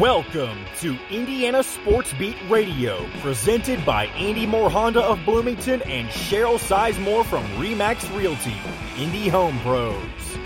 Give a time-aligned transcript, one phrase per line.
[0.00, 6.58] Welcome to Indiana Sports Beat Radio, presented by Andy Moore Honda of Bloomington and Cheryl
[6.60, 8.52] Sizemore from Remax Realty,
[9.00, 9.96] Indy Home Pros.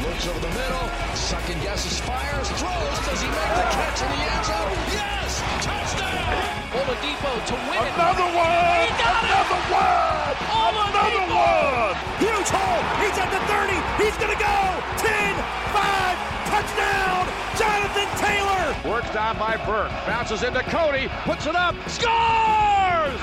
[0.07, 0.87] Looks over the middle,
[1.19, 2.95] second guesses, fires, throws.
[3.11, 4.77] Does he make the catch in the end zone?
[4.95, 5.43] Yes!
[5.67, 6.31] Touchdown!
[6.71, 7.95] Oladipo to win it.
[7.99, 8.87] Another one!
[8.87, 9.75] He got Another it!
[9.75, 10.37] one!
[10.47, 11.99] Another one!
[12.23, 12.83] Huge hole!
[13.03, 13.75] He's at the 30!
[13.99, 14.57] He's gonna go!
[15.03, 15.35] 10,
[15.75, 17.29] 5, touchdown!
[17.57, 18.91] Jonathan Taylor!
[18.91, 19.91] Worked on by Burke.
[20.07, 21.09] Bounces into Cody.
[21.25, 21.75] Puts it up.
[21.89, 23.21] Scores!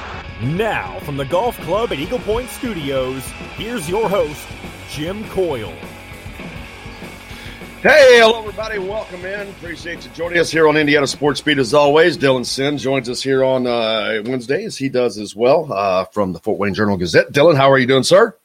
[0.55, 3.23] Now, from the Golf Club at Eagle Point Studios,
[3.55, 4.47] here's your host,
[4.89, 5.73] Jim Coyle.
[7.81, 8.79] Hey, hello everybody.
[8.79, 9.47] Welcome in.
[9.49, 12.17] Appreciate you joining us here on Indiana Sports Beat as always.
[12.17, 16.39] Dylan Sinn joins us here on uh, as He does as well uh, from the
[16.39, 17.31] Fort Wayne Journal Gazette.
[17.31, 18.35] Dylan, how are you doing, sir?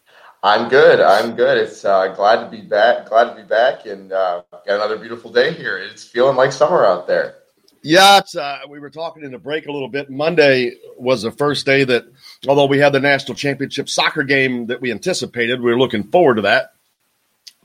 [0.42, 1.00] I'm good.
[1.00, 1.56] I'm good.
[1.56, 3.08] It's uh, glad to be back.
[3.08, 5.78] Glad to be back, and uh, got another beautiful day here.
[5.78, 7.36] It's feeling like summer out there.
[7.84, 10.10] Yeah, uh, we were talking in the break a little bit.
[10.10, 12.04] Monday was the first day that,
[12.46, 16.36] although we had the national championship soccer game that we anticipated, we were looking forward
[16.36, 16.72] to that.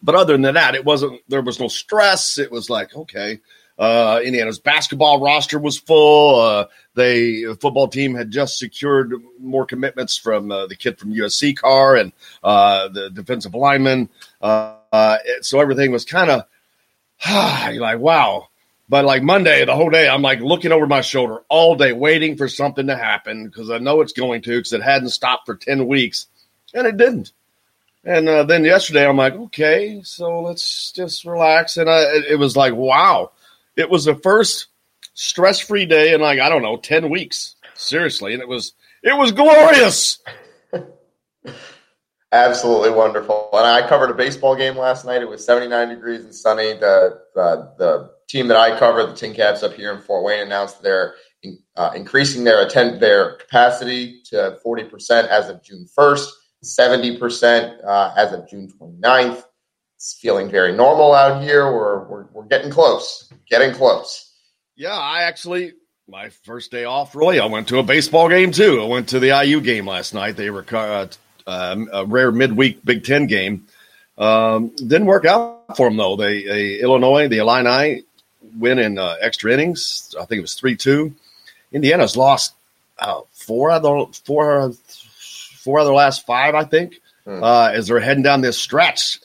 [0.01, 1.21] But other than that, it wasn't.
[1.27, 2.37] There was no stress.
[2.37, 3.39] It was like okay.
[3.77, 6.39] Uh, Indiana's basketball roster was full.
[6.39, 11.13] Uh, they the football team had just secured more commitments from uh, the kid from
[11.13, 12.11] USC Carr and
[12.43, 14.09] uh, the defensive lineman.
[14.41, 16.45] Uh, uh, so everything was kind of
[17.29, 18.47] like wow.
[18.89, 22.37] But like Monday, the whole day, I'm like looking over my shoulder all day, waiting
[22.37, 25.55] for something to happen because I know it's going to because it hadn't stopped for
[25.55, 26.27] ten weeks,
[26.73, 27.31] and it didn't.
[28.07, 31.75] And uh, then yesterday, I'm like, okay, so let's just relax.
[31.75, 33.31] And I, it, it was like, wow,
[33.77, 34.67] it was the first
[35.13, 38.33] stress-free day in like I don't know, ten weeks, seriously.
[38.33, 38.73] And it was
[39.03, 40.19] it was glorious.
[42.33, 43.49] Absolutely wonderful.
[43.53, 45.21] And I covered a baseball game last night.
[45.21, 46.73] It was 79 degrees and sunny.
[46.73, 50.81] The uh, the team that I cover, the TinCaps up here in Fort Wayne, announced
[50.81, 51.15] they're
[51.77, 56.27] uh, increasing their attend their capacity to 40% as of June 1st.
[56.63, 59.43] 70% uh, as of June 29th.
[60.07, 61.65] It's feeling very normal out here.
[61.65, 64.31] We're, we're, we're getting close, getting close.
[64.77, 65.73] Yeah, I actually,
[66.07, 68.81] my first day off, really, I went to a baseball game too.
[68.81, 70.37] I went to the IU game last night.
[70.37, 71.07] They were uh,
[71.45, 73.67] um, a rare midweek Big Ten game.
[74.17, 76.15] Um, didn't work out for them though.
[76.15, 78.03] They, they Illinois, the Illini
[78.57, 80.15] win in uh, extra innings.
[80.17, 81.15] I think it was three two.
[81.73, 82.53] Indiana's lost
[82.97, 84.71] uh, four other four
[85.65, 87.43] four of their last five, I think, hmm.
[87.43, 89.19] uh, as they're heading down this stretch.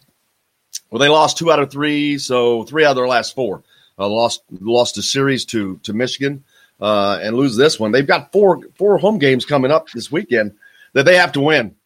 [0.92, 3.62] Well, they lost two out of three, so three out of their last four.
[3.98, 6.44] Uh, lost lost a series to to Michigan
[6.82, 7.92] uh, and lose this one.
[7.92, 10.54] They've got four four home games coming up this weekend
[10.92, 11.76] that they have to win.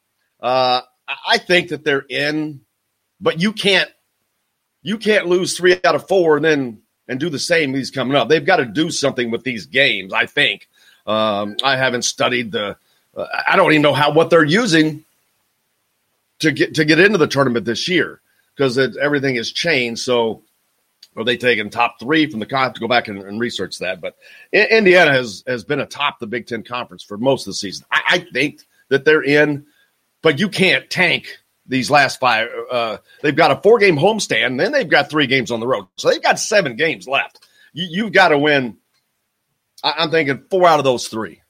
[0.41, 2.63] Uh, I think that they're in,
[3.21, 3.89] but you can't
[4.83, 8.17] you can't lose three out of four and then and do the same these coming
[8.17, 8.29] up.
[8.29, 10.13] They've got to do something with these games.
[10.13, 10.69] I think.
[11.07, 12.77] Um, I haven't studied the
[13.17, 15.05] uh, I don't even know how what they're using
[16.41, 18.21] to get to get into the tournament this year
[18.57, 20.03] because everything has changed.
[20.03, 20.43] So,
[21.17, 22.57] are they taking top three from the?
[22.57, 24.01] I have to go back and, and research that.
[24.01, 24.17] But
[24.53, 27.87] Indiana has has been atop the Big Ten conference for most of the season.
[27.91, 29.67] I, I think that they're in,
[30.23, 32.49] but you can't tank these last five.
[32.71, 35.67] Uh, they've got a four game homestand, and then they've got three games on the
[35.67, 37.47] road, so they've got seven games left.
[37.73, 38.79] You, have got to win.
[39.83, 41.43] I, I'm thinking four out of those three.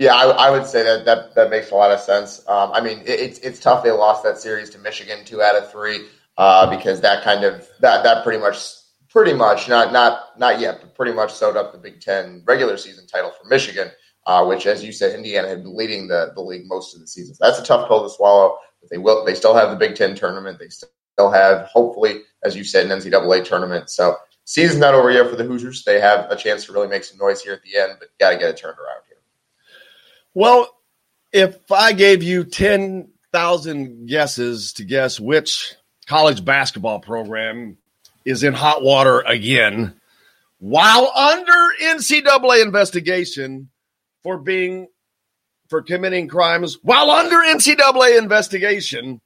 [0.00, 2.42] Yeah, I, I, would say that, that that makes a lot of sense.
[2.48, 3.84] Um, I mean, it, it's it's tough.
[3.84, 6.06] They lost that series to Michigan, two out of three,
[6.38, 8.64] uh, because that kind of that that pretty much
[9.10, 12.78] pretty much not not not yet, but pretty much sewed up the Big Ten regular
[12.78, 13.90] season title for Michigan,
[14.26, 17.06] uh, which, as you said, Indiana had been leading the the league most of the
[17.06, 17.34] season.
[17.34, 18.56] So that's a tough pill to swallow.
[18.80, 19.22] But they will.
[19.26, 20.58] They still have the Big Ten tournament.
[20.58, 23.90] They still have, hopefully, as you said, an NCAA tournament.
[23.90, 24.16] So
[24.46, 25.84] season's not over yet for the Hoosiers.
[25.84, 28.30] They have a chance to really make some noise here at the end, but got
[28.30, 29.02] to get it turned around.
[30.34, 30.68] Well,
[31.32, 35.74] if I gave you 10,000 guesses to guess which
[36.06, 37.78] college basketball program
[38.24, 40.00] is in hot water again
[40.60, 43.70] while under NCAA investigation
[44.22, 44.88] for being
[45.68, 49.20] for committing crimes while under NCAA investigation,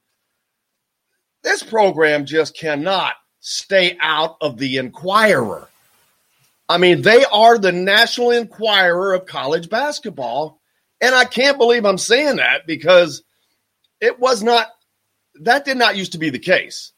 [1.43, 5.67] this program just cannot stay out of the Enquirer.
[6.69, 10.61] I mean, they are the National Enquirer of college basketball.
[11.05, 13.21] And I can't believe I'm saying that because
[14.01, 14.69] it was not,
[15.41, 16.93] that did not used to be the case.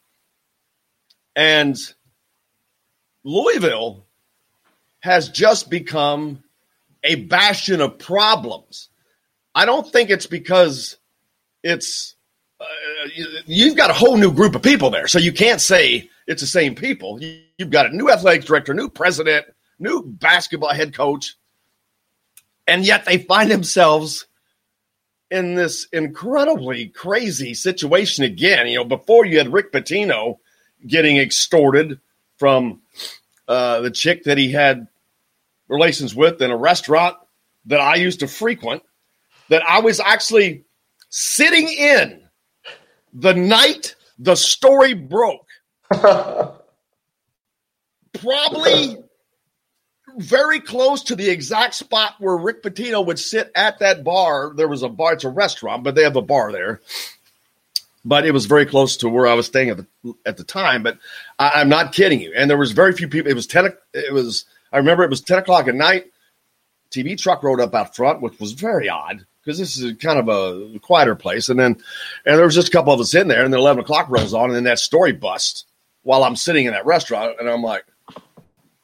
[1.36, 1.76] And
[3.22, 4.06] Louisville
[5.00, 6.42] has just become
[7.04, 8.88] a bastion of problems.
[9.54, 10.96] I don't think it's because
[11.62, 12.14] it's,
[12.58, 12.64] uh,
[13.44, 15.06] you've got a whole new group of people there.
[15.06, 17.20] So you can't say it's the same people.
[17.58, 19.44] You've got a new athletics director, new president,
[19.78, 21.36] new basketball head coach,
[22.68, 24.26] and yet they find themselves
[25.30, 28.68] in this incredibly crazy situation again.
[28.68, 30.36] You know, before you had Rick Pitino
[30.86, 31.98] getting extorted
[32.36, 32.82] from
[33.48, 34.86] uh, the chick that he had
[35.66, 37.16] relations with in a restaurant
[37.66, 38.82] that I used to frequent,
[39.48, 40.64] that I was actually
[41.08, 42.22] sitting in
[43.14, 45.48] the night the story broke.
[45.90, 46.58] Probably
[50.18, 54.52] very close to the exact spot where Rick Pitino would sit at that bar.
[54.54, 56.80] There was a bar, it's a restaurant, but they have a bar there.
[58.04, 59.86] But it was very close to where I was staying at the
[60.24, 60.82] at the time.
[60.82, 60.98] But
[61.38, 62.32] I, am not kidding you.
[62.34, 63.30] And there was very few people.
[63.30, 63.72] It was ten.
[63.92, 64.44] It was.
[64.72, 66.06] I remember it was ten o'clock at night.
[66.90, 70.28] TV truck rode up out front, which was very odd because this is kind of
[70.28, 71.48] a quieter place.
[71.48, 71.76] And then,
[72.24, 74.32] and there was just a couple of us in there, and then eleven o'clock rolls
[74.32, 75.64] on, and then that story busts
[76.02, 77.84] while I'm sitting in that restaurant, and I'm like,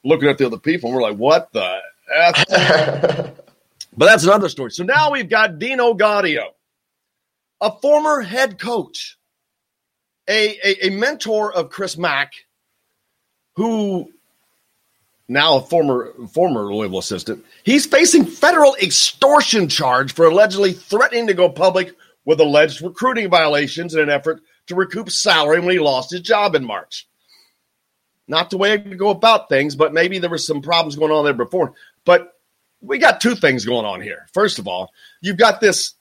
[0.05, 1.79] looking at the other people, and we're like, what the
[2.15, 2.45] F?
[3.97, 4.71] but that's another story.
[4.71, 6.49] So now we've got Dino Gaudio,
[7.61, 9.17] a former head coach,
[10.29, 12.33] a, a, a mentor of Chris Mack,
[13.57, 14.13] who
[15.29, 17.45] now a former former Louisville assistant.
[17.65, 23.95] He's facing federal extortion charge for allegedly threatening to go public with alleged recruiting violations
[23.95, 27.07] in an effort to recoup salary when he lost his job in March.
[28.27, 31.25] Not the way to go about things, but maybe there were some problems going on
[31.25, 31.75] there before.
[32.05, 32.33] But
[32.81, 34.27] we got two things going on here.
[34.33, 35.95] First of all, you've got this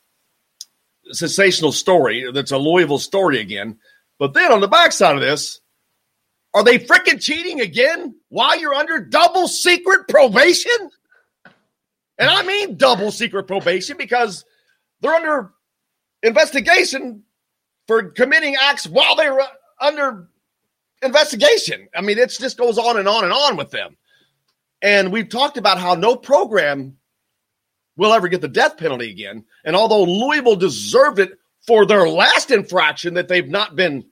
[1.12, 3.78] sensational story that's a Louisville story again.
[4.20, 5.60] But then on the backside of this,
[6.54, 10.72] are they freaking cheating again while you're under double secret probation?
[12.18, 14.46] And I mean double secret probation because
[15.02, 15.52] they're under
[16.22, 17.24] investigation
[17.88, 19.38] for committing acts while they're
[19.82, 20.30] under
[21.04, 21.88] investigation.
[21.96, 23.98] I mean, it just goes on and on and on with them.
[24.82, 26.98] And we've talked about how no program
[27.96, 29.46] will ever get the death penalty again.
[29.64, 34.06] And although Louisville deserved it for their last infraction that they've not been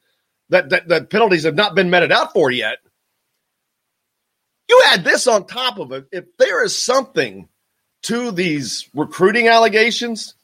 [0.50, 2.78] that that, that penalties have not been meted out for yet.
[4.70, 6.06] You add this on top of it.
[6.12, 7.50] If there is something
[8.04, 10.36] to these recruiting allegations,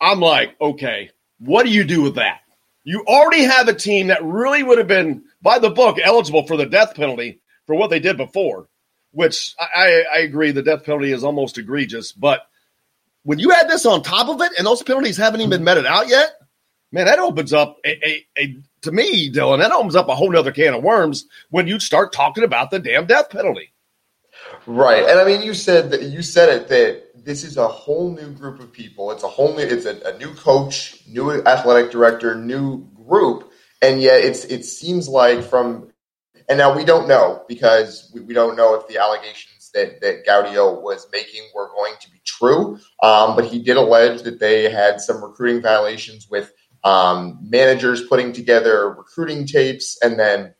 [0.00, 2.40] I'm like, okay, what do you do with that?
[2.82, 6.56] You already have a team that really would have been, by the book, eligible for
[6.56, 8.68] the death penalty for what they did before,
[9.12, 12.12] which I, I agree the death penalty is almost egregious.
[12.12, 12.40] But
[13.22, 15.66] when you add this on top of it and those penalties haven't even been mm-hmm.
[15.66, 16.30] meted out yet,
[16.90, 20.30] man, that opens up a, a, a to me, Dylan, that opens up a whole
[20.30, 23.72] nother can of worms when you start talking about the damn death penalty.
[24.66, 25.04] Right.
[25.04, 28.30] And I mean, you said that you said it that this is a whole new
[28.32, 29.10] group of people.
[29.10, 33.52] It's a whole new, it's a, a new coach, new athletic director, new group.
[33.82, 35.90] And yet it's, it seems like from,
[36.48, 40.26] and now we don't know because we, we don't know if the allegations that, that
[40.26, 42.78] Gaudio was making were going to be true.
[43.02, 46.52] Um, but he did allege that they had some recruiting violations with
[46.82, 50.54] um, managers putting together recruiting tapes and then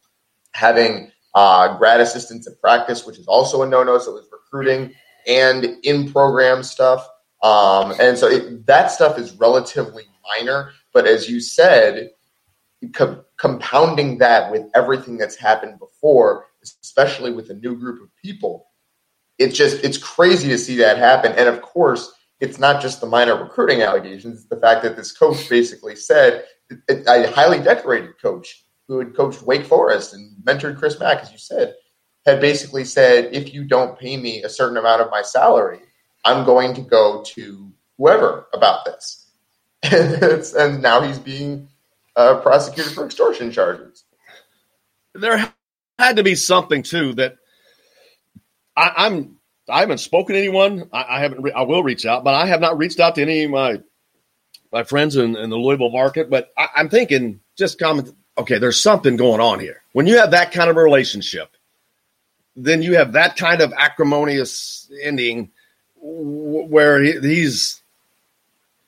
[0.53, 3.99] having uh, grad assistants at practice, which is also a no-no.
[3.99, 4.95] So it was recruiting
[5.27, 7.07] and in-program stuff.
[7.43, 10.05] Um, and so it, that stuff is relatively
[10.39, 10.71] minor.
[10.93, 12.11] But as you said,
[12.93, 16.47] co- compounding that with everything that's happened before,
[16.83, 18.67] especially with a new group of people,
[19.39, 21.33] it's just it's crazy to see that happen.
[21.33, 24.41] And of course, it's not just the minor recruiting allegations.
[24.41, 26.45] It's the fact that this coach basically said,
[26.89, 31.39] a highly decorated coach who had coached Wake Forest and mentored Chris Mack, as you
[31.39, 31.75] said,
[32.27, 35.81] had basically said, if you don't pay me a certain amount of my salary,
[36.25, 39.21] I'm going to go to whoever about this.
[39.93, 40.23] And,
[40.57, 41.69] and now he's being
[42.17, 44.05] uh, prosecuted for extortion charges.
[45.15, 45.53] There
[45.99, 47.37] had to be something too that
[48.77, 49.37] I, I'm
[49.69, 50.89] I haven't spoken to anyone.
[50.93, 51.43] I, I haven't.
[51.43, 53.81] Re- I will reach out, but I have not reached out to any of my
[54.73, 56.29] my friends in, in the Louisville market.
[56.29, 58.15] But I, am thinking, just comment.
[58.37, 59.83] Okay, there's something going on here.
[59.93, 61.57] When you have that kind of relationship,
[62.57, 65.51] then you have that kind of acrimonious ending
[65.97, 67.81] where he, he's.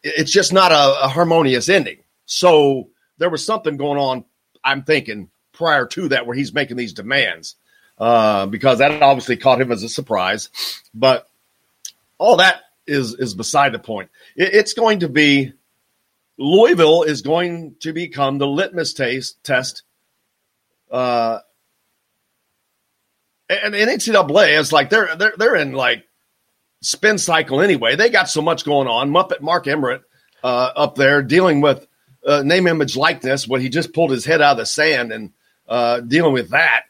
[0.03, 1.99] It's just not a, a harmonious ending.
[2.27, 4.25] So there was something going on.
[4.63, 7.57] I'm thinking prior to that where he's making these demands
[7.99, 10.51] uh, because that obviously caught him as a surprise.
[10.95, 11.29] But
[12.19, 14.11] all that is is beside the point.
[14.37, 15.53] It, it's going to be
[16.39, 19.83] Louisville is going to become the litmus taste, test.
[20.91, 21.41] Uh,
[23.49, 26.07] and, and NCAA is like they're they're they're in like
[26.81, 27.97] spin cycle anyway.
[27.97, 29.11] They got so much going on.
[29.11, 30.03] Muppet Mark Emmert
[30.45, 31.87] uh, up there dealing with
[32.27, 33.47] uh, name, image, likeness.
[33.47, 35.33] When he just pulled his head out of the sand and
[35.69, 36.85] uh, dealing with that,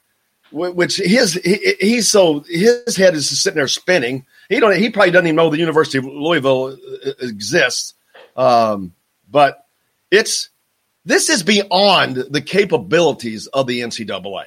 [0.51, 4.25] which his he, he's so his head is sitting there spinning.
[4.49, 6.77] He don't he probably doesn't even know the University of Louisville
[7.07, 7.95] uh, exists.
[8.37, 8.95] Um,
[9.31, 9.67] but
[10.11, 10.51] it's
[11.05, 14.47] this is beyond the capabilities of the NCAA.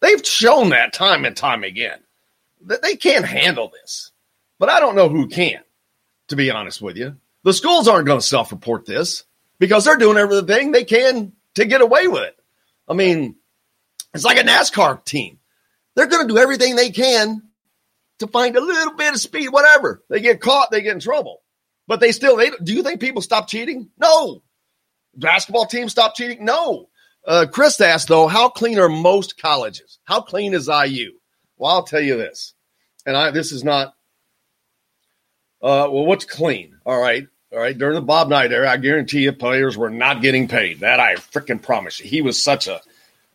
[0.00, 1.98] They've shown that time and time again
[2.66, 4.12] that they can't handle this.
[4.58, 5.60] But I don't know who can,
[6.28, 7.16] to be honest with you.
[7.44, 9.24] The schools aren't going to self report this
[9.60, 12.36] because they're doing everything they can to get away with it.
[12.88, 13.36] I mean,
[14.12, 15.38] it's like a NASCAR team.
[15.94, 17.42] They're going to do everything they can
[18.18, 20.02] to find a little bit of speed, whatever.
[20.08, 21.42] They get caught, they get in trouble.
[21.86, 23.90] But they still, they do you think people stop cheating?
[23.98, 24.42] No.
[25.14, 26.44] Basketball teams stop cheating?
[26.44, 26.88] No.
[27.26, 29.98] Uh, Chris asked, though, how clean are most colleges?
[30.04, 31.12] How clean is IU?
[31.58, 32.54] Well, I'll tell you this.
[33.04, 33.88] And I, this is not,
[35.62, 36.78] uh, well, what's clean?
[36.86, 37.26] All right.
[37.52, 37.76] All right.
[37.76, 40.80] During the Bob Knight era, I guarantee you players were not getting paid.
[40.80, 42.06] That I freaking promise you.
[42.08, 42.80] He was such a,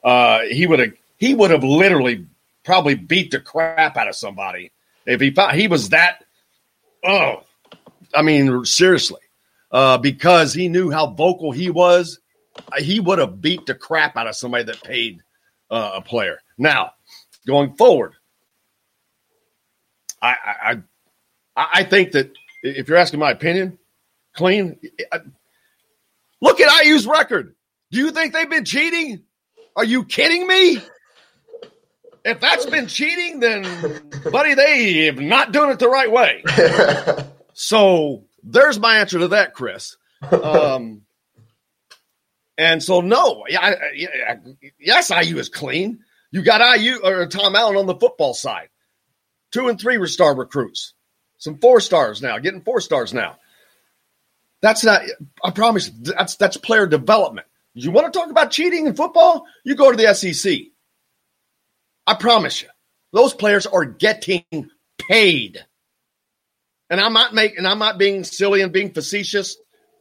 [0.04, 2.26] uh, he would have, he would have literally
[2.64, 4.72] probably beat the crap out of somebody
[5.06, 6.24] if he found he was that.
[7.04, 7.44] Oh,
[8.14, 9.22] I mean, seriously,
[9.72, 12.20] uh, because he knew how vocal he was,
[12.78, 15.22] he would have beat the crap out of somebody that paid
[15.70, 16.40] uh, a player.
[16.58, 16.94] Now,
[17.46, 18.14] going forward,
[20.22, 20.84] I, I
[21.56, 22.32] I think that
[22.64, 23.78] if you're asking my opinion,
[24.36, 24.80] clean.
[26.42, 27.56] Look at IU's record.
[27.92, 29.24] Do you think they've been cheating?
[29.76, 30.80] Are you kidding me?
[32.24, 33.64] If that's been cheating, then
[34.32, 36.44] buddy, they have not doing it the right way.
[37.54, 39.96] so there's my answer to that, Chris.
[40.32, 41.04] Um,
[42.58, 44.38] and so no, yeah, yeah,
[44.80, 46.00] yes, IU is clean.
[46.32, 48.70] You got IU or Tom Allen on the football side.
[49.52, 50.94] Two and three were star recruits.
[51.38, 53.38] Some four stars now, getting four stars now.
[54.66, 55.04] That's not
[55.44, 57.46] I promise that's that's player development.
[57.76, 59.46] You want to talk about cheating in football?
[59.64, 60.60] You go to the SEC.
[62.08, 62.70] I promise you,
[63.14, 64.44] those players are getting
[64.98, 65.64] paid.
[66.90, 69.56] And I'm not making, And I'm not being silly and being facetious.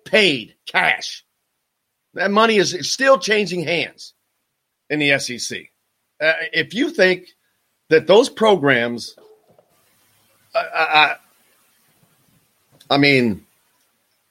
[0.07, 1.27] Paid cash.
[2.15, 4.15] That money is still changing hands
[4.89, 5.59] in the SEC.
[6.23, 7.27] Uh, if you think
[7.91, 9.15] that those programs,
[10.55, 11.17] uh, I,
[12.89, 13.45] I mean,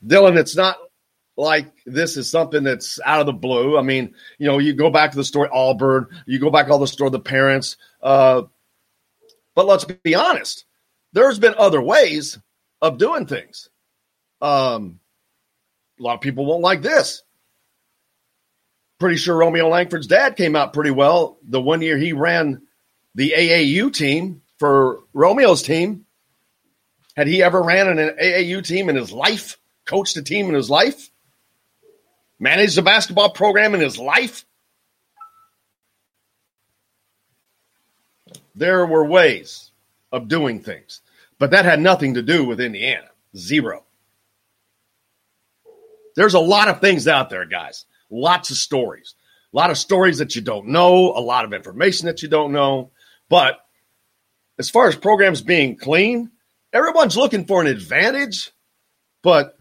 [0.05, 0.77] Dylan, it's not
[1.35, 3.77] like this is something that's out of the blue.
[3.77, 6.79] I mean, you know, you go back to the story Auburn, you go back all
[6.79, 7.77] the story the parents.
[8.01, 8.43] Uh,
[9.55, 10.65] but let's be honest,
[11.13, 12.39] there's been other ways
[12.81, 13.69] of doing things.
[14.41, 14.99] Um,
[15.99, 17.23] a lot of people won't like this.
[18.99, 22.61] Pretty sure Romeo Langford's dad came out pretty well the one year he ran
[23.15, 26.05] the AAU team for Romeo's team.
[27.15, 30.69] Had he ever ran an AAU team in his life, coached a team in his
[30.69, 31.09] life?
[32.43, 34.45] managed a basketball program in his life?
[38.53, 39.71] There were ways
[40.11, 41.01] of doing things,
[41.39, 43.07] but that had nothing to do with Indiana.
[43.35, 43.83] Zero.
[46.15, 47.85] There's a lot of things out there, guys.
[48.11, 49.15] Lots of stories.
[49.51, 52.51] A lot of stories that you don't know, a lot of information that you don't
[52.51, 52.91] know.
[53.29, 53.59] But
[54.59, 56.29] as far as programs being clean,
[56.71, 58.51] everyone's looking for an advantage,
[59.23, 59.57] but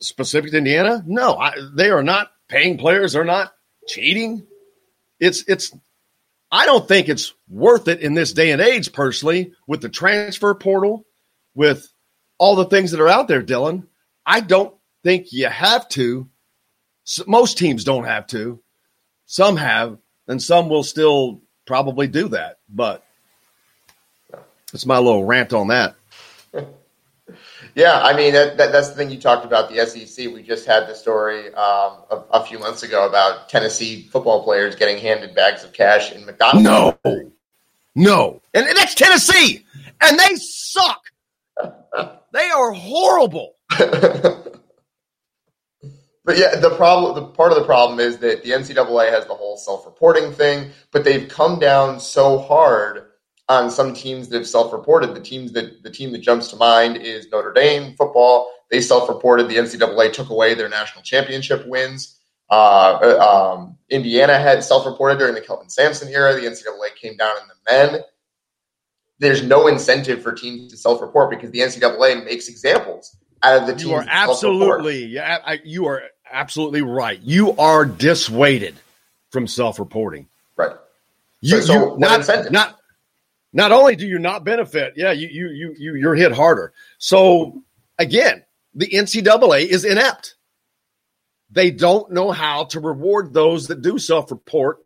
[0.00, 1.02] specific to Indiana?
[1.06, 3.12] No, I, they are not paying players.
[3.12, 3.52] They're not
[3.86, 4.46] cheating.
[5.20, 5.74] It's it's.
[6.50, 10.54] I don't think it's worth it in this day and age, personally, with the transfer
[10.54, 11.04] portal,
[11.54, 11.92] with
[12.38, 13.86] all the things that are out there, Dylan.
[14.24, 14.74] I don't
[15.04, 16.28] think you have to.
[17.26, 18.60] Most teams don't have to.
[19.26, 22.58] Some have, and some will still probably do that.
[22.68, 23.04] But
[24.72, 25.96] that's my little rant on that.
[27.78, 30.34] Yeah, I mean that, that, that's the thing you talked about the SEC.
[30.34, 34.74] We just had the story um, a, a, few months ago about Tennessee football players
[34.74, 36.64] getting handed bags of cash in McDonald's.
[37.04, 37.30] No,
[37.94, 39.64] no, and, and that's Tennessee,
[40.00, 41.00] and they suck.
[42.32, 43.54] they are horrible.
[43.78, 44.58] but
[46.34, 49.56] yeah, the problem, the part of the problem is that the NCAA has the whole
[49.56, 53.07] self-reporting thing, but they've come down so hard
[53.48, 55.14] on some teams that have self-reported.
[55.14, 58.50] The teams that the team that jumps to mind is Notre Dame football.
[58.70, 62.18] They self-reported the NCAA took away their national championship wins.
[62.50, 66.34] Uh, um, Indiana had self-reported during the Kelvin Sampson era.
[66.34, 68.02] The NCAA came down in the men.
[69.18, 73.72] There's no incentive for teams to self-report because the NCAA makes examples out of the
[73.72, 73.84] teams.
[73.84, 77.20] You are absolutely, yeah, I, you are absolutely right.
[77.20, 78.76] You are dissuaded
[79.30, 80.28] from self-reporting.
[80.56, 80.76] Right.
[81.40, 82.78] You, so, so you not, not
[83.52, 86.72] not only do you not benefit, yeah, you you you you you're hit harder.
[86.98, 87.62] So
[87.98, 90.36] again, the NCAA is inept.
[91.50, 94.78] They don't know how to reward those that do self-report.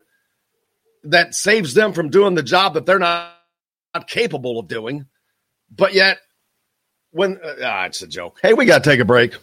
[1.05, 3.33] That saves them from doing the job that they're not,
[3.93, 5.05] not capable of doing.
[5.69, 6.19] But yet,
[7.11, 8.39] when uh, ah, it's a joke.
[8.41, 9.35] Hey, we got to take a break.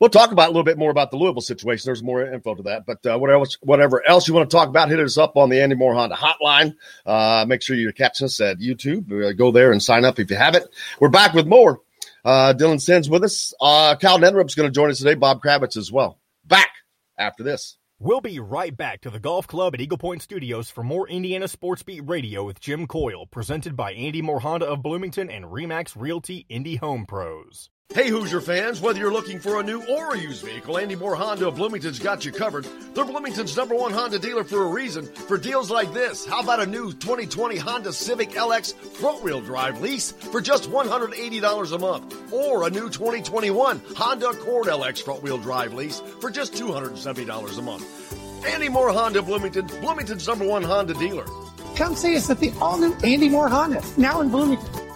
[0.00, 1.86] We'll talk about a little bit more about the Louisville situation.
[1.86, 4.68] There's more info to that, but uh, whatever else, whatever else you want to talk
[4.68, 6.74] about, hit us up on the Andy Moore Honda hotline.
[7.04, 9.12] Uh, make sure you're catching us at YouTube.
[9.12, 10.66] Uh, go there and sign up if you haven't.
[11.00, 11.82] We're back with more.
[12.24, 13.52] Uh, Dylan Sinn's with us.
[13.60, 15.14] Uh, Kyle Neddenriep's going to join us today.
[15.14, 16.18] Bob Kravitz as well.
[16.46, 16.70] Back
[17.18, 17.76] after this.
[17.98, 21.46] We'll be right back to the golf club at Eagle Point Studios for more Indiana
[21.46, 25.94] Sports Beat Radio with Jim Coyle, presented by Andy Moore Honda of Bloomington and Remax
[25.94, 27.68] Realty Indy Home Pros.
[27.92, 31.16] Hey Hoosier fans, whether you're looking for a new or a used vehicle, Andy Moore
[31.16, 32.64] Honda of Bloomington's got you covered.
[32.94, 35.06] They're Bloomington's number one Honda dealer for a reason.
[35.06, 39.80] For deals like this, how about a new 2020 Honda Civic LX front wheel drive
[39.80, 42.32] lease for just $180 a month?
[42.32, 47.62] Or a new 2021 Honda Accord LX front wheel drive lease for just $270 a
[47.62, 48.46] month.
[48.46, 51.26] Andy Moore Honda Bloomington, Bloomington's number one Honda dealer.
[51.74, 54.89] Come see us at the all new Andy Moore Honda, now in Bloomington.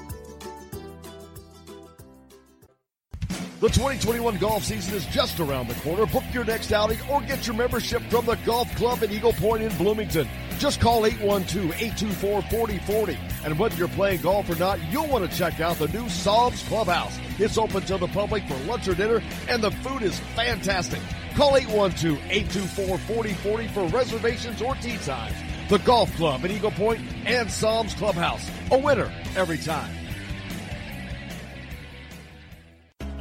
[3.65, 6.05] The 2021 golf season is just around the corner.
[6.05, 9.63] Book your next outing or get your membership from the Golf Club at Eagle Point
[9.63, 10.29] in Bloomington.
[10.59, 13.17] Just call 812-824-4040.
[13.47, 16.63] And whether you're playing golf or not, you'll want to check out the new Sam's
[16.65, 17.19] Clubhouse.
[17.39, 21.01] It's open to the public for lunch or dinner, and the food is fantastic.
[21.35, 25.37] Call 812-824-4040 for reservations or tee times.
[25.71, 28.47] The Golf Club at Eagle Point and Sam's Clubhouse.
[28.73, 30.04] A winner every time.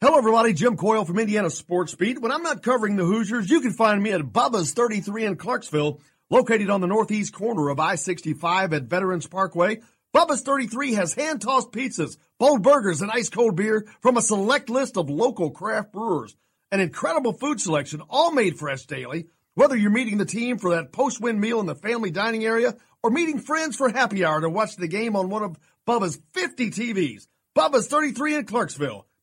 [0.00, 0.52] Hello, everybody.
[0.52, 2.22] Jim Coyle from Indiana Sports Beat.
[2.22, 6.00] When I'm not covering the Hoosiers, you can find me at Bubba's 33 in Clarksville,
[6.30, 9.80] located on the northeast corner of I-65 at Veterans Parkway.
[10.14, 15.10] Bubba's 33 has hand-tossed pizzas, bold burgers, and ice-cold beer from a select list of
[15.10, 16.36] local craft brewers.
[16.70, 19.26] An incredible food selection, all made fresh daily.
[19.54, 23.10] Whether you're meeting the team for that post-win meal in the family dining area or
[23.10, 25.58] meeting friends for happy hour to watch the game on one of
[25.88, 27.26] Bubba's 50 TVs.
[27.56, 29.07] Bubba's 33 in Clarksville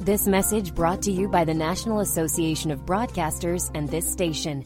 [0.00, 4.64] This message brought to you by the National Association of Broadcasters and this station.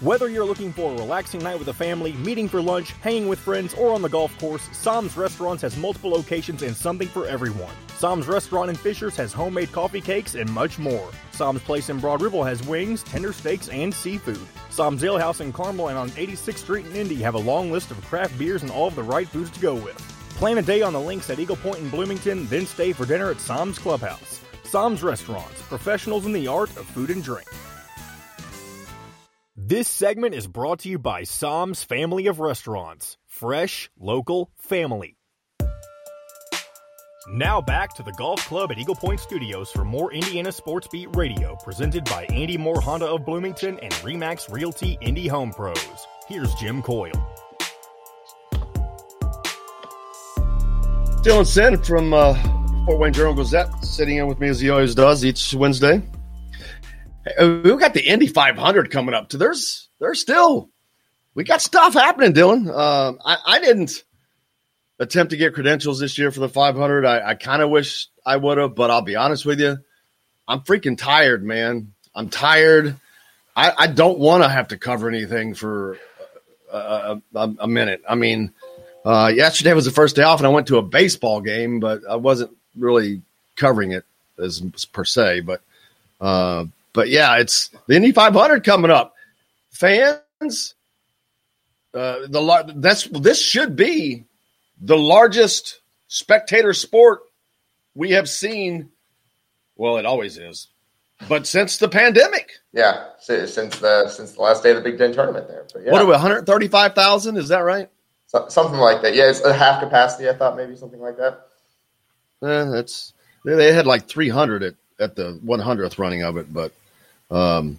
[0.00, 3.40] Whether you're looking for a relaxing night with a family, meeting for lunch, hanging with
[3.40, 7.74] friends, or on the golf course, Sam's Restaurants has multiple locations and something for everyone.
[7.96, 11.10] Sam's Restaurant in Fishers has homemade coffee cakes and much more.
[11.32, 14.46] Sam's Place in Broad Ripple has wings, tender steaks, and seafood.
[14.68, 17.90] Sam's Ale House in Carmel and on 86th Street in Indy have a long list
[17.90, 19.98] of craft beers and all of the right foods to go with.
[20.36, 23.30] Plan a day on the links at Eagle Point in Bloomington, then stay for dinner
[23.30, 24.29] at Sam's Clubhouse.
[24.70, 27.48] Sam's Restaurants, professionals in the art of food and drink.
[29.56, 33.16] This segment is brought to you by Sam's Family of Restaurants.
[33.26, 35.16] Fresh, local, family.
[37.32, 41.08] Now back to the Golf Club at Eagle Point Studios for more Indiana Sports Beat
[41.16, 46.06] Radio, presented by Andy Moore Honda of Bloomington and Remax Realty Indy Home Pros.
[46.28, 47.10] Here's Jim Coyle.
[51.22, 54.94] Dylan Sinn from uh, Fort Wayne Journal Gazette sitting in with me as he always
[54.94, 56.02] does each Wednesday.
[57.38, 59.28] We've got the Indy 500 coming up.
[59.28, 60.70] There's there's still
[61.34, 62.68] we got stuff happening, Dylan.
[62.68, 64.02] Uh, I, I, didn't
[64.98, 67.04] attempt to get credentials this year for the 500.
[67.04, 69.78] I, I kind of wish I would have, but I'll be honest with you,
[70.48, 71.92] I'm freaking tired, man.
[72.14, 72.96] I'm tired.
[73.54, 75.98] I, I don't want to have to cover anything for
[76.72, 78.02] a, a, a minute.
[78.08, 78.52] I mean,
[79.04, 82.00] uh, yesterday was the first day off, and I went to a baseball game, but
[82.08, 83.22] I wasn't really
[83.56, 84.04] covering it
[84.38, 84.60] as
[84.92, 85.40] per se.
[85.40, 85.60] But
[86.20, 89.14] uh, but yeah, it's the Indy 500 coming up.
[89.70, 90.74] Fans,
[91.94, 94.24] uh, the that's this should be
[94.80, 97.20] the largest spectator sport
[97.94, 98.90] we have seen.
[99.76, 100.68] Well, it always is,
[101.28, 105.12] but since the pandemic, yeah, since the since the last day of the Big Ten
[105.12, 105.66] tournament there.
[105.72, 105.92] But yeah.
[105.92, 106.12] What are we?
[106.12, 107.36] One hundred thirty-five thousand?
[107.36, 107.88] Is that right?
[108.26, 109.14] So, something like that.
[109.14, 110.28] Yeah, it's a half capacity.
[110.28, 111.49] I thought maybe something like that.
[112.42, 113.12] Eh, that's
[113.44, 116.72] they had like three hundred at at the one hundredth running of it, but
[117.30, 117.78] um,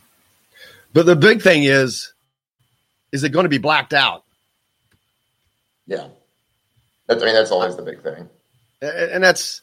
[0.93, 2.13] but the big thing is,
[3.11, 4.23] is it going to be blacked out?
[5.87, 6.07] Yeah,
[7.07, 8.29] that's, I mean that's always the big thing,
[8.81, 9.61] and that's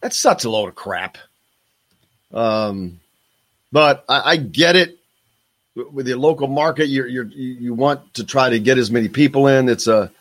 [0.00, 1.18] that's such a load of crap.
[2.32, 3.00] Um,
[3.72, 4.98] but I, I get it.
[5.74, 9.48] With the local market, you you you want to try to get as many people
[9.48, 9.68] in.
[9.68, 10.12] It's a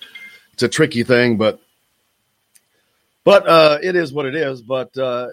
[0.54, 1.62] it's a tricky thing, but
[3.24, 4.62] but uh, it is what it is.
[4.62, 5.30] But uh,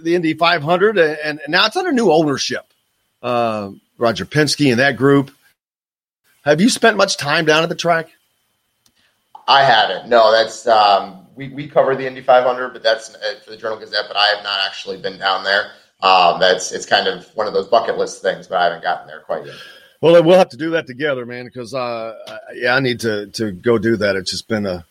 [0.00, 2.66] the Indy 500, and, and now it's under new ownership.
[3.22, 5.30] Uh, Roger Penske and that group.
[6.44, 8.08] Have you spent much time down at the track?
[9.46, 10.08] I haven't.
[10.08, 13.78] No, that's um, we we cover the Indy 500, but that's uh, for the Journal
[13.78, 14.06] Gazette.
[14.08, 15.70] But I have not actually been down there.
[16.00, 19.06] Um, that's it's kind of one of those bucket list things, but I haven't gotten
[19.06, 19.54] there quite yet.
[20.00, 21.44] Well, we'll have to do that together, man.
[21.44, 24.16] Because uh, yeah, I need to to go do that.
[24.16, 24.84] It's just been a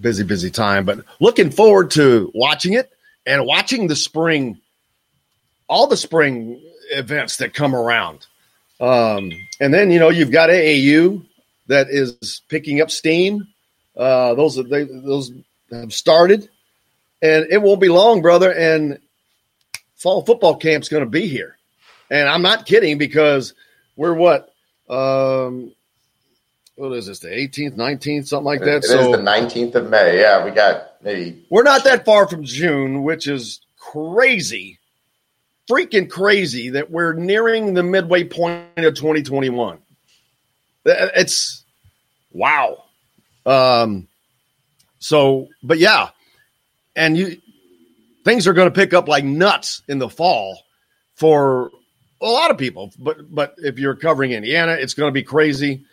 [0.00, 2.90] busy, busy time, but looking forward to watching it
[3.26, 4.60] and watching the spring,
[5.68, 8.26] all the spring events that come around.
[8.80, 11.24] Um, and then you know you've got AAU
[11.68, 13.48] that is picking up steam.
[13.96, 15.32] Uh, those they, those
[15.70, 16.48] have started,
[17.22, 18.52] and it won't be long, brother.
[18.52, 18.98] And
[19.94, 21.56] fall football camp's going to be here,
[22.10, 23.54] and I'm not kidding because
[23.96, 24.52] we're what
[24.90, 25.72] um,
[26.76, 30.20] what is this the 18th 19th something like that it so the 19th of may
[30.20, 34.78] yeah we got maybe we're not that far from june which is crazy
[35.70, 39.78] freaking crazy that we're nearing the midway point of 2021
[40.84, 41.64] it's
[42.32, 42.84] wow
[43.46, 44.08] um
[44.98, 46.10] so but yeah
[46.96, 47.36] and you
[48.24, 50.58] things are going to pick up like nuts in the fall
[51.14, 51.70] for
[52.20, 52.92] a lot of people.
[52.98, 55.84] But but if you're covering Indiana, it's going to be crazy.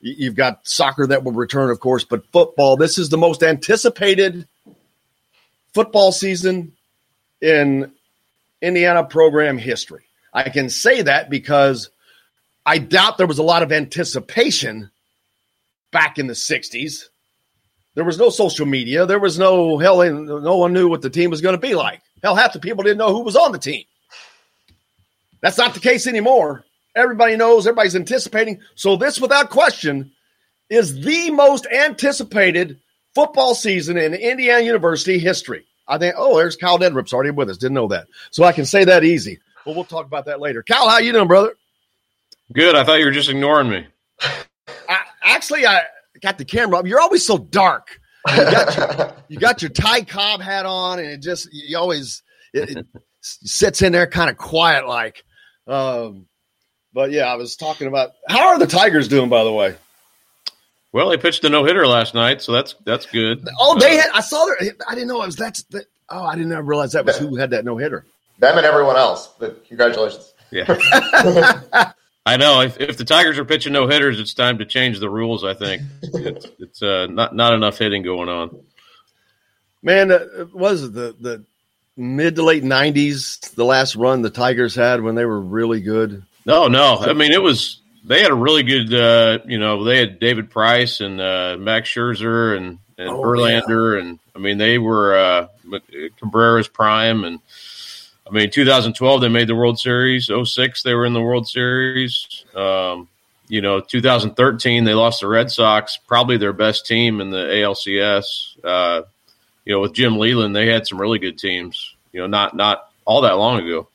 [0.00, 2.76] You've got soccer that will return, of course, but football.
[2.76, 4.46] This is the most anticipated
[5.74, 6.72] football season
[7.40, 7.92] in
[8.62, 10.04] Indiana program history.
[10.32, 11.90] I can say that because
[12.64, 14.90] I doubt there was a lot of anticipation
[15.90, 17.04] back in the 60s.
[17.94, 19.06] There was no social media.
[19.06, 21.74] There was no hell, eh, no one knew what the team was going to be
[21.74, 22.02] like.
[22.22, 23.84] Hell, half the people didn't know who was on the team.
[25.40, 26.64] That's not the case anymore.
[26.98, 28.60] Everybody knows, everybody's anticipating.
[28.74, 30.12] So, this, without question,
[30.70, 32.78] is the most anticipated
[33.14, 35.64] football season in Indiana University history.
[35.86, 37.56] I think, oh, there's Kyle Neddenriep's already with us.
[37.56, 38.06] Didn't know that.
[38.30, 39.40] So I can say that easy.
[39.64, 40.62] But we'll talk about that later.
[40.62, 41.54] Kyle, how you doing, brother?
[42.52, 42.76] Good.
[42.76, 43.86] I thought you were just ignoring me.
[44.88, 45.80] I, actually, I
[46.20, 46.86] got the camera up.
[46.86, 47.98] You're always so dark.
[48.28, 52.22] You got your, you got your Ty Cobb hat on, and it just, you always,
[52.52, 52.86] it, it
[53.20, 55.24] sits in there kind of quiet like.
[55.66, 56.27] Um,
[56.98, 59.76] but yeah, I was talking about how are the Tigers doing, by the way?
[60.90, 63.46] Well, they pitched a no hitter last night, so that's that's good.
[63.60, 64.10] Oh, they had.
[64.12, 64.72] I saw their.
[64.88, 65.62] I didn't know it was that's.
[65.70, 68.04] That, oh, I didn't realize that was who had that no hitter.
[68.40, 69.28] Them and everyone else.
[69.38, 70.34] But congratulations.
[70.50, 70.64] Yeah.
[72.26, 72.62] I know.
[72.62, 75.44] If, if the Tigers are pitching no hitters, it's time to change the rules.
[75.44, 78.58] I think it's, it's uh, not not enough hitting going on.
[79.84, 81.44] Man, uh, was it the the
[81.96, 83.54] mid to late '90s?
[83.54, 86.24] The last run the Tigers had when they were really good.
[86.48, 86.96] No, no.
[87.00, 88.92] I mean, it was they had a really good.
[88.92, 93.94] Uh, you know, they had David Price and uh, Max Scherzer and and oh, Verlander,
[93.94, 94.00] yeah.
[94.00, 95.48] and I mean, they were uh,
[96.18, 97.40] Cabrera's prime, and
[98.26, 100.30] I mean, 2012 they made the World Series.
[100.42, 102.46] 06 they were in the World Series.
[102.54, 103.08] Um,
[103.48, 108.64] you know, 2013 they lost the Red Sox, probably their best team in the ALCS.
[108.64, 109.02] Uh,
[109.66, 111.94] you know, with Jim Leyland, they had some really good teams.
[112.12, 113.88] You know, not not all that long ago.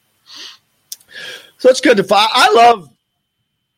[1.63, 2.27] So it's good to follow.
[2.29, 2.89] I love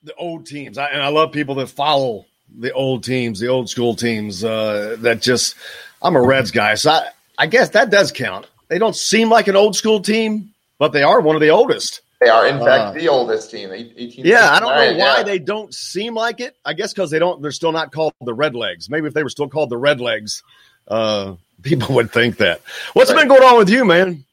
[0.02, 2.26] the old teams, I, and I love people that follow
[2.58, 4.44] the old teams, the old school teams.
[4.44, 5.54] Uh, that just,
[6.02, 8.48] I'm a Reds guy, so I, I guess that does count.
[8.70, 12.02] They don't seem like an old school team, but they are one of the oldest.
[12.22, 13.70] They are, in fact, uh, the oldest team.
[13.72, 15.22] 18, yeah, I don't know why yeah.
[15.24, 16.56] they don't seem like it.
[16.66, 17.40] I guess because they don't.
[17.40, 18.90] They're still not called the Red Legs.
[18.90, 20.42] Maybe if they were still called the Red Legs,
[20.88, 22.62] uh, people would think that.
[22.94, 23.20] What's right.
[23.20, 24.26] been going on with you, man,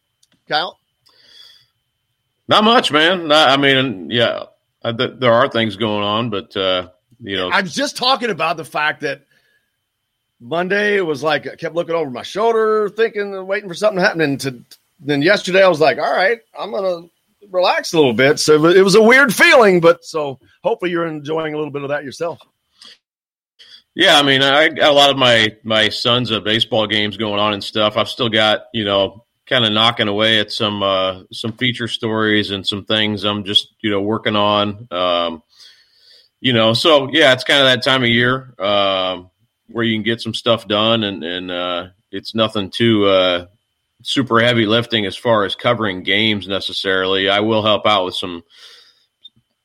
[0.48, 0.78] Kyle?
[2.48, 3.28] Not much, man.
[3.28, 4.44] Not, I mean, yeah,
[4.82, 6.88] I, th- there are things going on, but uh,
[7.20, 9.22] you know, I was just talking about the fact that
[10.40, 14.02] Monday it was like I kept looking over my shoulder, thinking, waiting for something to
[14.02, 14.20] happen.
[14.20, 14.62] And to,
[15.00, 17.08] then yesterday I was like, all right, I'm gonna
[17.50, 18.40] relax a little bit.
[18.40, 21.90] So it was a weird feeling, but so hopefully you're enjoying a little bit of
[21.90, 22.40] that yourself.
[23.94, 27.38] Yeah, I mean, I got a lot of my my sons of baseball games going
[27.38, 27.96] on and stuff.
[27.96, 32.50] I've still got you know kind of knocking away at some uh, some feature stories
[32.50, 34.86] and some things I'm just you know working on.
[34.90, 35.42] Um,
[36.40, 39.30] you know, so yeah, it's kind of that time of year um,
[39.68, 43.46] where you can get some stuff done, and and uh, it's nothing too uh,
[44.02, 47.28] super heavy lifting as far as covering games necessarily.
[47.28, 48.42] I will help out with some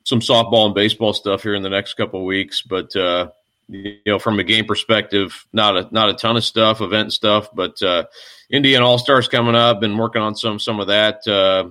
[0.03, 3.29] some softball and baseball stuff here in the next couple weeks, but uh,
[3.67, 7.49] you know, from a game perspective, not a not a ton of stuff, event stuff,
[7.53, 8.05] but uh,
[8.49, 9.81] Indian All Stars coming up.
[9.81, 11.27] Been working on some some of that.
[11.27, 11.69] Uh,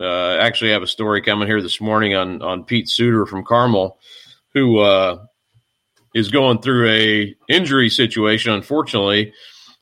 [0.00, 3.98] uh, actually, have a story coming here this morning on on Pete Suder from Carmel,
[4.54, 5.24] who uh,
[6.14, 8.52] is going through a injury situation.
[8.52, 9.32] Unfortunately,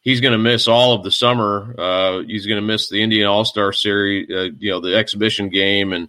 [0.02, 1.74] he's going to miss all of the summer.
[1.78, 5.48] Uh, he's going to miss the Indian All Star series, uh, you know, the exhibition
[5.48, 6.08] game, and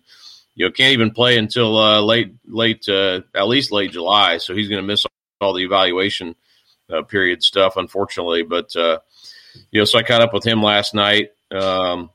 [0.55, 4.39] you know can't even play until uh, late late uh, at least late July.
[4.39, 5.05] So he's going to miss
[5.39, 6.35] all the evaluation
[7.07, 8.43] period stuff, unfortunately.
[8.43, 8.75] But
[9.71, 11.29] you know, so I caught up with him last night.
[11.51, 12.09] Um,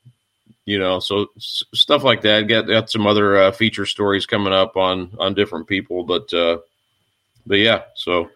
[0.67, 2.43] you know, so s- stuff like that.
[2.49, 6.59] Got got some other uh, feature stories coming up on on different people, but uh,
[7.47, 8.31] but yeah, so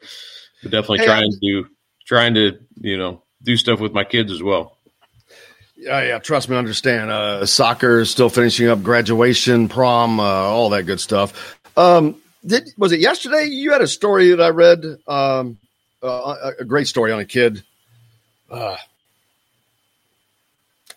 [0.63, 1.67] definitely Hey, trying to
[2.07, 4.79] trying to you know do stuff with my kids as well.
[5.77, 6.19] Yeah, yeah.
[6.19, 7.11] Trust me, I understand.
[7.11, 11.59] Uh, soccer is still finishing up, graduation, prom, uh, all that good stuff.
[11.77, 13.47] Um, did was it yesterday?
[13.47, 14.85] You had a story that I read.
[15.07, 15.59] Um,
[16.03, 17.63] uh, a, a great story on a kid.
[18.51, 18.77] Uh,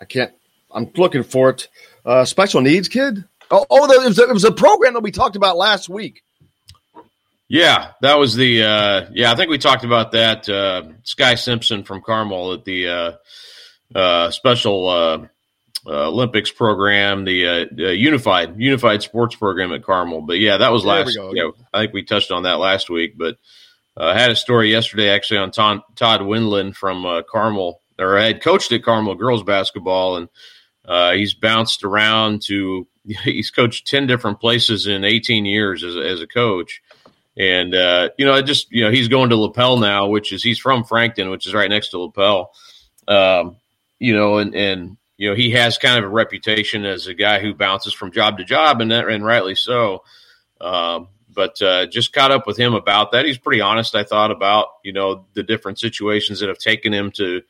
[0.02, 0.34] I can't.
[0.72, 1.68] I'm looking for it.
[2.06, 3.24] Uh, special needs kid.
[3.50, 5.88] Oh, oh, there, it, was a, it was a program that we talked about last
[5.90, 6.24] week.
[7.50, 9.32] Yeah, that was the uh, yeah.
[9.32, 10.50] I think we talked about that.
[10.50, 13.12] Uh, Sky Simpson from Carmel at the uh,
[13.96, 15.28] uh, special uh,
[15.86, 20.22] uh, Olympics program, the uh, uh, unified unified sports program at Carmel.
[20.22, 21.16] But yeah, that was There we last.
[21.16, 21.34] go.
[21.34, 23.18] Yeah, I think we touched on that last week.
[23.18, 23.38] But
[23.96, 28.18] uh, I had a story yesterday actually on Todd, Todd Windland from uh, Carmel, or
[28.18, 30.30] I had coached at Carmel girls basketball, and
[30.86, 32.88] uh, he's bounced around to
[33.24, 36.82] he's coached ten different places in 18 years as, as a coach.
[37.38, 40.42] And uh, you know, I just you know, he's going to Lapel now, which is
[40.42, 42.52] he's from Frankton, which is right next to Lapel.
[43.08, 43.58] Um,
[44.00, 47.40] you know, and and you know, he has kind of a reputation as a guy
[47.40, 50.04] who bounces from job to job, and that, and rightly so.
[50.60, 53.26] Um, but uh, just caught up with him about that.
[53.26, 57.12] He's pretty honest, I thought, about you know the different situations that have taken him
[57.12, 57.44] to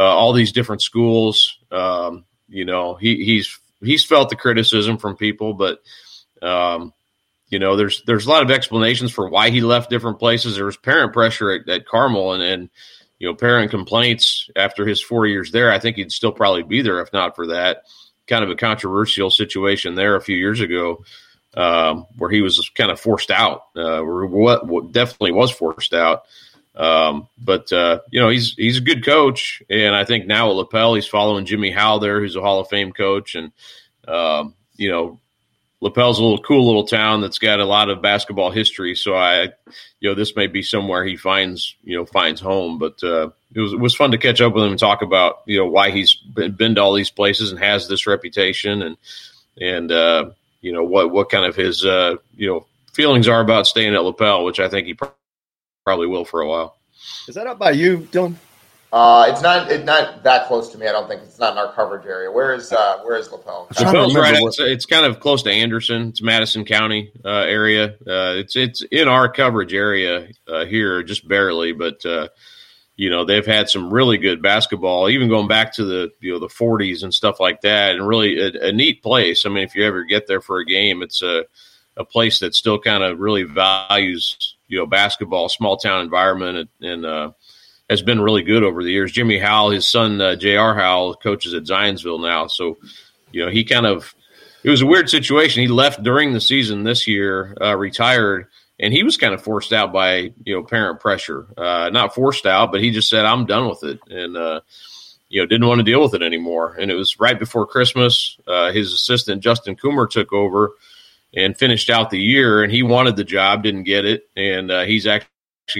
[0.00, 1.58] uh, all these different schools.
[1.70, 5.82] Um, you know, he, he's he's felt the criticism from people, but
[6.40, 6.94] um,
[7.50, 10.56] you know, there's there's a lot of explanations for why he left different places.
[10.56, 12.70] There was parent pressure at, at Carmel, and and
[13.18, 15.70] you know, parent complaints after his four years there.
[15.70, 17.82] I think he'd still probably be there if not for that.
[18.26, 21.04] Kind of a controversial situation there a few years ago,
[21.54, 23.64] um, where he was kind of forced out.
[23.76, 26.22] Uh, or what, what definitely was forced out.
[26.74, 30.56] Um, but uh, you know, he's he's a good coach, and I think now at
[30.56, 33.52] Lapel, he's following Jimmy Howell there, who's a Hall of Fame coach, and
[34.06, 35.18] um, you know,
[35.80, 38.94] Lapel's a little cool little town that's got a lot of basketball history.
[38.94, 39.44] So I,
[39.98, 42.78] you know, this may be somewhere he finds, you know, finds home.
[42.78, 45.40] But uh, it was it was fun to catch up with him and talk about,
[45.46, 48.96] you know, why he's been, to all these places and has this reputation, and
[49.58, 50.30] and uh,
[50.60, 54.04] you know what what kind of his uh, you know feelings are about staying at
[54.04, 54.94] Lapel, which I think he
[55.90, 56.76] probably will for a while.
[57.26, 58.36] Is that up by you, Dylan?
[58.92, 60.86] Uh, it's not it's not that close to me.
[60.86, 62.30] I don't think it's not in our coverage area.
[62.30, 63.66] Where is uh, where is Lapel?
[63.80, 64.36] Lapel's right.
[64.36, 66.10] It's, it's kind of close to Anderson.
[66.10, 67.96] It's Madison County uh, area.
[68.06, 71.72] Uh, it's it's in our coverage area uh, here, just barely.
[71.72, 72.28] But uh,
[72.94, 76.38] you know they've had some really good basketball, even going back to the you know
[76.38, 79.44] the 40s and stuff like that, and really a, a neat place.
[79.44, 81.46] I mean, if you ever get there for a game, it's a
[81.96, 86.90] a place that still kind of really values you know basketball, small town environment, and,
[86.90, 87.30] and uh,
[87.90, 89.12] has been really good over the years.
[89.12, 90.74] Jimmy Howell, his son uh, J.R.
[90.74, 92.46] Howell, coaches at Zionsville now.
[92.46, 92.78] So,
[93.32, 94.14] you know, he kind of
[94.62, 95.62] it was a weird situation.
[95.62, 98.46] He left during the season this year, uh, retired,
[98.78, 101.46] and he was kind of forced out by you know parent pressure.
[101.56, 104.60] Uh, not forced out, but he just said, "I'm done with it," and uh,
[105.28, 106.76] you know didn't want to deal with it anymore.
[106.78, 108.38] And it was right before Christmas.
[108.46, 110.74] Uh, his assistant Justin Coomer took over
[111.34, 114.82] and finished out the year, and he wanted the job, didn't get it, and uh,
[114.82, 115.28] he's actually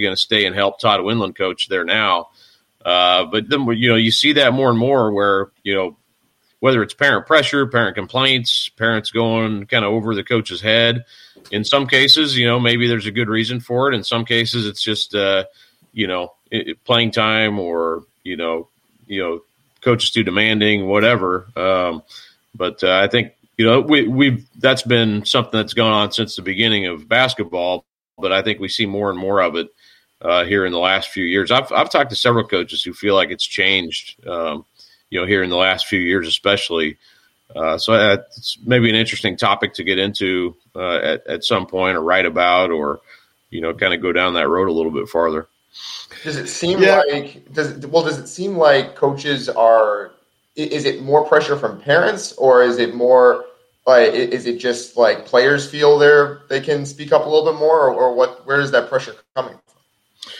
[0.01, 2.29] going to stay and help Todd Winland coach there now.
[2.83, 5.95] Uh, but then you know you see that more and more where you know
[6.61, 11.05] whether it's parent pressure, parent complaints, parents going kind of over the coach's head.
[11.49, 13.95] In some cases, you know, maybe there's a good reason for it.
[13.95, 15.45] In some cases, it's just, uh,
[15.91, 18.69] you know, it, playing time or, you know,
[19.07, 19.41] you know,
[19.81, 21.47] coaches too demanding, whatever.
[21.55, 22.03] Um,
[22.53, 26.35] but uh, I think, you know, we, we've, that's been something that's gone on since
[26.35, 27.85] the beginning of basketball,
[28.17, 29.67] but I think we see more and more of it
[30.21, 31.51] uh, here in the last few years.
[31.51, 34.65] I've, I've talked to several coaches who feel like it's changed, um,
[35.09, 36.97] you know, here in the last few years, especially.
[37.55, 41.97] Uh, so it's maybe an interesting topic to get into uh, at, at some point
[41.97, 43.01] or write about or,
[43.49, 45.47] you know, kind of go down that road a little bit farther.
[46.23, 47.01] Does it seem yeah.
[47.09, 48.03] like does well?
[48.03, 50.11] Does it seem like coaches are?
[50.55, 53.45] Is it more pressure from parents, or is it more?
[53.87, 57.59] Like, is it just like players feel they're they can speak up a little bit
[57.59, 58.45] more, or, or what?
[58.45, 60.31] Where is that pressure coming from?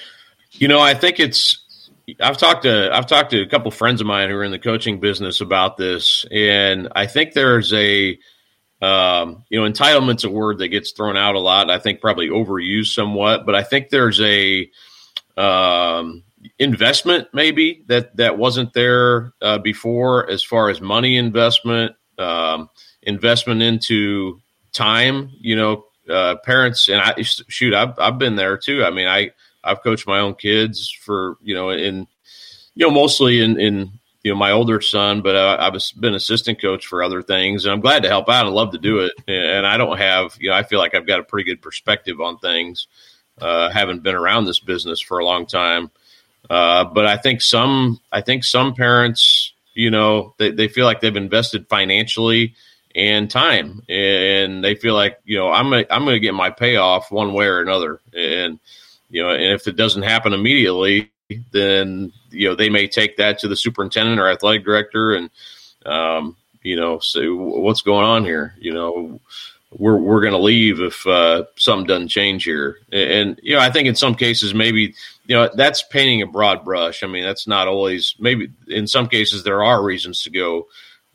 [0.51, 4.07] You know, I think it's I've talked to I've talked to a couple friends of
[4.07, 8.17] mine who are in the coaching business about this, and I think there's a
[8.81, 11.69] um, you know entitlement's a word that gets thrown out a lot.
[11.69, 14.69] I think probably overused somewhat, but I think there's a
[15.37, 16.23] um,
[16.59, 22.69] investment maybe that that wasn't there uh, before as far as money investment, um,
[23.03, 24.41] investment into
[24.73, 25.29] time.
[25.39, 28.83] You know, uh, parents and I shoot, I've I've been there too.
[28.83, 29.31] I mean, I
[29.63, 32.07] I've coached my own kids for you know in
[32.75, 33.91] you know mostly in in
[34.23, 37.73] you know my older son, but I, I've been assistant coach for other things, and
[37.73, 39.13] I'm glad to help out and love to do it.
[39.27, 42.19] And I don't have you know I feel like I've got a pretty good perspective
[42.21, 42.87] on things,
[43.39, 45.91] uh, haven't been around this business for a long time.
[46.51, 50.99] Uh, but I think some I think some parents you know they, they feel like
[50.99, 52.55] they've invested financially
[52.93, 56.49] and time and they feel like you know i'm gonna, i'm going to get my
[56.49, 58.59] payoff one way or another and
[59.11, 61.11] you know, and if it doesn't happen immediately,
[61.51, 65.29] then you know they may take that to the superintendent or athletic director and
[65.85, 68.55] um, you know say what's going on here.
[68.59, 69.19] You know,
[69.71, 72.77] we're we're going to leave if uh, something doesn't change here.
[72.91, 74.93] And, you know, I think in some cases maybe
[75.27, 77.03] you know that's painting a broad brush.
[77.03, 80.67] I mean, that's not always maybe in some cases there are reasons to go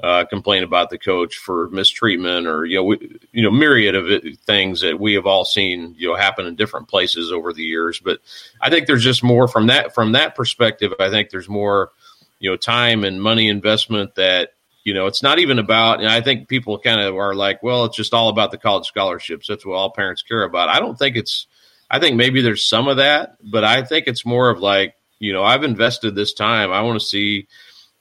[0.03, 4.11] uh, complain about the coach for mistreatment or you know we, you know myriad of
[4.11, 7.65] it, things that we have all seen you know happen in different places over the
[7.65, 8.01] years.
[8.01, 8.21] But
[8.61, 10.95] I think there's just more from that from that perspective.
[10.99, 11.91] I think there's more
[12.39, 14.53] you know time and money investment that
[14.87, 15.99] you know it's not even about.
[15.99, 18.87] And I think people kind of are like, well, it's just all about the college
[18.87, 19.49] scholarships.
[19.49, 20.69] That's what all parents care about.
[20.69, 21.49] I don't think it's.
[21.91, 25.33] I think maybe there's some of that, but I think it's more of like you
[25.33, 26.71] know I've invested this time.
[26.71, 27.49] I want to see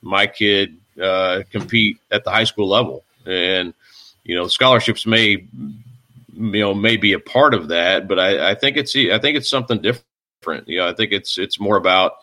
[0.03, 3.73] my kid uh, compete at the high school level, and
[4.23, 8.53] you know scholarships may you know may be a part of that, but I, I
[8.53, 10.67] think it's I think it's something different.
[10.67, 12.17] You know, I think it's it's more about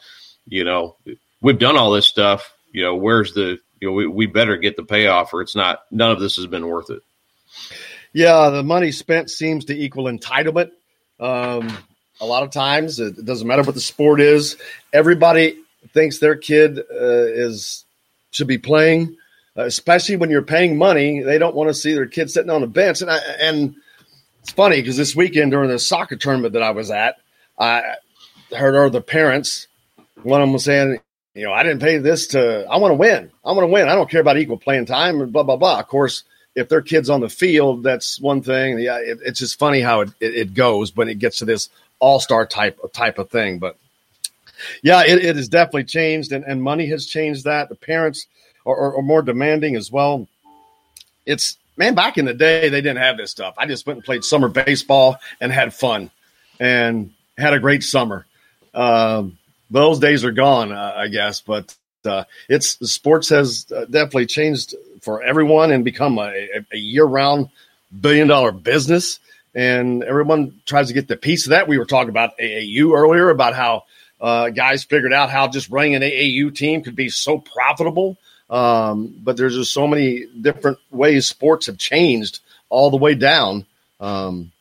[0.46, 0.94] you know
[1.40, 2.54] we've done all this stuff.
[2.70, 5.82] You know, where's the you know we, we better get the payoff, or it's not.
[5.90, 7.02] None of this has been worth it.
[8.12, 10.70] Yeah, the money spent seems to equal entitlement.
[11.18, 11.76] Um,
[12.20, 14.56] a lot of times, it doesn't matter what the sport is.
[14.92, 15.58] Everybody
[15.92, 17.84] thinks their kid uh, is
[18.30, 19.16] should be playing,
[19.56, 21.20] uh, especially when you're paying money.
[21.20, 23.02] They don't want to see their kid sitting on the bench.
[23.02, 23.74] And I, and
[24.42, 27.16] it's funny because this weekend during the soccer tournament that I was at,
[27.58, 27.96] I
[28.56, 29.66] heard other parents.
[30.22, 31.00] One of them was saying,
[31.34, 32.66] "You know, I didn't pay this to.
[32.68, 33.30] I want to win.
[33.44, 33.88] I want to win.
[33.88, 36.82] I don't care about equal playing time and blah blah blah." Of course, if their
[36.82, 38.78] kids on the field, that's one thing.
[38.78, 41.68] Yeah, it, it's just funny how it, it, it goes when it gets to this
[41.98, 43.58] all star type type of thing.
[43.58, 43.76] But
[44.82, 47.68] yeah, it, it has definitely changed, and, and money has changed that.
[47.68, 48.26] The parents
[48.66, 50.28] are, are, are more demanding as well.
[51.24, 53.54] It's man, back in the day, they didn't have this stuff.
[53.58, 56.10] I just went and played summer baseball and had fun
[56.60, 58.26] and had a great summer.
[58.74, 59.38] Um,
[59.72, 64.74] those days are gone, uh, I guess, but uh, it's sports has uh, definitely changed
[65.00, 67.48] for everyone and become a, a year round
[68.00, 69.18] billion dollar business.
[69.54, 71.68] And everyone tries to get the piece of that.
[71.68, 73.84] We were talking about AAU earlier about how
[74.20, 78.16] uh, guys figured out how just running an AAU team could be so profitable.
[78.48, 83.66] Um, but there's just so many different ways sports have changed all the way down.
[84.00, 84.52] Um,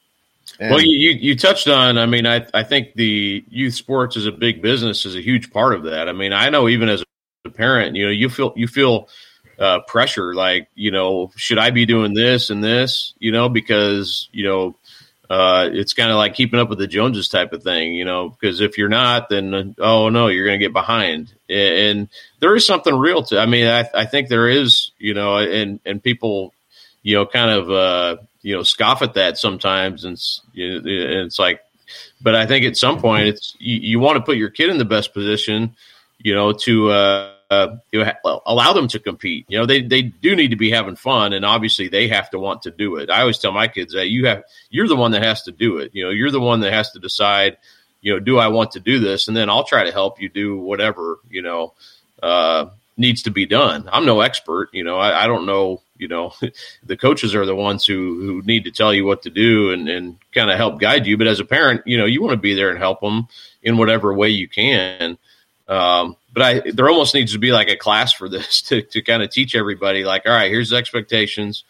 [0.69, 1.97] well, you, you touched on.
[1.97, 5.51] I mean, I I think the youth sports is a big business is a huge
[5.51, 6.07] part of that.
[6.07, 7.03] I mean, I know even as
[7.45, 9.09] a parent, you know, you feel you feel
[9.59, 13.13] uh, pressure like you know, should I be doing this and this?
[13.19, 14.75] You know, because you know
[15.31, 18.27] uh, it's kind of like keeping up with the Joneses type of thing, you know,
[18.27, 21.33] because if you're not, then oh no, you're going to get behind.
[21.49, 22.09] And
[22.41, 23.39] there is something real to.
[23.39, 26.53] I mean, I, I think there is, you know, and and people,
[27.01, 31.39] you know, kind of uh, you know scoff at that sometimes, and it's, and it's
[31.39, 31.61] like,
[32.21, 34.77] but I think at some point it's you, you want to put your kid in
[34.77, 35.75] the best position,
[36.19, 39.45] you know, to uh, uh, you know, allow them to compete.
[39.49, 42.39] You know, they they do need to be having fun, and obviously they have to
[42.39, 43.09] want to do it.
[43.09, 45.79] I always tell my kids that you have you're the one that has to do
[45.79, 45.91] it.
[45.93, 47.57] You know, you're the one that has to decide.
[48.01, 50.29] You know, do I want to do this, and then I'll try to help you
[50.29, 51.73] do whatever you know
[52.23, 53.89] uh, needs to be done.
[53.91, 54.69] I'm no expert.
[54.71, 55.81] You know, I, I don't know.
[56.01, 56.33] You know,
[56.83, 59.87] the coaches are the ones who who need to tell you what to do and
[59.87, 61.17] and kind of help guide you.
[61.17, 63.27] But as a parent, you know, you want to be there and help them
[63.63, 65.17] in whatever way you can.
[65.67, 69.01] Um, but I there almost needs to be like a class for this to to
[69.01, 71.63] kind of teach everybody like, all right, here's the expectations.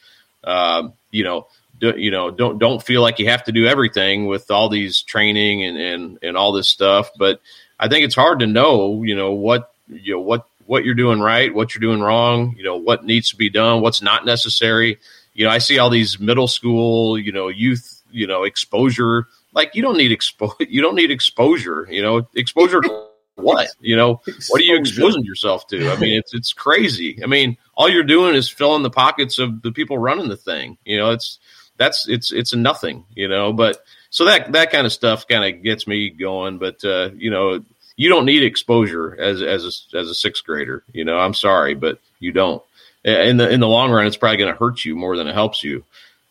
[0.44, 1.48] Um, you know,
[1.80, 5.02] do, you know, don't don't feel like you have to do everything with all these
[5.02, 7.12] training and and and all this stuff.
[7.18, 7.42] But
[7.80, 11.20] I think it's hard to know, you know, what you know what what you're doing
[11.20, 14.98] right, what you're doing wrong, you know, what needs to be done, what's not necessary.
[15.34, 19.28] You know, I see all these middle school, you know, youth, you know, exposure.
[19.52, 23.68] Like you don't need expo you don't need exposure, you know, exposure to what?
[23.82, 25.92] You know, what are you exposing yourself to?
[25.92, 27.20] I mean, it's it's crazy.
[27.22, 30.78] I mean, all you're doing is filling the pockets of the people running the thing.
[30.86, 31.38] You know, it's
[31.76, 33.04] that's it's it's a nothing.
[33.14, 36.60] You know, but so that that kind of stuff kind of gets me going.
[36.60, 37.62] But uh, you know,
[38.02, 40.84] you don't need exposure as as a, as a sixth grader.
[40.92, 42.64] You know, I'm sorry, but you don't.
[43.04, 45.36] In the in the long run, it's probably going to hurt you more than it
[45.36, 45.84] helps you.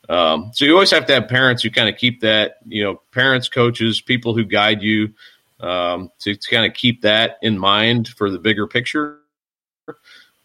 [0.09, 2.57] Um, so you always have to have parents who kind of keep that.
[2.67, 5.15] You know, parents, coaches, people who guide you
[5.61, 9.19] um, to, to kind of keep that in mind for the bigger picture.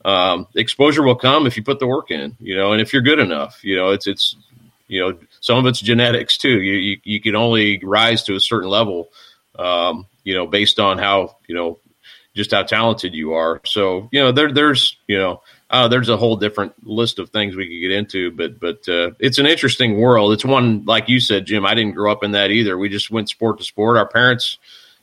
[0.03, 3.01] Um, exposure will come if you put the work in, you know, and if you're
[3.01, 4.35] good enough, you know, it's, it's,
[4.87, 6.61] you know, some of it's genetics too.
[6.61, 9.09] You, you, you can only rise to a certain level,
[9.57, 11.79] um, you know, based on how, you know,
[12.35, 13.61] just how talented you are.
[13.65, 17.55] So, you know, there, there's, you know, uh, there's a whole different list of things
[17.55, 20.33] we could get into, but, but, uh, it's an interesting world.
[20.33, 22.77] It's one, like you said, Jim, I didn't grow up in that either.
[22.77, 23.97] We just went sport to sport.
[23.97, 24.57] Our parents,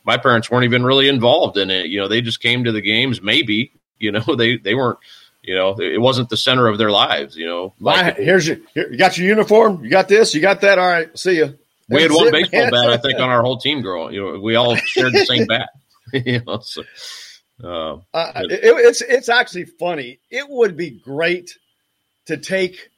[0.05, 1.87] my parents weren't even really involved in it.
[1.87, 3.23] You know, they just came to the games.
[3.23, 4.99] Maybe, you know, they they weren't.
[5.45, 7.37] You know, it wasn't the center of their lives.
[7.37, 9.83] You know, like, here's your here, you got your uniform.
[9.83, 10.37] You got this.
[10.37, 10.79] You got that.
[10.79, 11.19] All right.
[11.19, 11.59] See you.
[11.93, 12.71] We had one it, baseball man.
[12.71, 14.15] bat, I think, on our whole team growing.
[14.15, 15.71] You know, we all shared the same bat.
[16.13, 16.83] you know, so,
[17.63, 20.19] uh, uh, it, it's it's actually funny.
[20.31, 21.57] It would be great
[22.27, 22.91] to take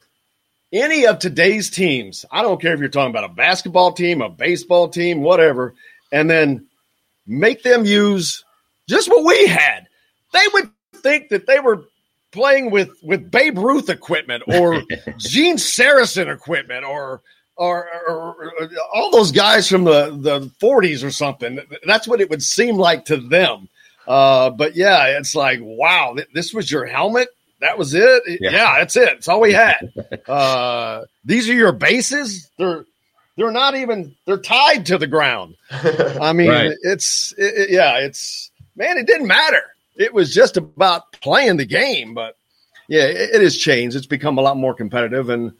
[0.73, 2.25] any of today's teams.
[2.31, 5.73] I don't care if you're talking about a basketball team, a baseball team, whatever,
[6.11, 6.67] and then
[7.25, 8.43] make them use
[8.87, 9.87] just what we had.
[10.33, 11.85] They would think that they were
[12.31, 14.81] playing with with Babe Ruth equipment or
[15.17, 17.21] Gene Sarazen equipment or,
[17.55, 21.59] or or, or all those guys from the the 40s or something.
[21.85, 23.69] That's what it would seem like to them.
[24.07, 27.29] Uh, but yeah, it's like wow, this was your helmet.
[27.61, 28.23] That was it.
[28.27, 29.13] Yeah, yeah that's it.
[29.13, 29.91] It's all we had.
[30.27, 32.49] Uh, these are your bases.
[32.57, 32.85] They're
[33.37, 35.55] they're not even they're tied to the ground.
[35.69, 36.71] I mean, right.
[36.81, 39.61] it's it, yeah, it's man, it didn't matter.
[39.95, 42.37] It was just about playing the game, but
[42.87, 43.95] yeah, it, it has changed.
[43.95, 45.53] It's become a lot more competitive, and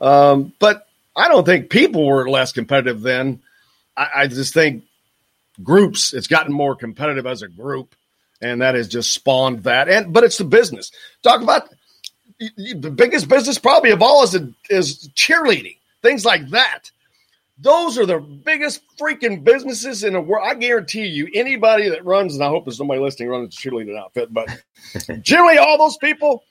[0.00, 3.42] um, but I don't think people were less competitive then.
[3.96, 4.84] I, I just think
[5.62, 7.94] groups it's gotten more competitive as a group,
[8.40, 9.88] and that has just spawned that.
[9.88, 10.90] And but it's the business.
[11.22, 11.68] Talk about
[12.38, 14.38] the biggest business probably of all is
[14.70, 16.90] is cheerleading, things like that.
[17.58, 20.48] Those are the biggest freaking businesses in the world.
[20.50, 23.96] I guarantee you, anybody that runs, and I hope there's somebody listening runs a cheerleading
[23.96, 24.48] outfit, but
[25.20, 26.42] generally all those people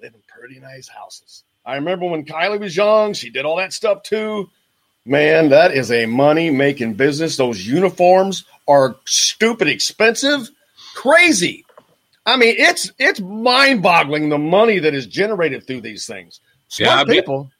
[0.00, 1.42] live in pretty nice houses.
[1.64, 4.50] I remember when Kylie was young, she did all that stuff too.
[5.04, 7.36] Man, that is a money making business.
[7.36, 10.50] Those uniforms are stupid expensive,
[10.94, 11.64] crazy.
[12.26, 16.40] I mean, it's it's mind boggling the money that is generated through these things.
[16.68, 17.50] Smart yeah, people.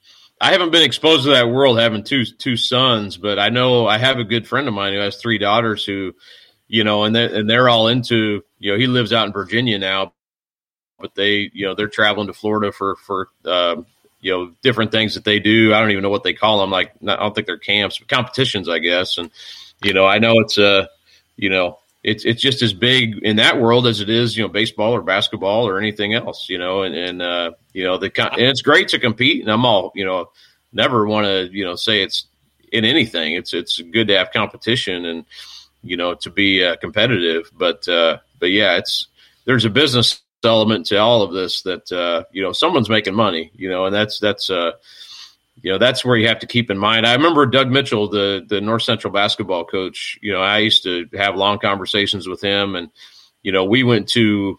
[0.41, 3.99] I haven't been exposed to that world having two two sons, but I know I
[3.99, 6.15] have a good friend of mine who has three daughters who,
[6.69, 9.79] you know, and they and they're all into you know he lives out in Virginia
[9.79, 10.13] now,
[11.01, 13.77] but they you know they're traveling to Florida for for uh,
[14.21, 15.75] you know different things that they do.
[15.75, 16.71] I don't even know what they call them.
[16.71, 19.19] Like I don't think they're camps, but competitions, I guess.
[19.19, 19.31] And
[19.83, 20.87] you know I know it's a uh,
[21.37, 24.49] you know it's it's just as big in that world as it is, you know,
[24.49, 28.43] baseball or basketball or anything else, you know, and and uh, you know the and
[28.43, 30.31] it's great to compete, and I'm all you know,
[30.73, 32.27] never want to you know say it's
[32.73, 33.35] in anything.
[33.35, 35.25] It's it's good to have competition and
[35.83, 39.09] you know to be uh, competitive, but uh, but yeah, it's
[39.45, 43.51] there's a business element to all of this that uh, you know someone's making money,
[43.55, 44.73] you know, and that's that's uh
[45.63, 47.07] you know that's where you have to keep in mind.
[47.07, 50.19] I remember Doug Mitchell, the the North Central basketball coach.
[50.23, 52.91] You know, I used to have long conversations with him, and
[53.43, 54.59] you know, we went to.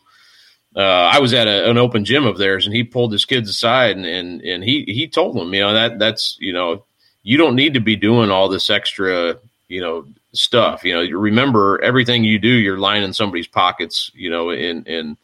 [0.74, 3.50] Uh, I was at a, an open gym of theirs, and he pulled his kids
[3.50, 6.86] aside, and and and he he told them, you know, that that's you know,
[7.24, 10.84] you don't need to be doing all this extra, you know, stuff.
[10.84, 15.18] You know, you remember everything you do, you're lining somebody's pockets, you know, and and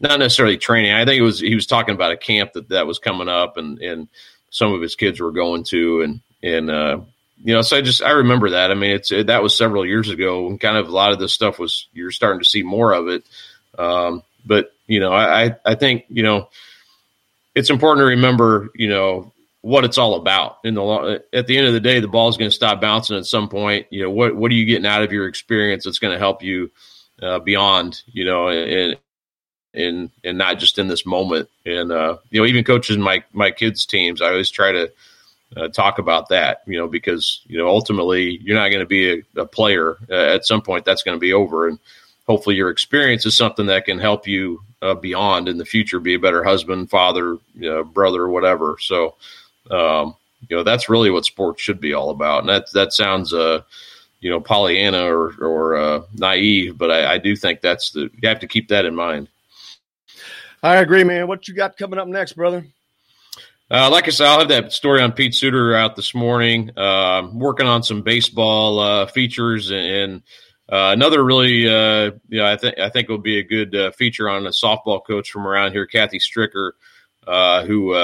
[0.00, 0.92] not necessarily training.
[0.92, 3.56] I think it was he was talking about a camp that that was coming up,
[3.56, 4.08] and and
[4.50, 7.00] some of his kids were going to, and and uh,
[7.42, 8.70] you know, so I just I remember that.
[8.70, 11.18] I mean, it's it, that was several years ago, and kind of a lot of
[11.18, 13.24] this stuff was you're starting to see more of it.
[13.78, 16.48] Um, but you know, I I think you know
[17.54, 19.32] it's important to remember you know
[19.62, 20.58] what it's all about.
[20.64, 23.26] In the at the end of the day, the ball's going to stop bouncing at
[23.26, 23.86] some point.
[23.90, 26.42] You know, what what are you getting out of your experience that's going to help
[26.42, 26.70] you
[27.20, 28.02] uh, beyond?
[28.06, 28.96] You know, and
[29.76, 31.48] and and not just in this moment.
[31.64, 34.92] And uh, you know, even coaches my my kids' teams, I always try to
[35.56, 39.12] uh, talk about that, you know, because you know ultimately you're not going to be
[39.12, 40.84] a, a player uh, at some point.
[40.84, 41.78] That's going to be over, and
[42.26, 46.14] hopefully your experience is something that can help you uh, beyond in the future, be
[46.14, 48.76] a better husband, father, you know, brother, whatever.
[48.80, 49.14] So,
[49.70, 50.16] um,
[50.48, 53.62] you know, that's really what sports should be all about, and that that sounds uh,
[54.20, 58.28] you know, Pollyanna or or uh, naive, but I, I do think that's the you
[58.28, 59.28] have to keep that in mind.
[60.62, 61.28] I agree, man.
[61.28, 62.66] What you got coming up next, brother?
[63.68, 66.70] Uh, like I said, I'll have that story on Pete Suder out this morning.
[66.76, 70.22] Uh, working on some baseball uh, features and
[70.70, 73.90] uh, another really, uh, you know, I think I think will be a good uh,
[73.90, 76.72] feature on a softball coach from around here, Kathy Stricker,
[77.66, 77.94] who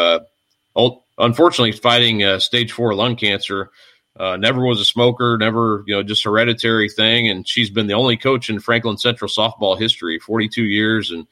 [1.18, 3.70] unfortunately is fighting stage four lung cancer.
[4.18, 8.16] never was a smoker, never, you know, just hereditary thing, and she's been the only
[8.16, 11.26] coach in Franklin Central softball history, 42 years, and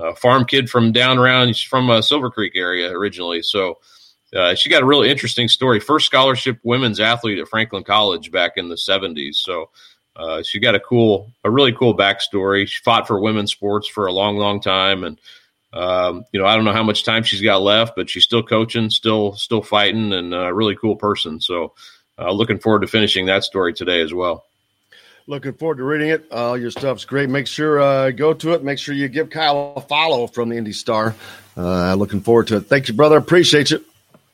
[0.00, 1.54] a farm kid from down around.
[1.54, 3.78] She's from uh, Silver Creek area originally, so
[4.34, 5.80] uh, she got a really interesting story.
[5.80, 9.36] First scholarship women's athlete at Franklin College back in the '70s.
[9.36, 9.70] So
[10.16, 12.66] uh, she got a cool, a really cool backstory.
[12.66, 15.20] She fought for women's sports for a long, long time, and
[15.72, 18.42] um, you know I don't know how much time she's got left, but she's still
[18.42, 21.40] coaching, still, still fighting, and a really cool person.
[21.40, 21.74] So
[22.18, 24.44] uh, looking forward to finishing that story today as well.
[25.30, 26.26] Looking forward to reading it.
[26.32, 27.30] All your stuff's great.
[27.30, 28.64] Make sure uh, go to it.
[28.64, 31.14] Make sure you give Kyle a follow from the Indy Star.
[31.56, 32.62] Uh, looking forward to it.
[32.62, 33.16] Thank you, brother.
[33.16, 33.84] Appreciate you.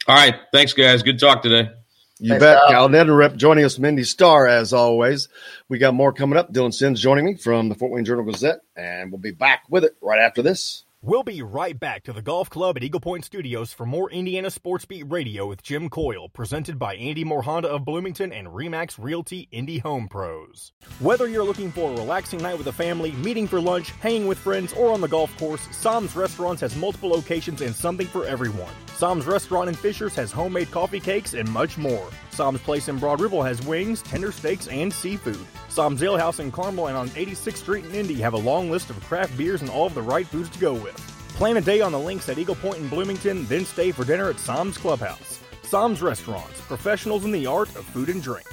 [0.09, 0.35] All right.
[0.55, 1.03] Thanks, guys.
[1.03, 1.71] Good talk today.
[2.19, 2.63] You Thanks, bet.
[2.63, 5.29] Kyle, Kyle Neddenriep joining us from Indy Star as always.
[5.69, 6.51] We got more coming up.
[6.51, 9.85] Dylan Sinn joining me from the Fort Wayne Journal Gazette, and we'll be back with
[9.85, 10.86] it right after this.
[11.07, 14.51] We'll be right back to the Golf Club at Eagle Point Studios for more Indiana
[14.51, 18.97] Sports Beat Radio with Jim Coyle, presented by Andy Moore Honda of Bloomington and Remax
[18.99, 20.73] Realty Indy Home Pros.
[20.99, 24.37] Whether you're looking for a relaxing night with the family, meeting for lunch, hanging with
[24.37, 28.75] friends, or on the golf course, Sam's Restaurants has multiple locations and something for everyone.
[28.97, 32.11] Sam's Restaurant in Fishers has homemade coffee cakes and much more.
[32.37, 35.41] Sam's Place in Broad Ripple has wings, tender steaks, and seafood.
[35.71, 38.91] Sam's Ale House in Carmel and on 86th Street in Indy have a long list
[38.91, 40.95] of craft beers and all of the right foods to go with.
[41.31, 44.29] Plan a day on the links at Eagle Point in Bloomington, then stay for dinner
[44.29, 45.41] at Sam's Clubhouse.
[45.63, 48.47] Sam's Restaurants, professionals in the art of food and drink.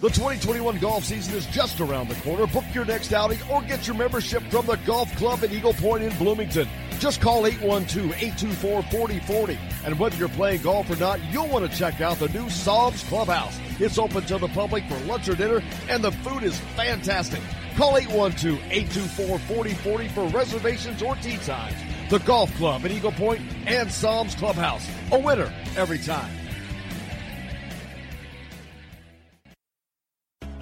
[0.00, 2.46] The 2021 golf season is just around the corner.
[2.46, 6.04] Book your next outing or get your membership from the Golf Club at Eagle Point
[6.04, 6.68] in Bloomington.
[7.00, 9.58] Just call 812-824-4040.
[9.84, 13.02] And whether you're playing golf or not, you'll want to check out the new Sam's
[13.04, 13.58] Clubhouse.
[13.80, 17.40] It's open to the public for lunch or dinner, and the food is fantastic.
[17.74, 21.74] Call 812-824-4040 for reservations or tee times.
[22.08, 24.88] The Golf Club at Eagle Point and Sam's Clubhouse.
[25.10, 26.37] A winner every time.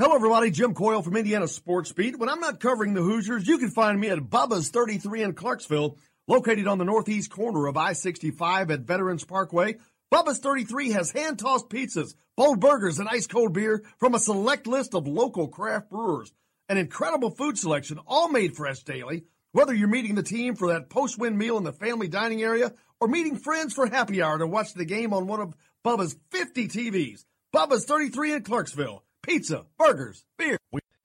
[0.00, 0.52] Hello, everybody.
[0.52, 2.20] Jim Coyle from Indiana Sports Beat.
[2.20, 5.98] When I'm not covering the Hoosiers, you can find me at Bubba's 33 in Clarksville,
[6.28, 9.78] located on the northeast corner of I-65 at Veterans Parkway.
[10.12, 15.08] Bubba's 33 has hand-tossed pizzas, bold burgers, and ice-cold beer from a select list of
[15.08, 16.32] local craft brewers.
[16.68, 19.24] An incredible food selection, all made fresh daily.
[19.50, 23.08] Whether you're meeting the team for that post-win meal in the family dining area or
[23.08, 27.24] meeting friends for happy hour to watch the game on one of Bubba's 50 TVs.
[27.52, 30.56] Bubba's 33 in Clarksville pizza, burgers, beer.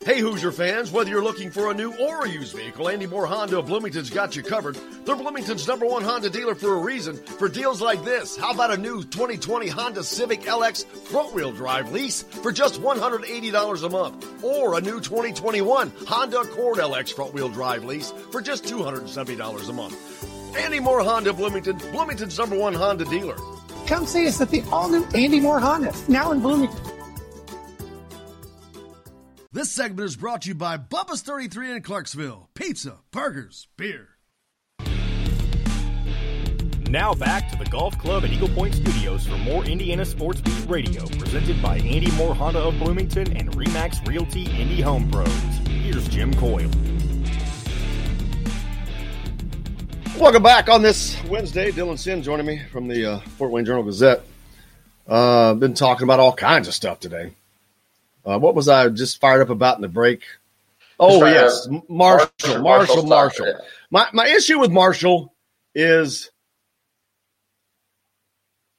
[0.05, 3.25] Hey Hoosier fans, whether you're looking for a new or a used vehicle, Andy Moore
[3.25, 4.77] Honda of Bloomington's got you covered.
[5.05, 7.17] They're Bloomington's number one Honda dealer for a reason.
[7.17, 11.91] For deals like this, how about a new 2020 Honda Civic LX front wheel drive
[11.91, 14.43] lease for just $180 a month?
[14.43, 19.73] Or a new 2021 Honda Accord LX front wheel drive lease for just $270 a
[19.73, 20.55] month.
[20.57, 23.37] Andy Moore Honda of Bloomington, Bloomington's number one Honda dealer.
[23.87, 26.92] Come see us at the all new Andy Moore Honda, now in Bloomington.
[29.53, 32.49] This segment is brought to you by Bubba's 33 in Clarksville.
[32.55, 34.07] Pizza, burgers, beer.
[36.89, 40.65] Now back to the Golf Club at Eagle Point Studios for more Indiana Sports Beat
[40.67, 45.29] Radio, presented by Andy Moore Honda of Bloomington and Remax Realty Indy Home Pros.
[45.67, 46.71] Here's Jim Coyle.
[50.17, 51.69] Welcome back on this Wednesday.
[51.69, 54.23] Dylan Sinn joining me from the uh, Fort Wayne Journal Gazette.
[55.07, 57.35] Uh, been talking about all kinds of stuff today.
[58.25, 60.23] Uh, what was I just fired up about in the break?
[60.99, 62.29] Oh yes, Marshall,
[62.61, 63.03] Marshall, Marshall.
[63.05, 63.53] Marshall.
[63.89, 65.33] My my issue with Marshall
[65.75, 66.31] is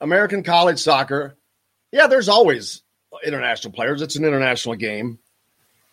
[0.01, 1.37] American college soccer.
[1.93, 2.83] Yeah, there's always
[3.25, 4.01] international players.
[4.01, 5.19] It's an international game,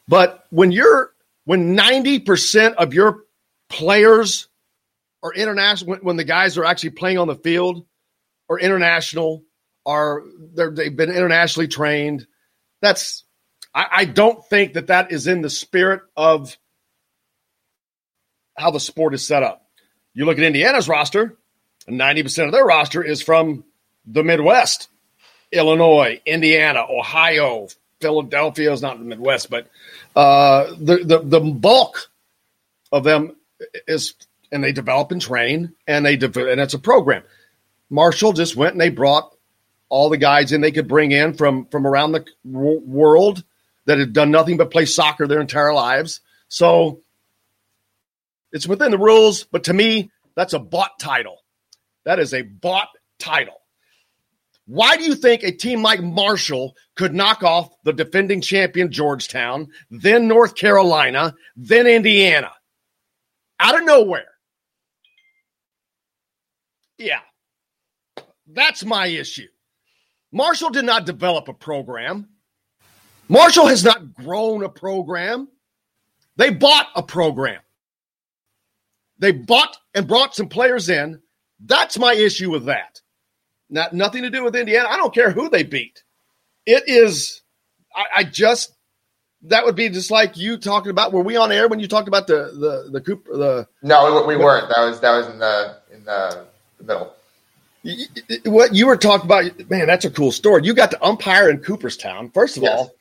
[0.08, 1.14] but when you're
[1.46, 3.24] when ninety percent of your
[3.68, 4.48] players
[5.24, 7.86] are international, when, when the guys are actually playing on the field,
[8.50, 9.44] are international,
[9.86, 10.24] are
[10.54, 12.28] they've been internationally trained.
[12.82, 13.24] That's
[13.74, 16.58] I, I don't think that that is in the spirit of
[18.58, 19.66] how the sport is set up.
[20.14, 21.38] You look at Indiana's roster,
[21.88, 23.64] 90% of their roster is from
[24.06, 24.88] the Midwest
[25.52, 27.68] Illinois, Indiana, Ohio,
[28.00, 29.68] Philadelphia is not in the Midwest, but
[30.16, 32.10] uh, the, the, the bulk
[32.92, 33.36] of them
[33.88, 34.16] is,
[34.52, 37.24] and they develop and train, and they and it's a program.
[37.90, 39.36] Marshall just went and they brought
[39.90, 43.44] all the guys in they could bring in from from around the world
[43.86, 46.22] that had done nothing but play soccer their entire lives.
[46.48, 47.02] So
[48.52, 51.38] it's within the rules, but to me, that's a bought title.
[52.06, 53.56] That is a bought title.
[54.66, 59.68] Why do you think a team like Marshall could knock off the defending champion Georgetown,
[59.90, 62.52] then North Carolina, then Indiana?
[63.60, 64.30] Out of nowhere.
[66.98, 67.20] Yeah.
[68.48, 69.48] That's my issue.
[70.32, 72.30] Marshall did not develop a program.
[73.32, 75.48] Marshall has not grown a program.
[76.36, 77.62] They bought a program.
[79.20, 81.22] They bought and brought some players in.
[81.64, 83.00] That's my issue with that.
[83.70, 84.90] Not nothing to do with Indiana.
[84.90, 86.04] I don't care who they beat.
[86.66, 87.42] It is.
[87.96, 88.74] I, I just
[89.44, 91.14] that would be just like you talking about.
[91.14, 93.38] Were we on air when you talked about the the the Cooper?
[93.38, 94.68] The no, we, we weren't.
[94.76, 96.46] That was that was in the in the,
[96.80, 97.14] the middle.
[98.52, 100.64] What you were talking about, man, that's a cool story.
[100.66, 102.30] You got to umpire in Cooperstown.
[102.30, 102.78] First of yes.
[102.78, 102.94] all,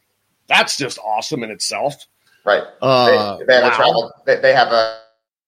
[0.50, 2.06] that's just awesome in itself.
[2.44, 2.64] Right.
[2.82, 3.70] Uh, they, they, have wow.
[3.70, 4.12] a travel.
[4.26, 4.98] They, they have a,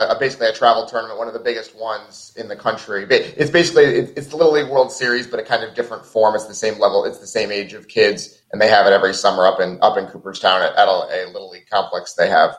[0.00, 3.04] a, basically a travel tournament, one of the biggest ones in the country.
[3.10, 6.34] It's basically it's the Little League World Series, but a kind of different form.
[6.34, 7.04] It's the same level.
[7.04, 9.98] It's the same age of kids, and they have it every summer up in up
[9.98, 12.56] in Cooperstown at, at a, a Little League complex they have.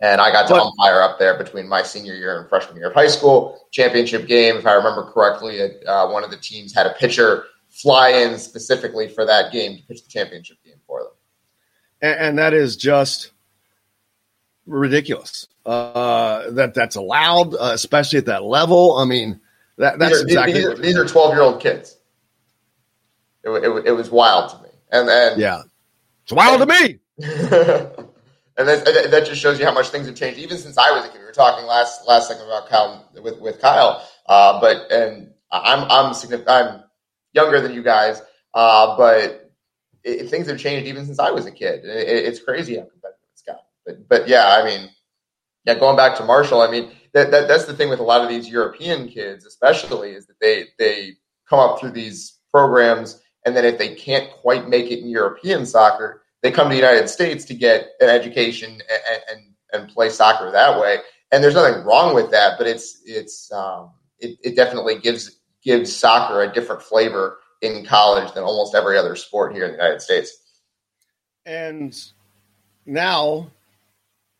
[0.00, 2.88] And I got to but, umpire up there between my senior year and freshman year
[2.88, 3.68] of high school.
[3.70, 8.10] Championship game, if I remember correctly, uh, one of the teams had a pitcher fly
[8.10, 10.63] in specifically for that game to pitch the championship game for them.
[12.04, 13.30] And, and that is just
[14.66, 15.48] ridiculous.
[15.64, 18.98] Uh, that that's allowed, uh, especially at that level.
[18.98, 19.40] I mean,
[19.78, 21.98] that, that's these are, exactly these, these are twelve year old kids.
[23.42, 25.62] It, it, it, was wild to me, and and yeah,
[26.24, 26.98] it's wild to me.
[28.58, 31.06] and that, that just shows you how much things have changed, even since I was
[31.06, 31.20] a kid.
[31.20, 35.90] We were talking last last second about Kyle with with Kyle, uh, but and I'm
[35.90, 36.14] I'm
[36.46, 36.82] I'm
[37.32, 38.20] younger than you guys,
[38.52, 39.43] uh, but
[40.04, 41.84] it, things have changed even since I was a kid.
[41.84, 43.60] It, it's crazy how competitive it's got.
[43.86, 44.90] But but yeah, I mean,
[45.64, 48.22] yeah, going back to Marshall, I mean that, that that's the thing with a lot
[48.22, 51.12] of these European kids, especially, is that they they
[51.48, 55.66] come up through these programs, and then if they can't quite make it in European
[55.66, 59.40] soccer, they come to the United States to get an education and and,
[59.72, 60.98] and play soccer that way.
[61.32, 65.94] And there's nothing wrong with that, but it's it's um, it, it definitely gives gives
[65.94, 70.02] soccer a different flavor in college than almost every other sport here in the United
[70.02, 70.36] States.
[71.46, 71.96] And
[72.86, 73.50] now,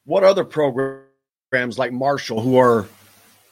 [0.04, 2.86] what other programs like Marshall, who are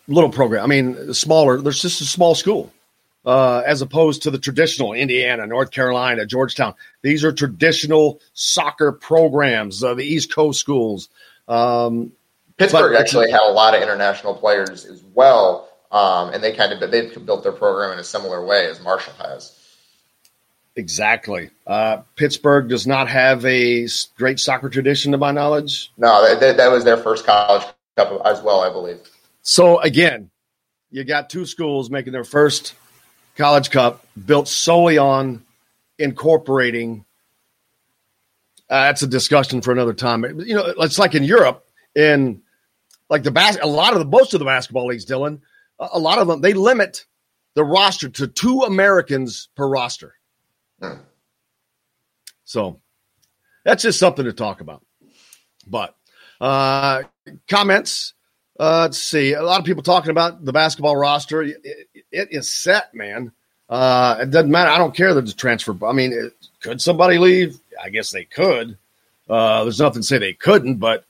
[0.08, 0.64] little program?
[0.64, 1.60] I mean, smaller.
[1.60, 2.72] There's just a small school,
[3.24, 6.74] uh, as opposed to the traditional Indiana, North Carolina, Georgetown.
[7.02, 9.82] These are traditional soccer programs.
[9.82, 11.08] Uh, the East Coast schools.
[11.48, 12.12] Um,
[12.58, 15.68] Pittsburgh actually had a lot of international players as well.
[15.92, 19.12] Um, and they kind of they've built their program in a similar way as Marshall
[19.18, 19.58] has.
[20.74, 21.50] Exactly.
[21.66, 25.92] Uh, Pittsburgh does not have a great soccer tradition, to my knowledge.
[25.98, 27.62] No, that, that was their first college
[27.96, 28.98] cup as well, I believe.
[29.42, 30.30] So again,
[30.90, 32.74] you got two schools making their first
[33.36, 35.44] college cup built solely on
[35.98, 37.04] incorporating.
[38.70, 40.24] Uh, that's a discussion for another time.
[40.40, 42.42] You know, it's like in Europe, in
[43.10, 45.40] like the bas- a lot of the most of the basketball leagues, Dylan,
[45.78, 47.04] a, a lot of them they limit
[47.54, 50.14] the roster to two Americans per roster.
[52.44, 52.80] So
[53.64, 54.84] that's just something to talk about.
[55.66, 55.94] But
[56.40, 57.04] uh,
[57.48, 58.14] comments.
[58.60, 59.32] Uh, let's see.
[59.32, 61.42] A lot of people talking about the basketball roster.
[61.42, 61.64] It,
[62.10, 63.32] it is set, man.
[63.68, 64.70] Uh, it doesn't matter.
[64.70, 65.74] I don't care that the transfer.
[65.86, 67.58] I mean, it, could somebody leave?
[67.82, 68.76] I guess they could.
[69.28, 71.06] Uh, there's nothing to say they couldn't, but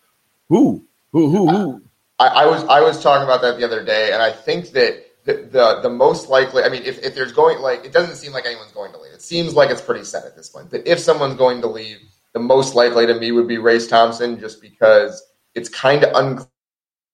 [0.48, 1.82] who, who, who, who?
[2.18, 5.04] I, I was I was talking about that the other day, and I think that
[5.24, 6.62] the, the most likely.
[6.62, 9.12] I mean, if, if there's going like it doesn't seem like anyone's going to leave.
[9.12, 10.70] It seems like it's pretty set at this point.
[10.70, 11.98] But if someone's going to leave,
[12.32, 15.22] the most likely to me would be Race Thompson, just because
[15.54, 16.48] it's kind of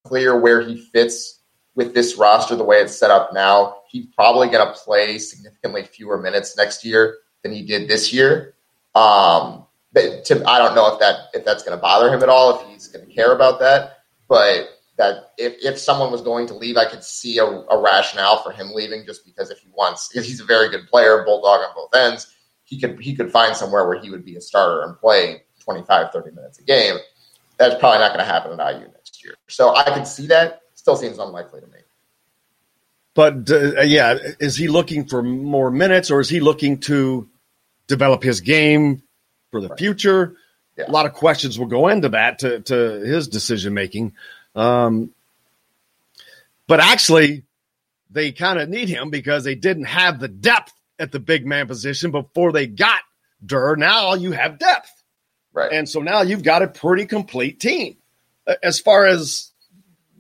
[0.05, 1.41] unclear where he fits
[1.75, 3.77] with this roster the way it's set up now.
[3.89, 8.55] He's probably going to play significantly fewer minutes next year than he did this year.
[8.95, 12.61] Um, to, I don't know if that if that's going to bother him at all,
[12.61, 13.99] if he's going to care about that.
[14.29, 18.43] But that if, if someone was going to leave, I could see a, a rationale
[18.43, 21.61] for him leaving just because if he wants, if he's a very good player, bulldog
[21.61, 22.35] on both ends,
[22.65, 26.13] he could he could find somewhere where he would be a starter and play 25,
[26.13, 26.97] 30 minutes a game.
[27.57, 29.35] That's probably not going to happen at IU next year.
[29.49, 30.63] So I could see that.
[30.75, 31.79] Still seems unlikely to me.
[33.15, 37.29] But uh, yeah, is he looking for more minutes or is he looking to
[37.87, 39.03] develop his game
[39.51, 39.79] for the right.
[39.79, 40.37] future?
[40.77, 40.89] Yeah.
[40.89, 44.15] A lot of questions will go into that to, to his decision making.
[44.59, 45.13] Um,
[46.67, 47.45] but actually,
[48.11, 51.67] they kind of need him because they didn't have the depth at the big man
[51.67, 53.01] position before they got
[53.45, 53.77] Durr.
[53.77, 54.91] Now you have depth.
[55.53, 55.73] Right.
[55.73, 57.97] And so now you've got a pretty complete team
[58.63, 59.53] as far as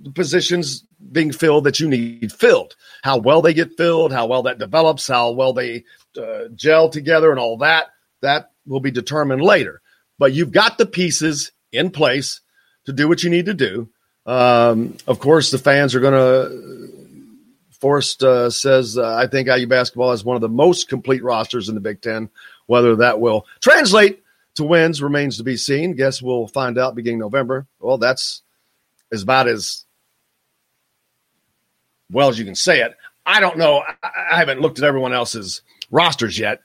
[0.00, 2.76] the positions being filled that you need filled.
[3.02, 5.84] How well they get filled, how well that develops, how well they
[6.16, 7.88] uh, gel together, and all that,
[8.20, 9.80] that will be determined later.
[10.18, 12.40] But you've got the pieces in place
[12.86, 13.88] to do what you need to do.
[14.28, 16.88] Um, of course, the fans are going to.
[17.80, 21.68] Forrest uh, says, uh, I think IU basketball has one of the most complete rosters
[21.68, 22.28] in the Big Ten.
[22.66, 24.22] Whether that will translate
[24.56, 25.94] to wins remains to be seen.
[25.94, 27.66] Guess we'll find out beginning November.
[27.80, 28.42] Well, that's
[29.12, 29.86] as about as
[32.10, 32.94] well as you can say it.
[33.24, 33.82] I don't know.
[34.02, 36.60] I haven't looked at everyone else's rosters yet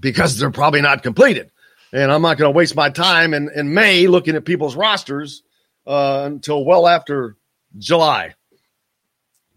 [0.00, 1.50] because they're probably not completed.
[1.92, 5.42] And I'm not going to waste my time in, in May looking at people's rosters
[5.86, 7.36] uh, until well after
[7.78, 8.34] July.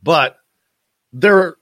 [0.01, 0.37] But
[1.11, 1.55] they're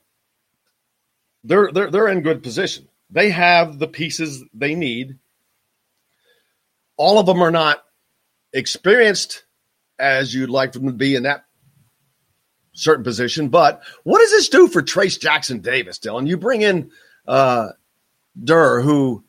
[1.44, 2.88] they're they're they're in good position.
[3.10, 5.18] They have the pieces they need
[6.98, 7.84] all of them are not
[8.52, 9.46] experienced
[10.00, 11.46] as you'd like them to be in that
[12.74, 13.50] certain position.
[13.50, 16.28] But what does this do for Trayce Jackson Davis, Dylan?
[16.28, 16.92] You bring in
[17.28, 17.70] uh,
[18.44, 19.24] Durr, who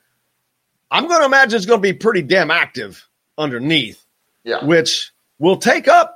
[0.90, 4.04] I'm going to imagine is going to be pretty damn active underneath,
[4.44, 4.64] yeah.
[4.64, 6.14] which will take up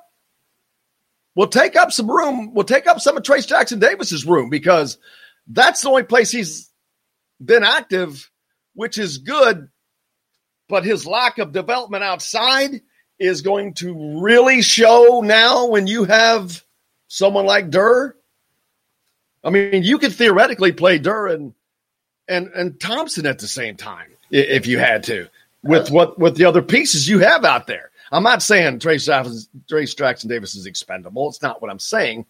[1.34, 2.54] will take up some room.
[2.54, 4.98] Will take up some of Trayce Jackson Davis's room because
[5.46, 6.70] that's the only place he's
[7.44, 8.30] been active,
[8.74, 9.68] which is good
[10.72, 12.80] but his lack of development outside
[13.18, 16.64] is going to really show now when you have
[17.08, 18.16] someone like Durr.
[19.44, 21.52] I mean, you could theoretically play Durr and
[22.26, 25.28] and and Thompson at the same time if you had to,
[25.62, 27.90] with uh, what with the other pieces you have out there.
[28.12, 29.40] I'm not saying Trayce Jackson,
[29.70, 31.28] Trayce Jackson Davis is expendable.
[31.28, 32.26] It's not what I'm saying,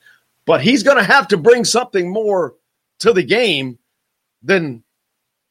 [0.47, 2.55] but he's going to have to bring something more
[3.01, 3.79] to the game
[4.43, 4.85] than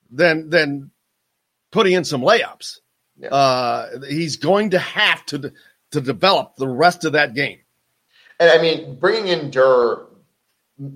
[0.09, 0.91] than than
[1.71, 2.79] putting in some layups.
[3.17, 3.29] Yeah.
[3.29, 5.51] Uh, he's going to have to
[5.91, 7.59] to develop the rest of that game.
[8.39, 10.07] And I mean, bringing in Durr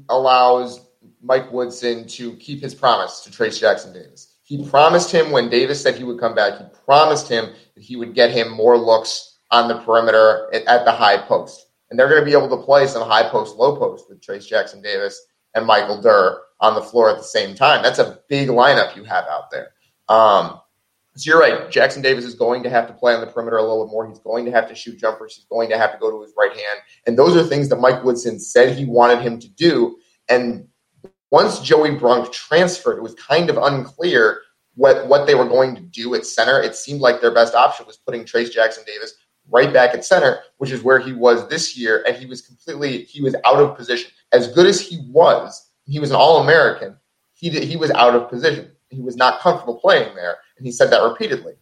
[0.09, 0.79] allows
[1.21, 4.34] Mike Woodson to keep his promise to Trayce Jackson Davis.
[4.45, 7.95] He promised him when Davis said he would come back, he promised him that he
[7.95, 11.65] would get him more looks on the perimeter at, at the high post.
[11.89, 14.47] And they're going to be able to play some high post, low post with Trayce
[14.47, 15.19] Jackson Davis
[15.55, 17.81] and Michael Durr on the floor at the same time.
[17.81, 19.69] That's a big lineup you have out there.
[20.09, 20.59] Um,
[21.15, 21.71] so you're right.
[21.71, 24.07] Jackson Davis is going to have to play on the perimeter a little bit more.
[24.07, 25.35] He's going to have to shoot jumpers.
[25.35, 26.81] He's going to have to go to his right hand.
[27.07, 29.97] And those are things that Mike Woodson said he wanted him to do.
[30.29, 30.67] And
[31.35, 34.41] once Joey Brunk transferred, it was kind of unclear
[34.75, 36.61] what, what they were going to do at center.
[36.61, 39.13] It seemed like their best option was putting Trayce Jackson Davis
[39.49, 42.05] right back at center, which is where he was this year.
[42.07, 44.11] And he was completely, he was out of position.
[44.31, 46.95] As good as he was, he was an All American.
[47.33, 50.71] He, did, he was out of position he was not comfortable playing there, and he
[50.71, 51.53] said that repeatedly.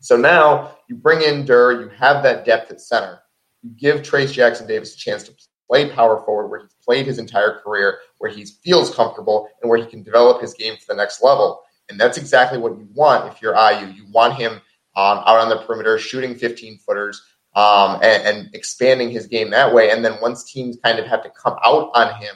[0.00, 3.20] So now you bring in Durr, you have that depth at center.
[3.62, 5.32] You give Trayce Jackson Davis a chance to
[5.68, 9.78] play power forward where he's played his entire career, where he feels comfortable, and where
[9.78, 11.62] he can develop his game to the next level.
[11.88, 13.86] And that's exactly what you want if you're IU.
[13.92, 14.52] You want him
[14.96, 17.22] um, out on the perimeter, shooting 15 footers,
[17.54, 19.90] um, and, and, expanding his game that way.
[19.90, 22.34] And then once teams kind of have to come out on him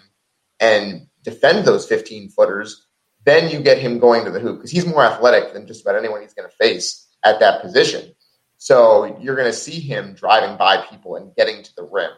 [0.61, 2.87] and defend those 15 footers,
[3.25, 5.97] then you get him going to the hoop because he's more athletic than just about
[5.97, 8.15] anyone he's going to face at that position.
[8.57, 12.11] So you're going to see him driving by people and getting to the rim.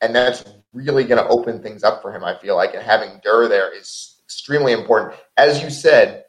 [0.00, 2.74] And that's really going to open things up for him, I feel like.
[2.74, 5.18] And having Durr there is extremely important.
[5.36, 6.24] As you said,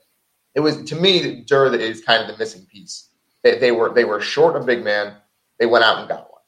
[0.55, 3.09] it was to me Durr is kind of the missing piece.
[3.43, 5.15] They, they were they were short a big man.
[5.59, 6.41] They went out and got one,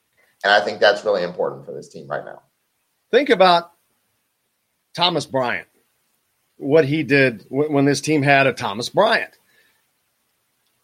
[0.43, 2.41] and I think that's really important for this team right now.
[3.11, 3.72] Think about
[4.95, 5.67] Thomas Bryant,
[6.57, 9.32] what he did when this team had a Thomas Bryant.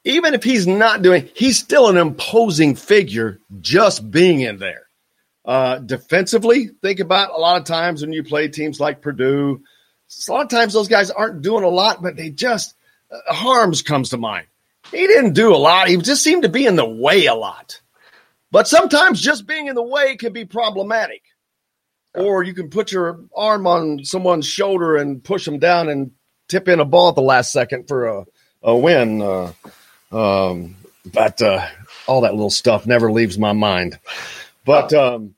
[0.03, 4.84] Even if he's not doing, he's still an imposing figure just being in there.
[5.45, 9.61] Uh, defensively, think about a lot of times when you play teams like Purdue,
[10.27, 12.75] a lot of times those guys aren't doing a lot, but they just
[13.11, 14.47] uh, Haarms comes to mind.
[14.91, 15.87] He didn't do a lot.
[15.87, 17.81] He just seemed to be in the way a lot.
[18.51, 21.23] But sometimes just being in the way can be problematic.
[22.13, 26.11] Or you can put your arm on someone's shoulder and push them down and
[26.47, 28.25] tip in a ball at the last second for a,
[28.63, 29.21] a win.
[29.21, 29.51] Uh,
[30.11, 30.75] um,
[31.11, 31.67] but uh,
[32.07, 33.99] all that little stuff never leaves my mind.
[34.65, 35.35] But um,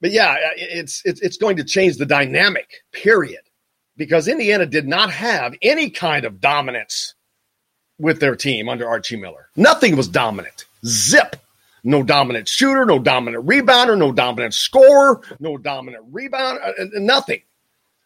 [0.00, 2.82] but yeah, it's, it's it's going to change the dynamic.
[2.92, 3.40] Period,
[3.96, 7.14] because Indiana did not have any kind of dominance
[7.98, 9.48] with their team under Archie Miller.
[9.56, 10.66] Nothing was dominant.
[10.84, 11.36] Zip.
[11.86, 17.42] No dominant shooter, no dominant rebounder, no dominant scorer, no dominant rebound, uh, uh, nothing.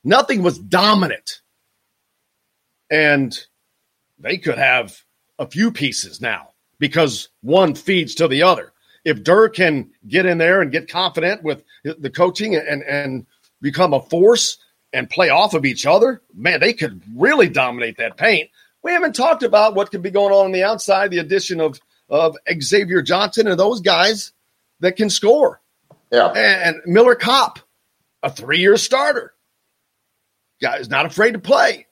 [0.03, 1.43] Nothing was dominant.
[2.91, 3.39] And
[4.19, 5.01] they could have
[5.39, 6.51] a few pieces now
[6.81, 8.73] because one feeds to the other.
[9.05, 13.27] If Durr can get in there and get confident with the coaching and, and
[13.61, 14.59] become a force
[14.93, 18.51] and play off of each other, man, they could really dominate that paint.
[18.83, 21.81] We haven't talked about what could be going on on the outside, the addition of
[22.09, 24.33] of Xavier Johnson and those guys
[24.81, 25.61] that can score.
[26.11, 26.29] Yeah.
[26.29, 27.59] And, Miller Kopp,
[28.23, 29.35] a three year starter.
[30.61, 31.87] Guy is not afraid to play.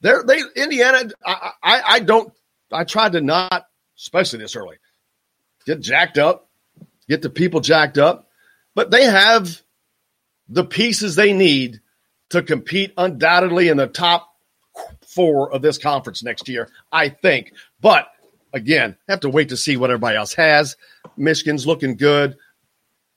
[0.00, 2.32] They're, they Indiana, I, I, I don't
[2.72, 3.66] I tried to not,
[3.96, 4.76] especially this early,
[5.68, 6.48] get jacked up,
[7.08, 8.30] get the people jacked up,
[8.74, 9.60] but they have
[10.48, 11.80] the pieces they need
[12.30, 14.34] to compete undoubtedly in the top
[15.06, 17.52] four of this conference next year, I think.
[17.82, 18.08] But
[18.54, 20.76] again, have to wait to see what everybody else has.
[21.18, 22.38] Michigan's looking good.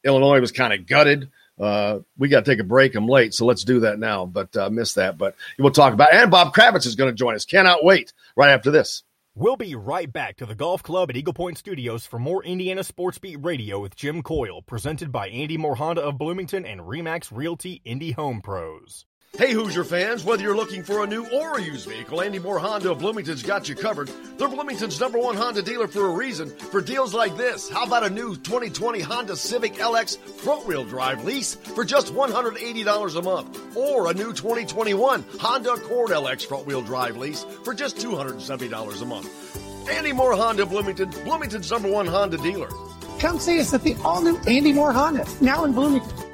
[0.04, 1.30] Illinois was kind of gutted.
[1.58, 2.96] Uh, we got to take a break.
[2.96, 4.26] I'm late, so let's do that now.
[4.26, 5.18] But uh, missed that.
[5.18, 6.14] But we'll talk about.
[6.14, 6.16] It.
[6.16, 7.46] And Bob Kravitz is going to join us.
[7.46, 8.12] Cannot wait.
[8.36, 9.04] Right after this.
[9.34, 12.84] We'll be right back to the golf club at Eagle Point Studios for more Indiana
[12.84, 17.32] Sports Beat Radio with Jim Coyle, presented by Andy Moore Honda of Bloomington and Remax
[17.32, 19.06] Realty Indy Home Pros.
[19.38, 22.60] Hey Hoosier fans, whether you're looking for a new or a used vehicle, Andy Moore
[22.60, 24.12] Honda of Bloomington's got you covered.
[24.38, 26.50] They're Bloomington's number one Honda dealer for a reason.
[26.50, 31.24] For deals like this, how about a new 2020 Honda Civic LX front wheel drive
[31.24, 33.78] lease for just $180 a month?
[33.78, 39.06] Or a new 2021 Honda Accord LX front wheel drive lease for just $270 a
[39.06, 39.90] month.
[39.90, 42.70] Andy Moore Honda Bloomington, Bloomington's number one Honda dealer.
[43.20, 46.31] Come see us at the all new Andy Moore Honda, now in Bloomington.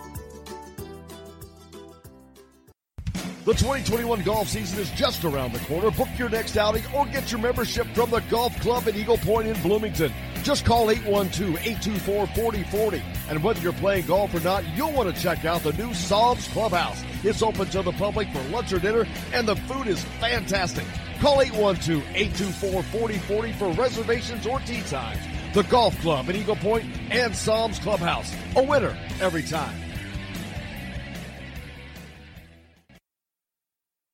[3.47, 5.89] The 2021 golf season is just around the corner.
[5.89, 9.47] Book your next outing or get your membership from the Golf Club at Eagle Point
[9.47, 10.11] in Bloomington.
[10.43, 13.01] Just call 812-824-4040.
[13.29, 16.45] And whether you're playing golf or not, you'll want to check out the new Sam's
[16.49, 17.01] Clubhouse.
[17.23, 20.83] It's open to the public for lunch or dinner, and the food is fantastic.
[21.21, 25.21] Call 812-824-4040 for reservations or tee times.
[25.53, 28.35] The Golf Club at Eagle Point and Sam's Clubhouse.
[28.57, 29.86] A winner every time.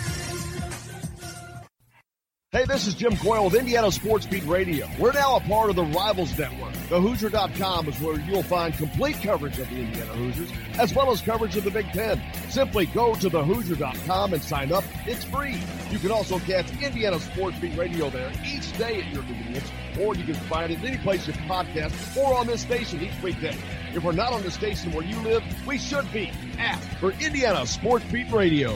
[2.54, 4.86] Hey, this is Jim Coyle with Indiana Sports Beat Radio.
[5.00, 6.74] We're now a part of the Rivals Network.
[6.90, 11.56] TheHoosier.com is where you'll find complete coverage of the Indiana Hoosiers, as well as coverage
[11.56, 12.22] of the Big Ten.
[12.50, 14.84] Simply go to TheHoosier.com and sign up.
[15.08, 15.62] It's free.
[15.92, 20.14] You can also catch Indiana Sports Beat Radio there each day at your convenience, or
[20.14, 23.56] you can find it any place you podcast or on this station each weekday.
[23.94, 26.34] If we're not on the station where you live, we should be.
[26.58, 28.76] Ask for Indiana Sports Beat Radio.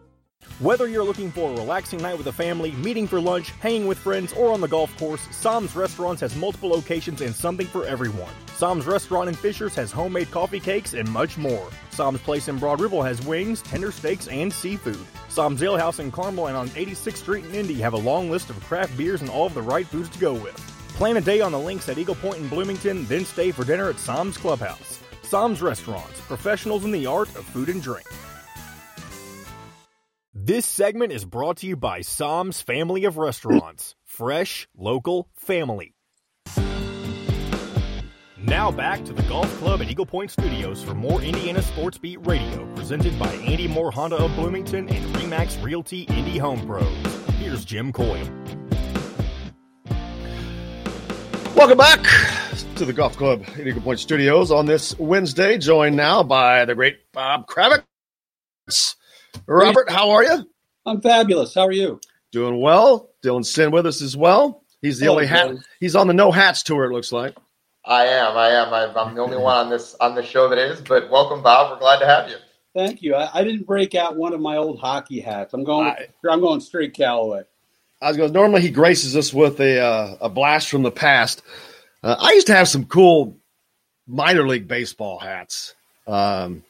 [0.61, 3.97] Whether you're looking for a relaxing night with a family, meeting for lunch, hanging with
[3.97, 8.31] friends, or on the golf course, Sam's Restaurants has multiple locations and something for everyone.
[8.57, 11.67] Sam's Restaurant in Fishers has homemade coffee cakes and much more.
[11.89, 15.03] Sam's Place in Broad Ripple has wings, tender steaks, and seafood.
[15.29, 18.51] Sam's Ale House in Carmel and on 86th Street in Indy have a long list
[18.51, 20.57] of craft beers and all of the right foods to go with.
[20.89, 23.89] Plan a day on the links at Eagle Point in Bloomington, then stay for dinner
[23.89, 24.99] at Sam's Clubhouse.
[25.23, 28.05] Sam's Restaurants, professionals in the art of food and drink.
[30.33, 33.95] This segment is brought to you by Sam's Family of Restaurants.
[34.05, 35.93] Fresh, local, family.
[38.37, 42.25] Now back to the Golf Club at Eagle Point Studios for more Indiana Sports Beat
[42.25, 46.87] Radio, presented by Andy Moore Honda of Bloomington and Remax Realty Indy Home Pros.
[47.37, 48.25] Here's Jim Coyle.
[51.57, 52.01] Welcome back
[52.77, 56.73] to the Golf Club at Eagle Point Studios on this Wednesday, joined now by the
[56.73, 58.95] great Bob Kravitz.
[59.47, 60.49] Robert, how are you?
[60.85, 61.53] I'm fabulous.
[61.53, 61.99] How are you?
[62.31, 63.09] Doing well.
[63.23, 64.63] Dylan Sinn with us as well.
[64.81, 65.49] He's the Oh, only hat.
[65.51, 65.61] good.
[65.79, 66.85] He's on the no hats tour.
[66.85, 67.35] It looks like.
[67.85, 68.37] I am.
[68.37, 68.73] I am.
[68.73, 70.81] I, I'm the only one on this on the show that is.
[70.81, 71.71] But welcome, Bob.
[71.71, 72.35] We're glad to have you.
[72.75, 73.15] Thank you.
[73.15, 75.53] I, I didn't break out one of my old hockey hats.
[75.53, 75.93] I'm going.
[76.29, 77.43] I'm going straight Callaway.
[78.01, 78.33] I was going.
[78.33, 81.41] Normally, he graces us with a uh, a blast from the past.
[82.03, 83.37] Uh, I used to have some cool
[84.07, 85.75] minor league baseball hats.
[86.07, 86.63] Um,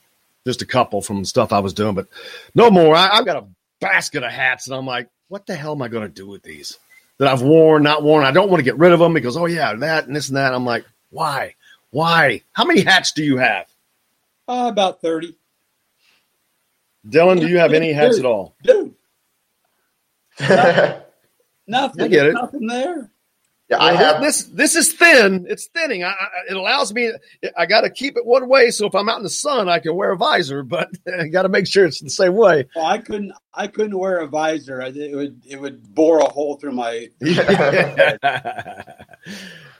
[0.46, 2.08] just a couple from stuff I was doing, but
[2.56, 2.96] no more.
[2.96, 3.48] I, I've got a
[3.80, 6.44] basket of hats, and I'm like, what the hell am I going to do with
[6.44, 6.78] these
[7.18, 8.24] that I've worn, not worn?
[8.26, 10.38] I don't want to get rid of them because oh yeah, that and this and
[10.38, 10.54] that.
[10.54, 11.56] I'm like, why,
[11.92, 12.42] why?
[12.54, 13.68] How many hats do you have,
[14.48, 15.38] Uh, about thirty.
[17.08, 17.40] Dylan?
[17.40, 18.56] Do you have any hats at all?
[18.64, 18.94] Dude,
[20.40, 22.02] nothing.
[22.02, 22.34] I get it.
[22.34, 23.11] Nothing there.
[23.72, 24.22] Yeah, I have.
[24.22, 24.44] this.
[24.44, 25.46] This is thin.
[25.48, 26.04] It's thinning.
[26.04, 27.14] I, I, it allows me.
[27.58, 29.80] I got to keep it one way, so if I'm out in the sun, I
[29.80, 30.62] can wear a visor.
[30.64, 32.68] But I got to make sure it's the same way.
[32.76, 33.32] Well, I couldn't.
[33.54, 34.82] I couldn't wear a visor.
[34.82, 35.42] It would.
[35.48, 37.08] It would bore a hole through my.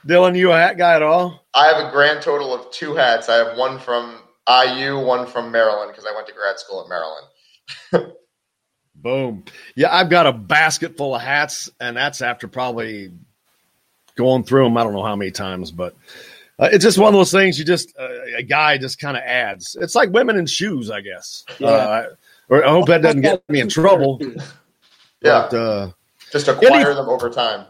[0.06, 1.44] Dylan, you a hat guy at all?
[1.52, 3.28] I have a grand total of two hats.
[3.28, 6.88] I have one from IU, one from Maryland because I went to grad school at
[6.88, 8.16] Maryland.
[8.94, 9.44] Boom.
[9.76, 13.10] Yeah, I've got a basket full of hats, and that's after probably
[14.16, 14.76] going through them.
[14.76, 15.94] I don't know how many times, but
[16.58, 17.58] uh, it's just one of those things.
[17.58, 19.76] You just uh, a guy just kind of adds.
[19.80, 21.44] It's like women in shoes, I guess.
[21.58, 21.68] Yeah.
[21.68, 22.06] Uh,
[22.48, 24.20] or I hope that doesn't get me in trouble.
[25.22, 25.46] Yeah.
[25.50, 25.90] But, uh,
[26.30, 27.66] Just acquire Any- them over time.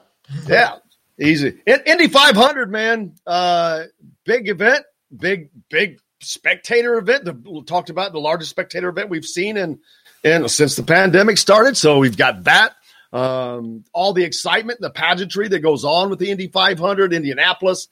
[0.47, 0.77] Yeah,
[1.21, 1.61] easy.
[1.67, 3.85] In- Indy 500, man, uh,
[4.25, 4.85] big event,
[5.15, 7.25] big big spectator event.
[7.27, 9.81] The, we talked about the largest spectator event we've seen in
[10.25, 11.77] in since the pandemic started.
[11.77, 12.77] So we've got that.
[13.13, 17.89] Um, all the excitement, the pageantry that goes on with the Indy 500, Indianapolis.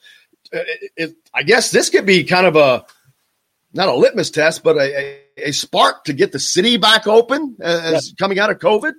[0.52, 2.86] Uh, It, it, I guess this could be kind of a
[3.72, 7.56] not a litmus test, but a, a, a spark to get the city back open
[7.60, 8.94] as coming out of COVID.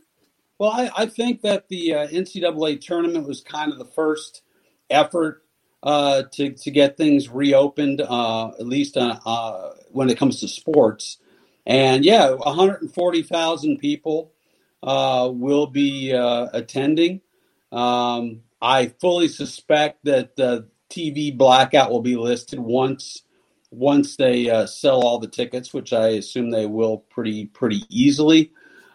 [0.59, 4.43] Well, I, I think that the uh, NCAA tournament was kind of the first
[4.89, 5.43] effort
[5.83, 10.47] uh, to to get things reopened, uh, at least uh, uh, when it comes to
[10.47, 11.17] sports.
[11.65, 14.31] And yeah, 140,000 people
[14.83, 17.21] uh, will be uh, attending.
[17.71, 23.23] Um, I fully suspect that the TV blackout will be listed once
[23.71, 28.51] once they uh, sell all the tickets, which I assume they will pretty pretty easily.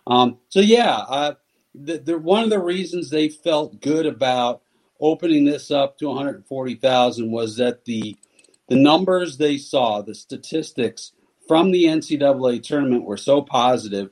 [0.07, 1.35] Um, so yeah, uh,
[1.75, 4.63] the, the, one of the reasons they felt good about
[5.01, 8.17] opening this up to 140,000 was that the
[8.69, 11.13] the numbers they saw, the statistics
[11.47, 14.11] from the NCAA tournament were so positive.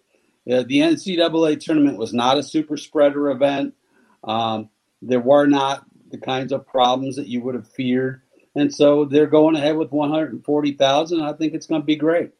[0.51, 3.75] Uh, the NCAA tournament was not a super spreader event.
[4.23, 4.69] Um,
[5.01, 8.23] there were not the kinds of problems that you would have feared.
[8.55, 11.23] And so they're going ahead with 140,000.
[11.23, 12.31] I think it's going to be great.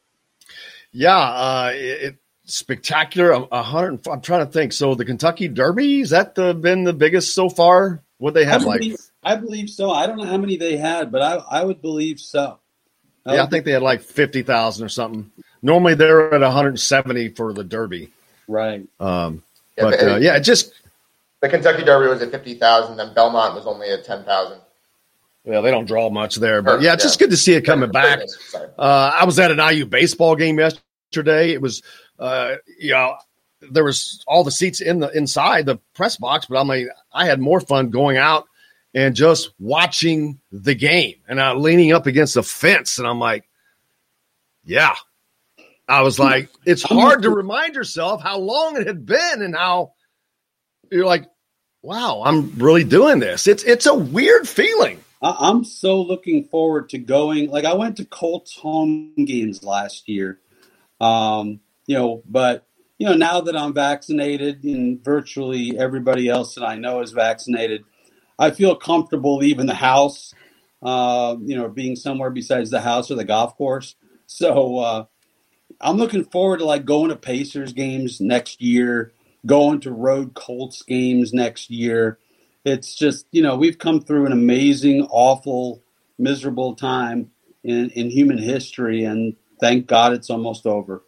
[0.93, 3.33] Yeah, uh, it, spectacular.
[3.51, 4.07] A, hundred.
[4.07, 4.73] I'm trying to think.
[4.73, 8.03] So the Kentucky Derby is that the been the biggest so far?
[8.19, 8.81] What they have I like?
[8.81, 9.91] believe, I believe so.
[9.91, 12.61] I don't know how many they had, but I I would believe so.
[13.27, 15.33] yeah, I think they had like fifty thousand or something.
[15.65, 18.11] Normally they're at 170 for the Derby.
[18.47, 18.87] Right.
[19.01, 19.43] Um,
[19.79, 20.73] Yeah, but but- uh, yeah, it just
[21.41, 24.61] The Kentucky Derby was at fifty thousand, then Belmont was only at ten thousand.
[25.45, 27.09] well, they don't draw much there, but yeah, it's Yeah.
[27.09, 28.21] just good to see it coming back.
[28.79, 31.53] Uh, I was at an IU baseball game yesterday.
[31.53, 31.83] It was,
[32.19, 33.17] uh, you know,
[33.71, 37.25] there was all the seats in the inside the press box, but I mean, I
[37.27, 38.47] had more fun going out
[38.95, 43.49] and just watching the game and uh, leaning up against the fence, and I'm like,
[44.65, 44.95] yeah.
[45.89, 49.93] I was like, it's hard to remind yourself how long it had been and how
[50.91, 51.27] you're like,
[51.83, 53.47] wow, I'm really doing this.
[53.47, 55.03] It's it's a weird feeling.
[55.21, 57.51] I, I'm so looking forward to going.
[57.51, 60.41] Like I went to Colts home games last year,
[61.01, 62.67] um, you know, but
[62.97, 67.85] you know now that I'm vaccinated and virtually everybody else that I know is vaccinated,
[68.39, 70.35] I feel comfortable leaving the house.
[70.83, 73.95] Uh, you know, being somewhere besides the house or the golf course.
[74.27, 75.05] So uh,
[75.81, 79.13] I'm looking forward to like going to Pacers games next year,
[79.47, 82.19] going to road Colts games next year.
[82.65, 85.83] It's just, you know, we've come through an amazing, awful,
[86.19, 87.31] miserable time
[87.63, 91.03] in, in human history, and thank God it's almost over.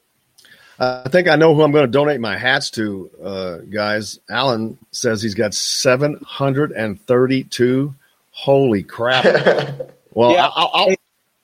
[0.78, 4.20] Uh, I think I know who I'm going to donate my hats to, uh, guys.
[4.28, 7.94] Alan says he's got 732.
[8.32, 9.24] Holy crap.
[10.16, 10.48] Well, Yeah.
[10.54, 10.95] I'll, I'll,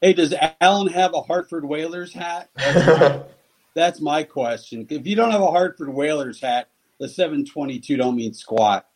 [0.03, 2.50] Hey, does Alan have a Hartford Whalers hat?
[2.57, 3.22] That's my,
[3.74, 4.84] that's my question.
[4.90, 8.86] If you don't have a Hartford Whalers hat, the 722 don't mean squat.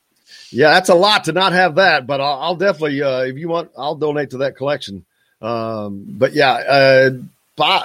[0.51, 3.49] yeah, that's a lot to not have that, but I'll, I'll definitely, uh, if you
[3.49, 5.05] want, I'll donate to that collection.
[5.41, 7.11] Um, but yeah, uh,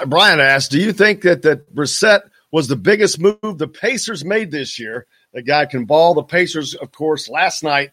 [0.06, 4.50] Brian asked, do you think that, that Brissett was the biggest move the Pacers made
[4.50, 5.06] this year?
[5.32, 6.14] The guy can ball.
[6.14, 7.92] The Pacers, of course, last night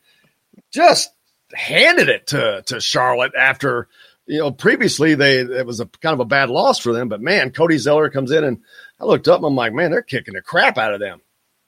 [0.71, 1.11] just
[1.53, 3.87] handed it to to Charlotte after
[4.29, 7.09] you know previously they it was a kind of a bad loss for them.
[7.09, 8.59] But man, Cody Zeller comes in and
[8.99, 11.21] I looked up and I'm like, man, they're kicking the crap out of them.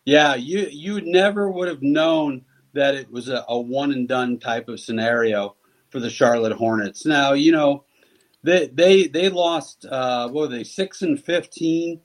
[0.06, 2.44] Yeah, you you never would have known
[2.74, 5.56] that it was a, a one and done type of scenario
[5.90, 7.06] for the Charlotte Hornets.
[7.06, 7.86] Now you know
[8.44, 12.02] they they they lost uh, what were they six and fifteen,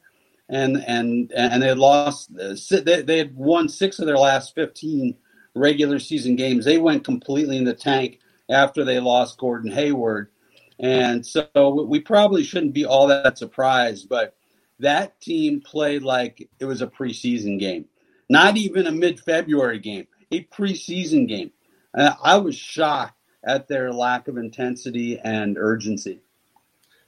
[0.49, 5.17] and and and they lost uh, they they had won six of their last fifteen
[5.55, 6.65] regular season games.
[6.65, 10.31] They went completely in the tank after they lost Gordon Hayward,
[10.79, 14.35] and so we probably shouldn't be all that surprised, but
[14.79, 17.87] that team played like it was a preseason game,
[18.29, 21.51] not even a mid February game, a preseason game.
[21.95, 23.15] And I was shocked
[23.45, 26.21] at their lack of intensity and urgency.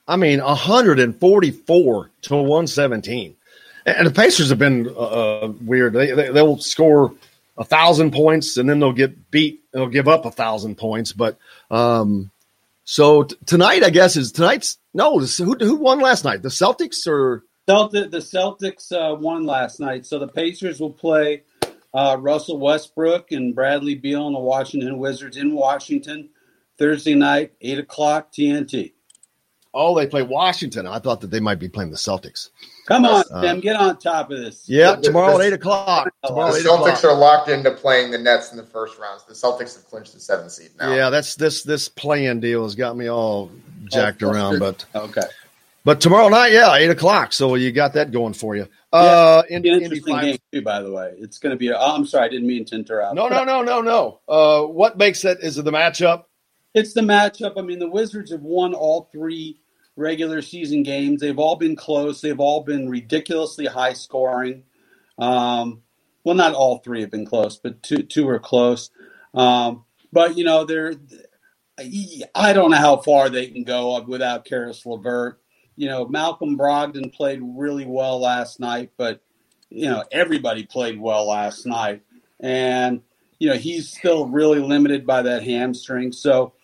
[0.06, 3.36] I mean, 144 to 117.
[3.84, 5.92] And the Pacers have been uh, weird.
[5.92, 7.12] They, they they'll score
[7.58, 9.62] a thousand points and then they'll get beat.
[9.72, 11.12] They'll give up a thousand points.
[11.12, 11.38] But
[11.70, 12.30] um,
[12.90, 15.20] so t- tonight, I guess is tonight's no.
[15.20, 16.40] This, who who won last night?
[16.40, 21.42] The Celtics or Celtic, the Celtics uh, won last night, so the Pacers will play
[21.92, 26.30] uh, Russell Westbrook and Bradley Beal and the Washington Wizards in Washington
[26.78, 28.94] Thursday night, eight o'clock TNT.
[29.74, 30.86] oh they play Washington?
[30.86, 32.48] I thought that they might be playing the Celtics.
[32.88, 34.64] Come on, Uh, Tim, get on top of this.
[34.66, 36.10] Yeah, tomorrow the- at eight o'clock.
[36.24, 37.04] Tomorrow The Celtics o'clock.
[37.04, 39.24] are locked into playing the Nets in the first rounds.
[39.28, 40.94] The Celtics have clinched the seventh seed now.
[40.94, 43.50] Yeah, that's this this playing deal has got me all
[43.84, 44.58] jacked Oh, around.
[44.58, 45.20] But okay,
[45.84, 47.32] but tomorrow night, yeah, eight o'clock.
[47.34, 48.66] So you got that going for you.
[48.90, 50.24] Uh, in, an interesting Finals.
[50.24, 50.62] game too.
[50.62, 51.68] By the way, it's going to be.
[51.68, 53.14] A, oh, I'm sorry, I didn't mean to interrupt.
[53.14, 54.20] No, no, no, no, no.
[54.26, 55.38] Uh, what makes it?
[55.42, 56.24] Is it the matchup?
[56.74, 57.58] It's the matchup.
[57.58, 59.60] I mean, the Wizards have won all three
[59.98, 61.20] regular season games.
[61.20, 62.20] They've all been close.
[62.20, 64.64] They've all been ridiculously high scoring.
[65.18, 65.82] Um,
[66.24, 68.90] well, not all three have been close, but two two are close.
[69.34, 70.94] Um, but you know, they're.
[72.34, 75.40] I don't know how far they can go without Caris LeVert.
[75.76, 79.22] You know, Malcolm Brogdon played really well last night, but
[79.70, 82.02] you know everybody played well last night,
[82.40, 83.02] and
[83.38, 86.12] you know he's still really limited by that hamstring.
[86.12, 86.54] So,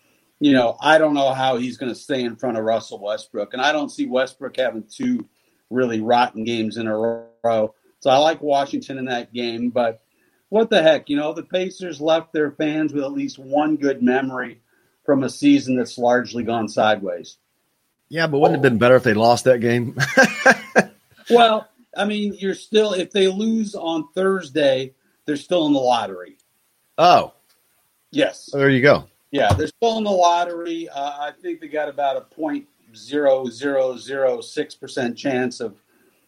[0.44, 3.54] you know, I don't know how he's going to stay in front of Russell Westbrook,
[3.54, 5.26] and I don't see Westbrook having two
[5.70, 7.74] really rotten games in a row.
[8.00, 10.02] So I like Washington in that game, but
[10.50, 14.02] what the heck, you know, the Pacers left their fans with at least one good
[14.02, 14.60] memory
[15.06, 17.38] from a season that's largely gone sideways.
[18.10, 19.96] Yeah, but wouldn't it have been better if they lost that game?
[21.30, 21.66] Well,
[21.96, 24.92] I mean, you're still if they lose on Thursday,
[25.24, 26.36] they're still in the lottery.
[26.98, 27.32] oh,
[28.10, 28.50] Yes.
[28.52, 29.08] there you go.
[29.34, 30.88] Yeah, they're still in the lottery.
[30.88, 35.74] Uh, I think they got about a point zero zero zero six percent chance of,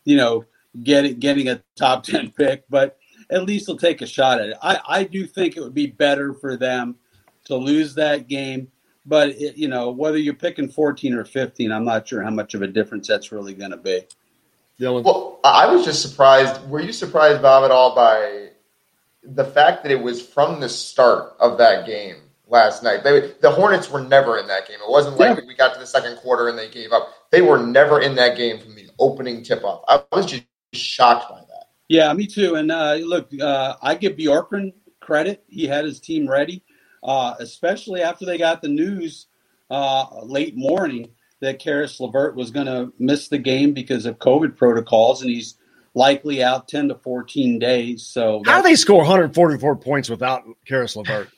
[0.05, 0.45] you know,
[0.83, 2.99] getting getting a top ten pick, but
[3.31, 4.57] at least they'll take a shot at it.
[4.61, 6.97] I, I do think it would be better for them
[7.45, 8.73] to lose that game,
[9.07, 12.55] but it, you know whether you're picking 14 or 15, I'm not sure how much
[12.55, 14.01] of a difference that's really going to be.
[15.05, 16.69] Well, I was just surprised.
[16.69, 18.49] Were you surprised, Bob, at all by
[19.23, 22.17] the fact that it was from the start of that game
[22.47, 23.03] last night?
[23.05, 24.79] They, the Hornets were never in that game.
[24.81, 27.13] It wasn't like we got to the second quarter and they gave up.
[27.31, 29.83] They were never in that game from the opening tip off.
[29.89, 31.67] I was just shocked by that.
[31.89, 32.57] Yeah, me too.
[32.57, 35.45] And uh, look, uh, I give Bjorkgren credit.
[35.49, 36.65] He had his team ready,
[37.03, 39.27] uh, especially after they got the news
[39.71, 41.11] uh, late morning
[41.41, 45.57] that Caris LeVert was going to miss the game because of COVID protocols, and he's
[45.95, 48.07] likely out 10 to 14 days.
[48.07, 51.31] So how do they score 144 points without Caris LeVert?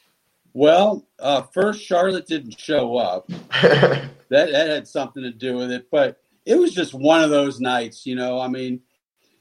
[0.59, 3.29] Well, uh, first Charlotte didn't show up.
[3.63, 7.61] that that had something to do with it, but it was just one of those
[7.61, 8.05] nights.
[8.05, 8.81] You know, I mean,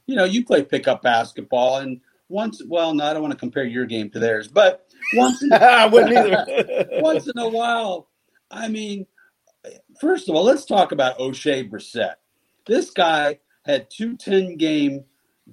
[0.05, 3.63] you know, you play pickup basketball, and once, well, no, I don't want to compare
[3.63, 4.85] your game to theirs, but
[5.15, 6.85] once, in, I wouldn't either.
[7.01, 8.09] once in a while,
[8.51, 9.07] I mean,
[9.99, 12.17] first of all, let's talk about Oshae Brissett.
[12.67, 15.05] This guy had two 10 game,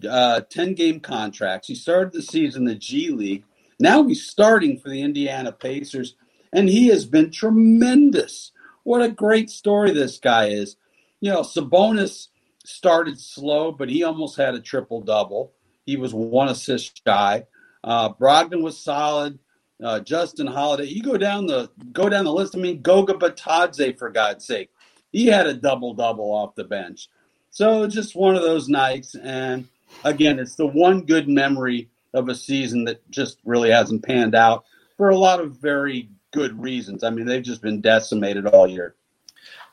[0.06, 1.68] uh, 10 game contracts.
[1.68, 3.44] He started the season in the G League.
[3.84, 6.14] Now he's starting for the Indiana Pacers,
[6.54, 8.50] and he has been tremendous.
[8.84, 10.76] What a great story this guy is.
[11.20, 12.28] You know, Sabonis
[12.64, 15.52] started slow, but he almost had a triple double.
[15.84, 17.44] He was one assist shy.
[17.84, 19.38] Uh, Brogdon was solid.
[19.82, 20.86] Uh, Justin Holiday.
[20.86, 22.56] You go down the go down the list.
[22.56, 24.70] I mean, Goga Bitadze, for God's sake,
[25.12, 27.10] he had a double double off the bench.
[27.50, 29.14] So just one of those nights.
[29.14, 29.68] And
[30.04, 34.64] again, it's the one good memory of a season that just really hasn't panned out
[34.96, 37.04] for a lot of very good reasons.
[37.04, 38.94] I mean, they've just been decimated all year.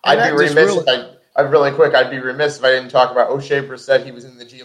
[0.03, 0.79] I'd be remiss really...
[0.79, 0.87] if
[1.35, 1.93] I, I'm really quick.
[1.93, 4.03] I'd be remiss if I didn't talk about Oshae Brissett.
[4.03, 4.63] He was in the G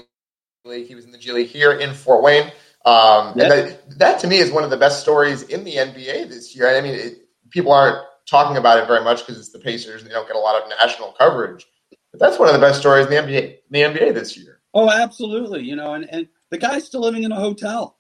[0.65, 0.86] League.
[0.86, 2.51] He was in the G League here in Fort Wayne.
[2.85, 3.51] Um, yep.
[3.51, 6.55] And that, that, to me is one of the best stories in the NBA this
[6.55, 6.77] year.
[6.77, 10.11] I mean, it, people aren't talking about it very much because it's the Pacers and
[10.11, 11.66] they don't get a lot of national coverage.
[12.12, 14.61] But that's one of the best stories in the NBA, the NBA this year.
[14.73, 15.62] Oh, absolutely.
[15.62, 17.97] You know, and, and the guy's still living in a hotel.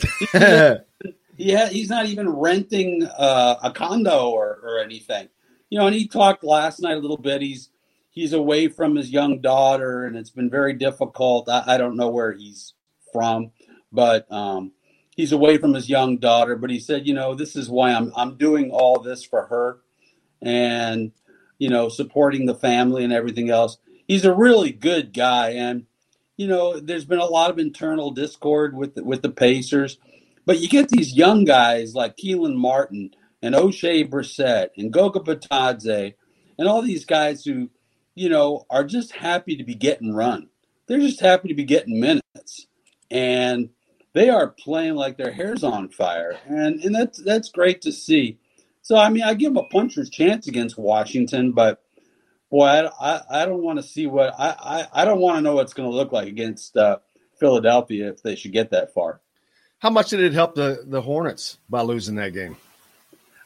[0.34, 5.28] yeah, he's not even renting uh, a condo or, or anything.
[5.70, 7.42] You know, and he talked last night a little bit.
[7.42, 7.70] He's
[8.10, 11.48] he's away from his young daughter, and it's been very difficult.
[11.48, 12.74] I, I don't know where he's
[13.12, 13.52] from
[13.92, 14.72] but um,
[15.16, 16.56] he's away from his young daughter.
[16.56, 19.78] But he said, you know, this is why I'm I'm doing all this for her,
[20.42, 21.12] and
[21.58, 23.78] you know, supporting the family and everything else.
[24.06, 25.86] He's a really good guy, and
[26.38, 29.98] you know, there's been a lot of internal discord with the, with the Pacers,
[30.46, 33.10] but you get these young guys like Kelan Martin
[33.42, 36.14] and Oshae Brissett and Goga Bitadze
[36.56, 37.68] and all these guys who,
[38.14, 40.48] you know, are just happy to be getting run.
[40.86, 42.66] They're just happy to be getting minutes.
[43.10, 43.70] And
[44.14, 48.38] they are playing like their hair's on fire, and and that's that's great to see.
[48.82, 51.82] So I mean, I give them a puncher's chance against Washington, but
[52.50, 55.42] boy, I, I, I don't want to see what I, I, I don't want to
[55.42, 56.98] know what's going to look like against uh,
[57.38, 59.20] Philadelphia if they should get that far.
[59.78, 62.56] How much did it help the the Hornets by losing that game?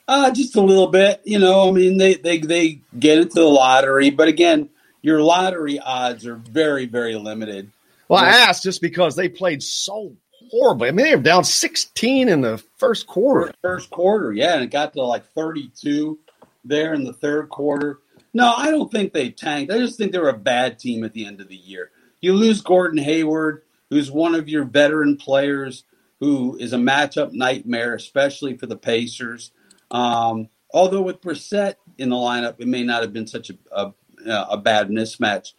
[0.08, 1.20] Uh, just a little bit.
[1.24, 4.70] You know, I mean, they they they get into the lottery, but again,
[5.02, 7.70] your lottery odds are very very limited.
[8.08, 10.16] Well, I asked just because they played so
[10.50, 10.88] horribly.
[10.88, 13.52] I mean, they were down 16 in the first quarter.
[13.62, 16.18] First quarter, yeah, and it got to like 32
[16.64, 18.00] there in the third quarter.
[18.34, 19.72] No, I don't think they tanked.
[19.72, 21.90] I just think they're a bad team at the end of the year.
[22.20, 25.84] You lose Gordon Hayward, who's one of your veteran players,
[26.20, 29.50] who is a matchup nightmare, especially for the Pacers.
[29.90, 33.92] Um, although with Brissett in the lineup, it may not have been such a a,
[34.26, 35.52] a bad mismatch,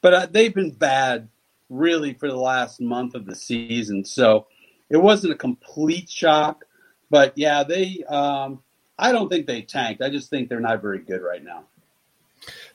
[0.00, 1.28] but uh, they've been bad
[1.68, 4.04] really for the last month of the season.
[4.04, 4.46] So
[4.88, 6.64] it wasn't a complete shock,
[7.10, 8.04] but yeah, they.
[8.08, 8.62] Um,
[8.98, 10.02] I don't think they tanked.
[10.02, 11.64] I just think they're not very good right now.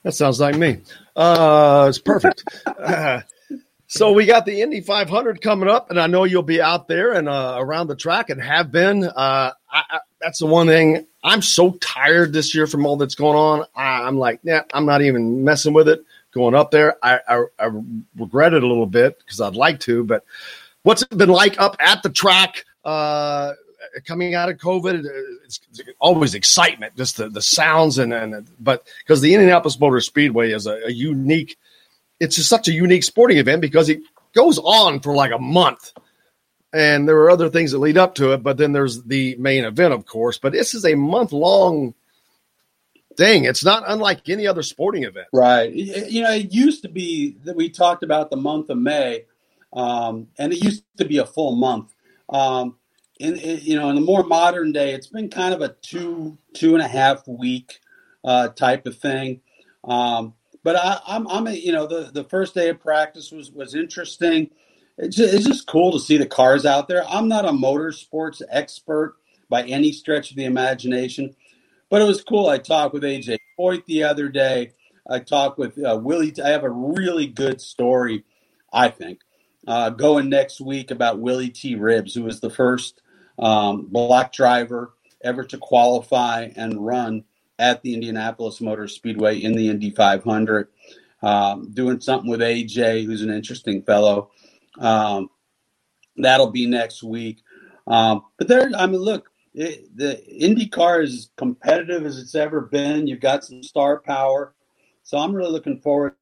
[0.02, 0.80] That sounds like me.
[1.14, 2.44] Uh, it's perfect.
[2.66, 3.20] uh,
[3.86, 7.12] so we got the Indy 500 coming up, and I know you'll be out there
[7.12, 9.04] and uh, around the track and have been.
[9.04, 13.14] Uh, I, I, that's the one thing I'm so tired this year from all that's
[13.14, 13.66] going on.
[13.74, 16.96] I, am like, yeah, I'm not even messing with it going up there.
[17.02, 17.70] I, I, I
[18.16, 20.24] regret it a little bit because I'd like to, but
[20.82, 22.64] what's it been like up at the track?
[22.84, 23.52] Uh,
[24.04, 25.04] coming out of COVID,
[25.44, 25.60] it's,
[25.98, 30.66] always excitement, just the, the sounds and, and but because the Indianapolis Motor Speedway is
[30.66, 31.56] a, a, unique,
[32.20, 34.00] it's just such a unique sporting event because it
[34.34, 35.92] goes on for like a month.
[36.72, 39.64] And there are other things that lead up to it, but then there's the main
[39.64, 40.36] event, of course.
[40.38, 41.94] But this is a month long
[43.16, 43.44] thing.
[43.44, 45.28] It's not unlike any other sporting event.
[45.32, 45.72] Right.
[45.72, 49.24] You know, it used to be that we talked about the month of May,
[49.72, 51.94] um, and it used to be a full month.
[52.28, 52.76] Um,
[53.18, 56.38] in, in, you know, in the more modern day, it's been kind of a two
[56.54, 57.80] two and a half week
[58.24, 59.40] uh, type of thing.
[59.84, 63.50] Um, but I, I'm, I'm, a, you know, the the first day of practice was
[63.50, 64.50] was interesting.
[64.98, 67.04] It's just, it's just cool to see the cars out there.
[67.08, 69.16] I'm not a motorsports expert
[69.48, 71.36] by any stretch of the imagination,
[71.90, 72.48] but it was cool.
[72.48, 74.72] I talked with AJ Foyt the other day.
[75.08, 76.34] I talked with uh, Willy.
[76.44, 78.24] I have a really good story,
[78.72, 79.20] I think,
[79.68, 81.76] uh, going next week about Willy T.
[81.76, 83.02] Ribbs, who was the first
[83.38, 87.24] um, black driver ever to qualify and run
[87.58, 90.68] at the Indianapolis Motor Speedway in the Indy 500.
[91.22, 94.30] Um, doing something with AJ, who's an interesting fellow.
[94.78, 95.30] Um,
[96.16, 97.42] that'll be next week.
[97.86, 102.60] Um, but there, I mean, look, it, the IndyCar is as competitive as it's ever
[102.60, 103.06] been.
[103.06, 104.54] You've got some star power,
[105.02, 106.14] so I'm really looking forward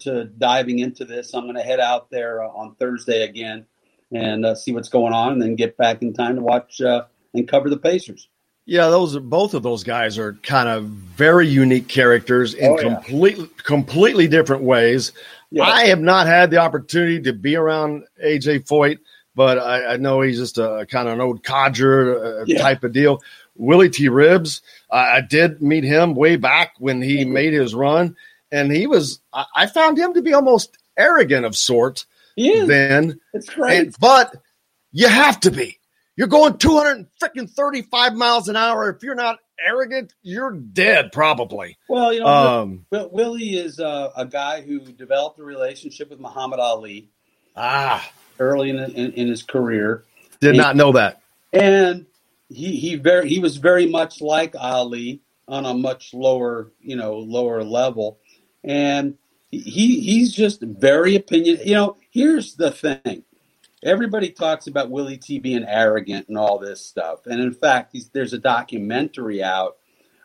[0.00, 1.34] to diving into this.
[1.34, 3.66] I'm going to head out there uh, on Thursday again
[4.12, 7.04] and uh, see what's going on, and then get back in time to watch uh,
[7.34, 8.28] and cover the Pacers.
[8.64, 12.76] Yeah, those are both of those guys are kind of very unique characters in Oh,
[12.80, 12.94] yeah.
[12.94, 15.10] completely completely different ways.
[15.50, 15.64] Yeah.
[15.64, 18.98] I have not had the opportunity to be around AJ Foyt,
[19.34, 22.62] but I, I know he's just a kind of an old codger uh, Yeah.
[22.62, 23.20] type of deal.
[23.56, 24.08] Willy T.
[24.08, 24.60] Ribbs,
[24.90, 27.32] I I did meet him way back when he Mm-hmm.
[27.32, 28.16] made his run,
[28.52, 29.20] and he was.
[29.32, 32.06] I, I found him to be almost arrogant of sort.
[32.36, 32.68] Is.
[32.68, 33.78] Then, It's great.
[33.80, 34.34] and, but
[34.92, 35.78] you have to be.
[36.16, 38.90] You're going 235 miles an hour.
[38.90, 41.78] If you're not arrogant, you're dead probably.
[41.88, 46.20] Well, you know, Um, Will, Willy is uh, a guy who developed a relationship with
[46.20, 47.08] Muhammad Ali
[47.56, 48.06] Ah,
[48.38, 50.04] early in, in, in his career,
[50.40, 51.20] did not know that.
[51.52, 52.06] and
[52.48, 57.18] he he very he was very much like Ali on a much lower you know
[57.18, 58.18] lower level,
[58.64, 59.16] and
[59.52, 61.58] he he's just very opinion.
[61.64, 63.22] You know, here's the thing.
[63.84, 68.08] Everybody talks about Willy T being arrogant and all this stuff, and in fact, he's,
[68.08, 69.76] there's a documentary out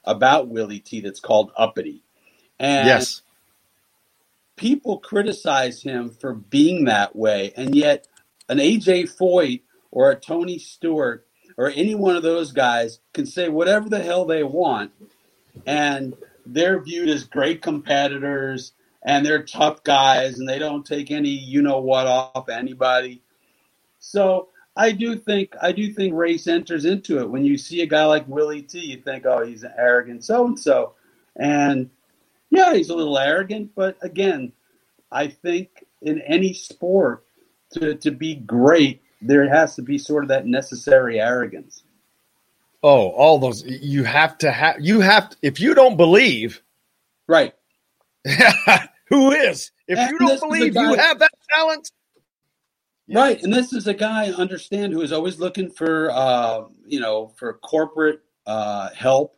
[0.05, 2.03] about Willy T that's called Uppity,
[2.59, 3.21] and yes.
[4.55, 8.07] people criticize him for being that way, and yet
[8.47, 11.27] an AJ Foyt or a Tony Stewart
[11.57, 14.91] or any one of those guys can say whatever the hell they want,
[15.65, 18.71] and they're viewed as great competitors
[19.07, 23.21] and they're tough guys and they don't take any you know what off anybody.
[23.99, 27.29] So I do think I do think race enters into it.
[27.29, 30.45] When you see a guy like Willy T, you think, oh, he's an arrogant so
[30.45, 30.93] and so,
[31.37, 31.89] and
[32.49, 34.51] yeah, he's a little arrogant, but again,
[35.11, 37.23] I think in any sport,
[37.71, 41.83] to, to be great, there has to be sort of that necessary arrogance.
[42.83, 43.65] Oh, all those.
[43.65, 44.77] You have to have.
[44.79, 45.31] You have.
[45.31, 46.61] To, if you don't believe,
[47.27, 47.53] Right.
[49.09, 49.71] who is?
[49.87, 51.89] If And you don't believe you have that talent,
[53.09, 53.41] Right.
[53.41, 57.33] And this is a guy, I understand, who is always looking for, uh, you know,
[57.37, 59.37] for corporate uh, help.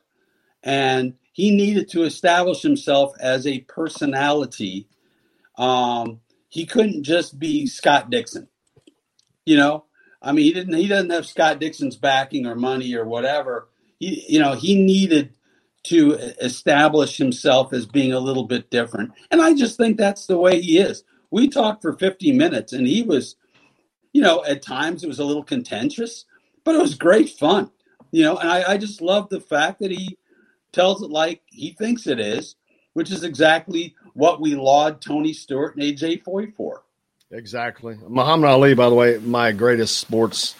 [0.63, 4.87] And he needed to establish himself as a personality.
[5.57, 8.47] Um, he couldn't just be Scott Dixon.
[9.45, 9.85] You know,
[10.21, 10.73] I mean, he didn't.
[10.73, 13.69] He doesn't have Scott Dixon's backing or money or whatever.
[13.99, 15.33] He, you know, he needed
[15.89, 19.11] to establish himself as being a little bit different.
[19.31, 21.03] And I just think that's the way he is.
[21.31, 23.37] We talked for 50 minutes, and he was,
[24.13, 26.25] you know, at times it was a little contentious,
[26.63, 27.71] but it was great fun.
[28.11, 30.17] You know, and I, I just love the fact that he
[30.71, 32.55] tells it like he thinks it is,
[32.93, 36.83] which is exactly what we laud Tony Stewart and AJ Foyt for.
[37.31, 37.97] exactly.
[38.07, 40.55] Muhammad Ali, by the way, my greatest sports,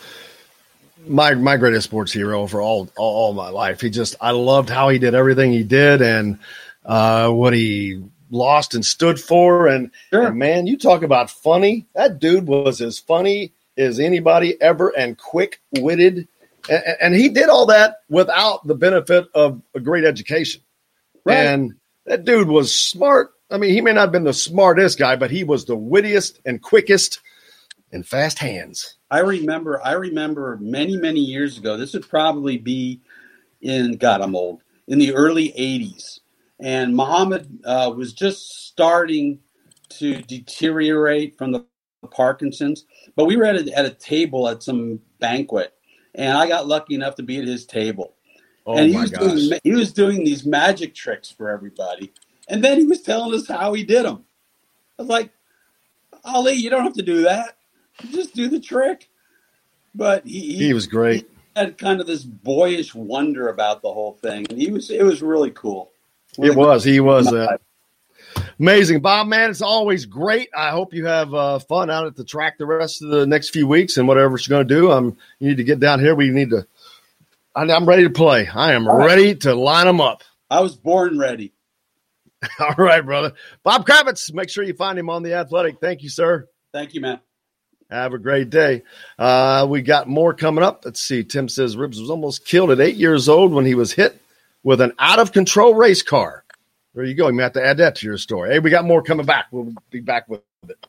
[1.07, 3.81] my my greatest sports hero for all all, my life.
[3.81, 6.39] He just, I loved how he did everything he did and
[6.85, 9.67] uh, what he lost and stood for.
[9.67, 11.87] And, and man, you talk about funny.
[11.95, 16.27] That dude was as funny as anybody ever and quick witted.
[16.69, 20.61] And, and he did all that without the benefit of a great education.
[21.25, 21.37] Right.
[21.37, 23.31] And that dude was smart.
[23.49, 26.39] I mean, he may not have been the smartest guy, but he was the wittiest
[26.45, 27.19] and quickest
[27.91, 28.95] and fast hands.
[29.11, 31.77] I remember, I remember many, many years ago.
[31.77, 33.01] This would probably be
[33.61, 36.19] in God, I'm old in the early '80s,
[36.59, 39.39] and Muhammad uh, was just starting
[39.89, 41.65] to deteriorate from the
[42.11, 42.85] Parkinson's.
[43.15, 45.73] But we were at a, at a table at some banquet,
[46.15, 48.15] and I got lucky enough to be at his table.
[48.65, 49.21] Oh and he my was gosh.
[49.21, 52.13] doing he was doing these magic tricks for everybody,
[52.47, 54.25] and then he was telling us how he did them.
[54.97, 55.31] I was like,
[56.23, 57.58] Ali, you don't have to do that.
[58.11, 59.09] Just do the trick.
[59.95, 61.29] But he, He was great.
[61.55, 65.21] had kind of this boyish wonder about the whole thing, and he was it was
[65.21, 65.91] really cool.
[66.37, 66.83] It was.
[66.83, 67.57] He was uh,
[68.59, 69.27] amazing, Bob.
[69.27, 70.49] Man, it's always great.
[70.55, 73.49] I hope you have uh, fun out at the track the rest of the next
[73.49, 74.91] few weeks and whatever you're going to do.
[74.91, 76.13] Um, you need to get down here.
[76.15, 76.67] We need to.
[77.55, 78.47] I'm ready to play.
[78.47, 80.23] I am ready to line them up.
[80.49, 81.51] I was born ready.
[82.59, 83.33] All right, brother.
[83.63, 84.33] Bob Kravitz.
[84.33, 85.81] Make sure you find him on the Athletic.
[85.81, 86.47] Thank you, sir.
[86.71, 87.19] Thank you, man.
[87.89, 88.83] Have a great day.
[89.17, 90.85] Uh, we got more coming up.
[90.85, 91.23] Let's see.
[91.23, 94.21] Tim says Ribbs was almost killed at eight years old when he was hit
[94.63, 96.43] with an out of control race car.
[96.93, 97.27] There you go.
[97.27, 98.51] You may have to add that to your story.
[98.51, 99.47] Hey, we got more coming back.
[99.51, 100.85] We'll be back with it.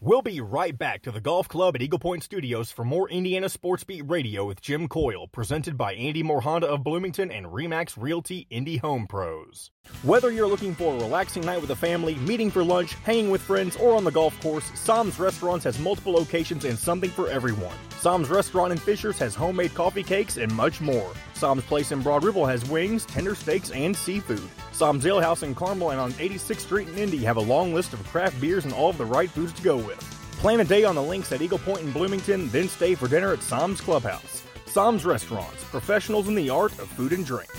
[0.00, 3.48] We'll be right back to the Golf Club at Eagle Point Studios for more Indiana
[3.48, 8.00] Sports Beat Radio with Jim Coyle, presented by Andy Moore Honda of Bloomington and Remax
[8.00, 9.72] Realty Indy Home Pros.
[10.04, 13.42] Whether you're looking for a relaxing night with a family, meeting for lunch, hanging with
[13.42, 17.74] friends, or on the golf course, Sam's Restaurants has multiple locations and something for everyone.
[17.98, 21.12] Sam's Restaurant in Fishers has homemade coffee cakes and much more.
[21.38, 24.42] Sam's Place in Broad Ripple has wings, tender steaks, and seafood.
[24.72, 27.92] Sam's Ale House in Carmel and on 86th Street in Indy have a long list
[27.92, 30.00] of craft beers and all of the right foods to go with.
[30.40, 33.32] Plan a day on the links at Eagle Point in Bloomington, then stay for dinner
[33.32, 34.42] at Sam's Clubhouse.
[34.66, 37.50] Sam's Restaurants, professionals in the art of food and drink.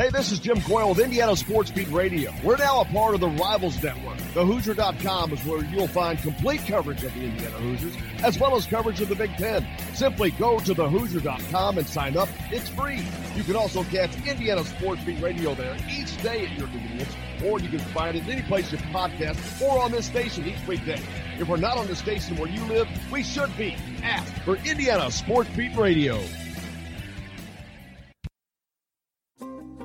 [0.00, 2.32] Hey, this is Jim Coyle with Indiana Sports Beat Radio.
[2.42, 4.16] We're now a part of the Rivals Network.
[4.32, 7.94] TheHoosier.com is where you'll find complete coverage of the Indiana Hoosiers,
[8.24, 9.68] as well as coverage of the Big Ten.
[9.92, 12.30] Simply go to TheHoosier.com and sign up.
[12.50, 13.04] It's free.
[13.36, 17.14] You can also catch Indiana Sports Beat Radio there each day at your convenience,
[17.44, 21.02] or you can find it any place you podcast or on this station each weekday.
[21.38, 23.76] If we're not on the station where you live, we should be.
[24.02, 26.18] Ask for Indiana Sports Beat Radio.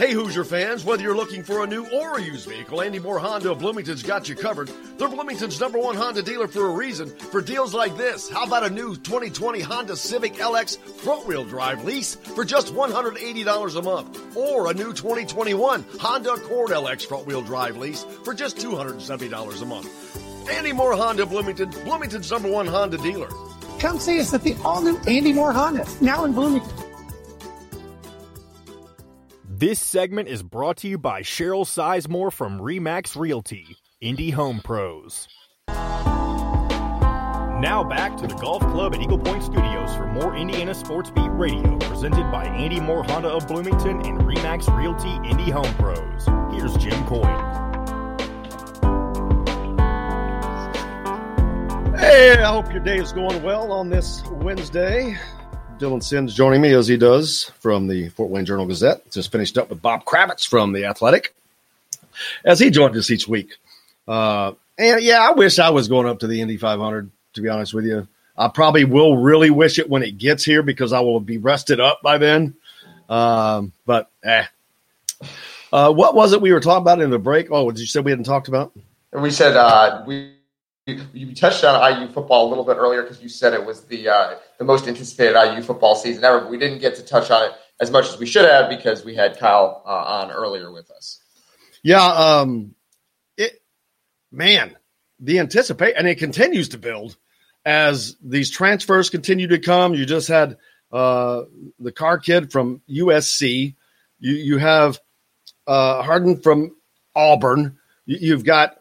[0.00, 3.18] Hey Hoosier fans, whether you're looking for a new or a used vehicle, Andy Moore
[3.18, 4.70] Honda of Bloomington's got you covered.
[4.96, 7.10] They're Bloomington's number one Honda dealer for a reason.
[7.10, 11.84] For deals like this, how about a new 2020 Honda Civic LX front wheel drive
[11.84, 14.36] lease for just $180 a month?
[14.38, 19.64] Or a new 2021 Honda Accord LX front wheel drive lease for just $270 a
[19.66, 20.48] month.
[20.50, 23.28] Andy Moore Honda Bloomington, Bloomington's number one Honda dealer.
[23.80, 26.89] Come see us at the all new Andy Moore Honda, now in Bloomington.
[29.60, 35.28] This segment is brought to you by Cheryl Sizemore from Remax Realty, Indy Home Pros.
[35.68, 41.28] Now back to the Golf Club at Eagle Point Studios for more Indiana Sports Beat
[41.32, 46.24] Radio, presented by Andy Moore Honda of Bloomington and Remax Realty Indy Home Pros.
[46.54, 47.20] Here's Jim Coyle.
[51.98, 55.18] Hey, I hope your day is going well on this Wednesday.
[55.80, 59.10] Dylan Sinn joining me as he does from the Fort Wayne Journal Gazette.
[59.10, 61.34] Just finished up with Bob Kravitz from the Athletic
[62.44, 63.56] as he joins us each week.
[64.06, 67.10] Uh, and yeah, I wish I was going up to the Indy 500.
[67.32, 70.62] To be honest with you, I probably will really wish it when it gets here
[70.62, 72.56] because I will be rested up by then.
[73.08, 74.44] Um, but eh.
[75.72, 77.50] Uh, what was it we were talking about in the break?
[77.50, 78.72] Oh, did you say we hadn't talked about?
[79.12, 80.34] We said uh, we
[80.86, 84.08] you touched on IU football a little bit earlier because you said it was the
[84.08, 86.40] uh, the most anticipated IU football season ever.
[86.40, 89.04] But we didn't get to touch on it as much as we should have because
[89.04, 91.20] we had Kyle uh, on earlier with us.
[91.82, 92.74] Yeah, um,
[93.36, 93.62] it
[94.32, 94.76] man,
[95.18, 97.16] the anticipate and it continues to build.
[97.64, 100.56] as these transfers continue to come, you just had
[100.92, 101.42] uh,
[101.78, 103.74] the Carr kid from USC.
[104.18, 104.98] You, you have
[105.66, 106.74] uh, Harden from
[107.14, 107.78] Auburn.
[108.06, 108.79] You, have got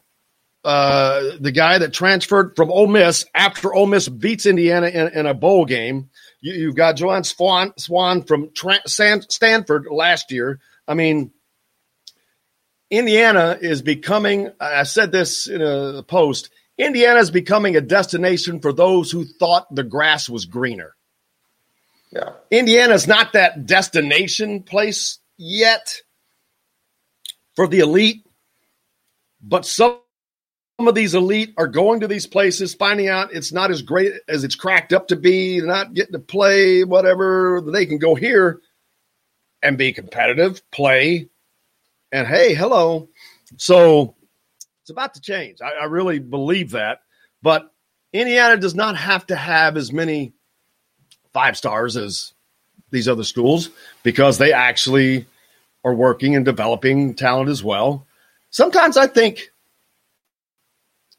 [0.64, 5.26] uh, the guy that transferred from Ole Miss after Ole Miss beats Indiana in, in
[5.26, 6.10] a bowl game.
[6.42, 10.60] You, have got Joanne Swan, Swan from Tra- Stanford last year.
[10.88, 11.32] I mean,
[12.90, 18.74] Indiana is becoming, I said this in a post, Indiana is becoming a destination for
[18.74, 20.96] those who thought the grass was greener.
[22.12, 22.32] Yeah.
[22.50, 26.02] Indiana's not that destination place yet
[27.56, 28.26] for the elite,
[29.42, 30.00] but some
[30.88, 34.44] of these elite are going to these places, finding out it's not as great as
[34.44, 37.62] it's cracked up to be, not getting to play, whatever.
[37.66, 38.62] They can go here
[39.62, 41.30] and be competitive, play,
[42.12, 43.10] and hey, hello.
[43.58, 44.16] So
[44.82, 45.62] it's about to change.
[45.62, 47.02] I, I really believe that.
[47.42, 47.72] But
[48.14, 50.34] Indiana does not have to have as many
[51.34, 52.34] five stars as
[52.92, 53.70] these other schools
[54.04, 55.26] because they actually
[55.84, 58.08] are working and developing talent as well.
[58.50, 59.52] Sometimes I think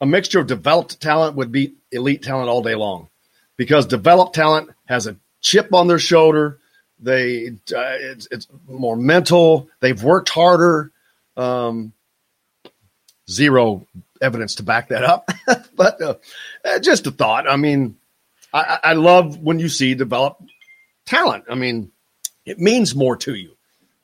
[0.00, 3.08] a mixture of developed talent would be elite talent all day long
[3.56, 6.58] because developed talent has a chip on their shoulder.
[6.98, 7.52] They uh,
[8.00, 9.68] it's, it's, more mental.
[9.80, 10.92] They've worked harder.
[11.36, 11.92] Um,
[13.30, 13.86] zero
[14.20, 15.30] evidence to back that up,
[15.76, 16.14] but uh,
[16.64, 17.48] uh, just a thought.
[17.48, 17.96] I mean,
[18.52, 20.42] I, I love when you see developed
[21.06, 21.44] talent.
[21.48, 21.92] I mean,
[22.44, 23.56] it means more to you.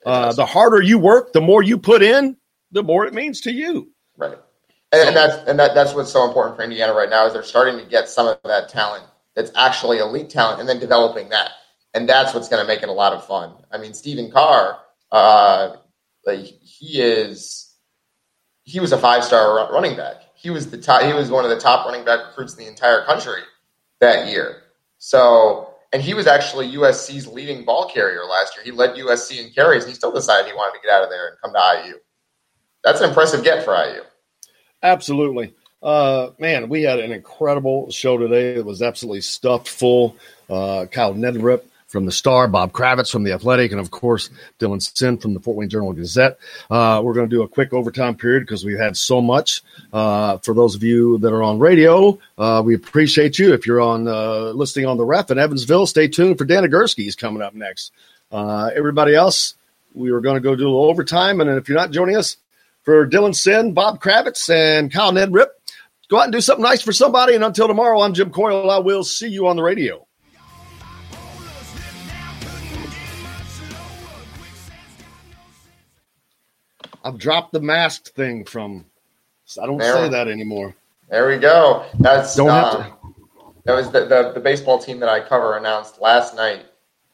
[0.05, 2.37] Uh, the harder you work, the more you put in,
[2.71, 3.91] the more it means to you.
[4.17, 4.39] Right.
[5.01, 7.43] And, and that's and that, that's what's so important for Indiana right now is they're
[7.43, 9.05] starting to get some of that talent
[9.35, 11.51] that's actually elite talent and then developing that.
[11.95, 13.53] And that's what's going to make it a lot of fun.
[13.73, 14.79] I mean, Stephen Carr,
[15.13, 15.77] uh,
[16.25, 17.75] like he is
[18.65, 20.17] he was a five star running back.
[20.35, 22.71] He was the top, he was one of the top running back recruits in the
[22.71, 23.41] entire country
[24.01, 24.63] that year.
[24.99, 28.65] So, and he was actually USC's leading ball carrier last year.
[28.65, 31.11] He led USC in carries, and he still decided he wanted to get out of
[31.11, 31.95] there and come to IU.
[32.85, 34.03] That's an impressive get for IU.
[34.83, 35.55] Absolutely.
[35.83, 38.55] Uh, man, we had an incredible show today.
[38.55, 40.17] It was absolutely stuffed full.
[40.49, 44.83] Uh, Kyle Neddenriep from the Star, Bob Kravitz from the Athletic, and of course Dylan
[44.83, 46.39] Sinn from the Fort Wayne Journal Gazette.
[46.71, 49.63] Uh, we're going to do a quick overtime period because we've had so much.
[49.93, 53.55] Uh, for those of you that are on radio, uh, we appreciate you.
[53.55, 57.05] If you're on uh, listening on the ref in Evansville, stay tuned for Dan Agurski.
[57.05, 57.93] He's coming up next.
[58.33, 59.55] Uh, everybody else,
[59.95, 62.37] we were going to go do a little overtime, and if you're not joining us
[62.87, 65.49] for Dylan Sinn, Bob Kravitz, and Kyle Neddenriep,
[66.09, 67.35] go out and do something nice for somebody.
[67.35, 68.71] And until tomorrow, I'm Jim Coyle.
[68.71, 70.07] I will see you on the radio.
[77.03, 78.87] I've dropped the mask thing from.
[79.61, 80.75] I don't there, say that anymore.
[81.09, 81.87] There we go.
[81.99, 82.79] That's don't have to.
[82.79, 83.15] Um,
[83.65, 86.65] that was the, the, the baseball team that I cover announced last night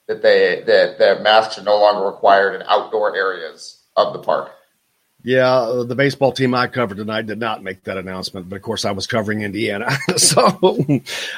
[0.07, 4.51] that they that the masks are no longer required in outdoor areas of the park.
[5.25, 8.85] Yeah, the baseball team I covered tonight did not make that announcement, but of course
[8.85, 9.91] I was covering Indiana.
[10.17, 10.47] so,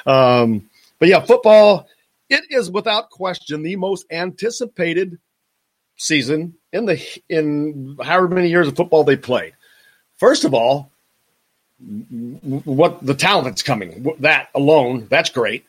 [0.06, 1.86] um, but yeah, football
[2.30, 5.18] it is without question the most anticipated
[5.96, 9.52] season in the in however many years of football they played.
[10.16, 10.90] First of all,
[11.78, 15.64] what the talent that's coming, that alone, that's great.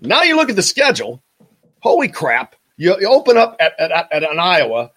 [0.00, 1.22] Now you look at the schedule.
[1.80, 2.56] Holy crap!
[2.76, 4.90] You, you open up at, at, at an Iowa,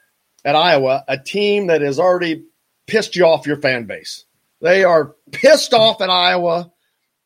[0.45, 2.45] at Iowa, a team that has already
[2.85, 4.25] pissed you off your fan base.
[4.61, 6.71] They are pissed off at Iowa.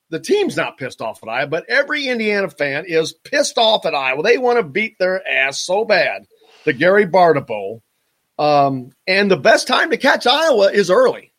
[0.10, 3.96] The team's not pissed off at Iowa, but every Indiana fan is pissed off at
[3.96, 4.24] Iowa.
[4.24, 6.26] They want to beat their ass so bad
[6.66, 7.82] the Gary Barta Bowl.
[8.38, 11.32] Um, and the best time to catch Iowa is early.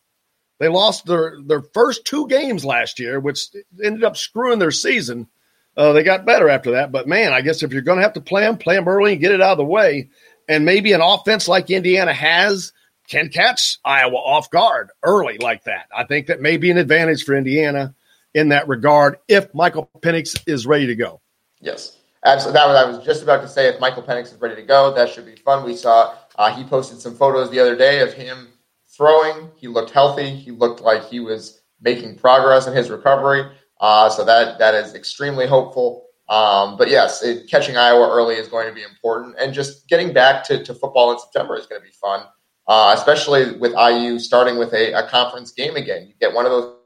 [0.59, 3.47] They lost their, their first two games last year, which
[3.83, 5.27] ended up screwing their season.
[5.75, 6.91] Uh, they got better after that.
[6.91, 9.13] But man, I guess if you're going to have to play them, play them early
[9.13, 10.09] and get it out of the way.
[10.53, 12.73] And maybe an offense like Indiana has
[13.07, 15.87] can catch Iowa off guard early like that.
[15.95, 17.95] I think that may be an advantage for Indiana
[18.35, 21.21] in that regard if Michael Penix is ready to go.
[21.59, 21.97] Yes.
[22.23, 22.59] Absolutely.
[22.59, 24.93] That was, I was just about to say if Michael Penix is ready to go,
[24.93, 25.65] that should be fun.
[25.65, 28.49] We saw uh, he posted some photos the other day of him
[28.95, 29.49] throwing.
[29.55, 30.29] He looked healthy.
[30.29, 33.51] He looked like he was making progress in his recovery.
[33.81, 36.02] Uh, so that that is extremely hopeful.
[36.29, 40.13] Um, but yes, it, catching Iowa early is going to be important, and just getting
[40.13, 42.25] back to, to football in September is going to be fun,
[42.67, 46.07] uh, especially with IU starting with a, a conference game again.
[46.07, 46.77] You get one of those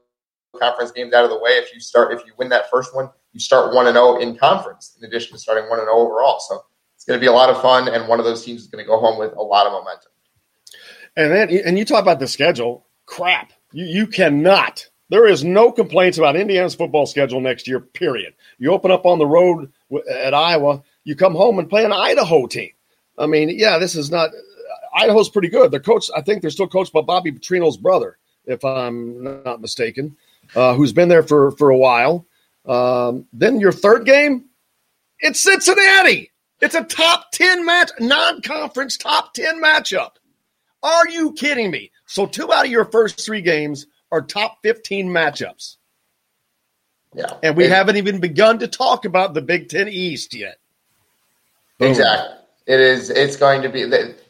[0.58, 1.52] conference games out of the way.
[1.52, 4.20] If you start, if you win that first one, you start one and zero oh
[4.20, 6.40] in conference, in addition to starting one and zero oh overall.
[6.40, 6.64] So
[6.96, 8.84] it's going to be a lot of fun, and one of those teams is going
[8.84, 10.10] to go home with a lot of momentum.
[11.16, 12.86] And then, and you talk about the schedule.
[13.06, 18.34] Crap, you you cannot There is no complaints about Indiana's football schedule next year, period.
[18.58, 19.72] You open up on the road
[20.10, 22.70] at Iowa, you come home and play an Idaho team.
[23.16, 24.30] I mean, yeah, this is not
[24.94, 25.70] Idaho's pretty good.
[25.70, 30.16] They're coached, I think they're still coached by Bobby Petrino's brother, if I'm not mistaken,
[30.54, 32.26] uh, who's been there for, for a while.
[32.66, 34.44] Um, then your third game,
[35.20, 36.30] it's Cincinnati.
[36.60, 40.12] It's a top 10 match, non conference top 10 matchup.
[40.82, 41.90] Are you kidding me?
[42.06, 45.76] So, two out of your first three games are top 15 matchups.
[47.14, 47.32] Yeah.
[47.42, 50.58] And we it, haven't even begun to talk about the Big Ten East yet.
[51.80, 52.36] Exactly.
[52.66, 54.20] It is, it's going to be, it,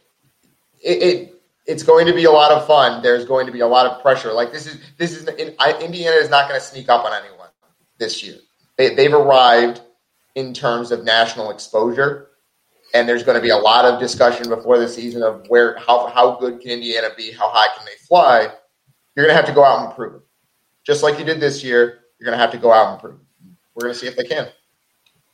[0.83, 1.35] it,
[1.67, 3.03] it's going to be a lot of fun.
[3.03, 4.33] There's going to be a lot of pressure.
[4.33, 7.49] Like this is, this is, Indiana is not going to sneak up on anyone
[7.99, 8.37] this year.
[8.77, 9.81] They, they've arrived
[10.35, 12.29] in terms of national exposure.
[12.95, 16.07] And there's going to be a lot of discussion before the season of where how
[16.07, 18.49] how good can Indiana be, how high can they fly.
[19.19, 20.21] You're going to have to go out and prove it,
[20.87, 22.05] just like you did this year.
[22.21, 23.15] You're going to have to go out and prove.
[23.15, 23.51] It.
[23.75, 24.47] We're going to see if they can.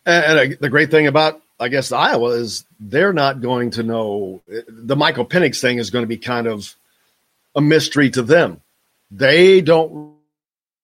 [0.07, 3.83] And, and uh, the great thing about I guess Iowa is they're not going to
[3.83, 6.75] know uh, the Michael Penix thing is going to be kind of
[7.55, 8.63] a mystery to them.
[9.11, 10.15] They don't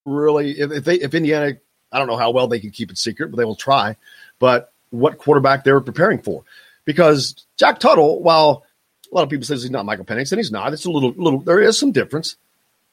[0.05, 1.57] really if they if Indiana
[1.91, 3.97] I don't know how well they can keep it secret, but they will try.
[4.39, 6.45] But what quarterback they were preparing for.
[6.85, 8.67] Because Jack Tuttle, while
[9.11, 11.15] a lot of people says he's not Michael Penix, and he's not, it's a little
[11.17, 12.37] little there is some difference.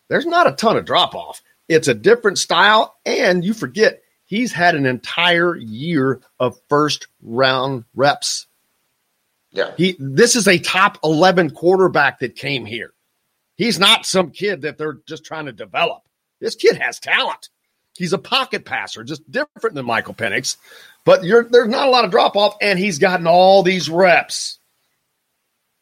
[0.10, 1.42] There's not a ton of drop off.
[1.68, 7.84] It's a different style, and you forget he's had an entire year of first round
[7.94, 8.48] reps.
[9.52, 9.72] Yeah.
[9.78, 12.94] He this is a top 11 quarterback that came here.
[13.56, 16.04] He's not some kid that they're just trying to develop.
[16.40, 17.50] This kid has talent.
[17.98, 20.58] He's a pocket passer, just different than Michael Penix.
[21.04, 24.60] But there's not a lot of drop off, and he's gotten all these reps.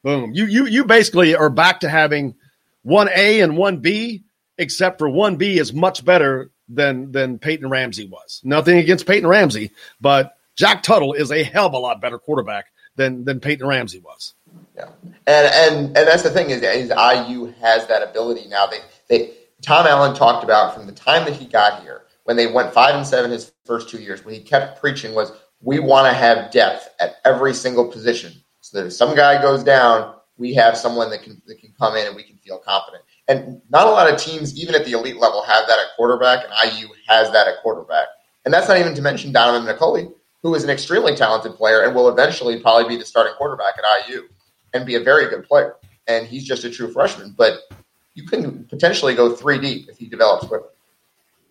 [0.03, 0.31] Boom.
[0.34, 2.35] You you you basically are back to having
[2.86, 4.24] one A and one B,
[4.57, 8.41] except for one B is much better than than Peyton Ramsey was.
[8.44, 12.68] Nothing against Peyton Ramsey, but Jack Tuttle is a hell of a lot better quarterback
[12.95, 14.34] than than Peyton Ramsey was.
[14.76, 14.90] Yeah,
[15.28, 18.68] and and and that's the thing is, is IU has that ability now.
[18.68, 18.80] They
[19.10, 22.74] they Tom Allen talked about from the time that he got here when they went
[22.74, 25.32] five and seven his first two years, what he kept preaching was,
[25.62, 28.34] we want to have depth at every single position.
[28.62, 31.95] So that if some guy goes down, we have someone that can that can come
[31.95, 33.03] in and we can feel confident.
[33.28, 36.45] And not a lot of teams, even at the elite level, have that at quarterback,
[36.45, 38.07] and IU has that at quarterback.
[38.44, 40.14] And that's not even to mention Donaven McCulley,
[40.44, 44.07] who is an extremely talented player and will eventually probably be the starting quarterback at
[44.07, 44.28] IU
[44.74, 45.76] and be a very good player.
[46.07, 47.62] And he's just a true freshman, but
[48.14, 50.70] you can potentially go three deep if he develops quickly.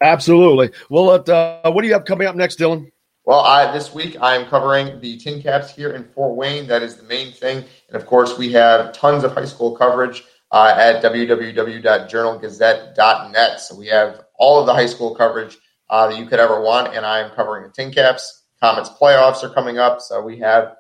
[0.00, 0.70] Absolutely.
[0.90, 2.92] Well, uh, what do you have coming up next, Dylan?
[3.26, 6.66] Well, I, this week I'm covering the TinCaps here in Fort Wayne.
[6.66, 7.64] That is the main thing.
[7.88, 10.22] And of course, we have tons of high school coverage
[10.52, 13.60] uh, at www.journalgazette.net.
[13.60, 15.56] So we have all of the high school coverage
[15.88, 16.94] uh, that you could ever want.
[16.94, 18.42] And I'm covering the TinCaps.
[18.60, 20.02] Comets playoffs are coming up.
[20.02, 20.76] So we have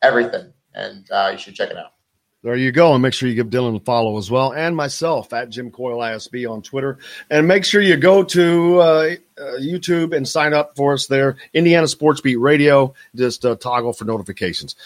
[0.00, 0.52] everything.
[0.74, 1.94] And uh, you should check it out.
[2.44, 2.94] There you go.
[2.94, 4.52] And make sure you give Dylan a follow as well.
[4.52, 6.98] And myself at Jim Coyle ISB on Twitter.
[7.28, 9.16] And make sure you go to uh,
[9.58, 11.36] YouTube and sign up for us there.
[11.52, 12.94] Indiana Sports Beat Radio.
[13.14, 14.76] Just uh, toggle for notifications.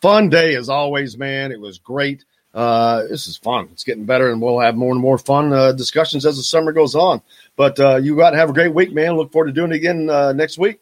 [0.00, 1.52] Fun day as always, man.
[1.52, 2.24] It was great.
[2.54, 3.68] Uh, this is fun.
[3.72, 6.72] It's getting better, and we'll have more and more fun uh, discussions as the summer
[6.72, 7.22] goes on.
[7.56, 9.16] But uh, you got to have a great week, man.
[9.16, 10.06] Look forward to doing it again
[10.36, 10.80] next week.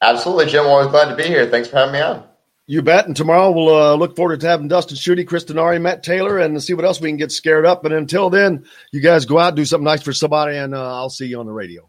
[0.00, 0.66] Absolutely, Jim.
[0.66, 1.46] Always glad to be here.
[1.46, 2.24] Thanks for having me on.
[2.70, 3.06] You bet.
[3.06, 6.62] And tomorrow we'll uh, look forward to having Dustin Schutte, Chris Denari, Matt Taylor, and
[6.62, 7.82] see what else we can get scared up.
[7.82, 11.08] But until then, you guys go out, do something nice for somebody, and uh, I'll
[11.08, 11.88] see you on the radio.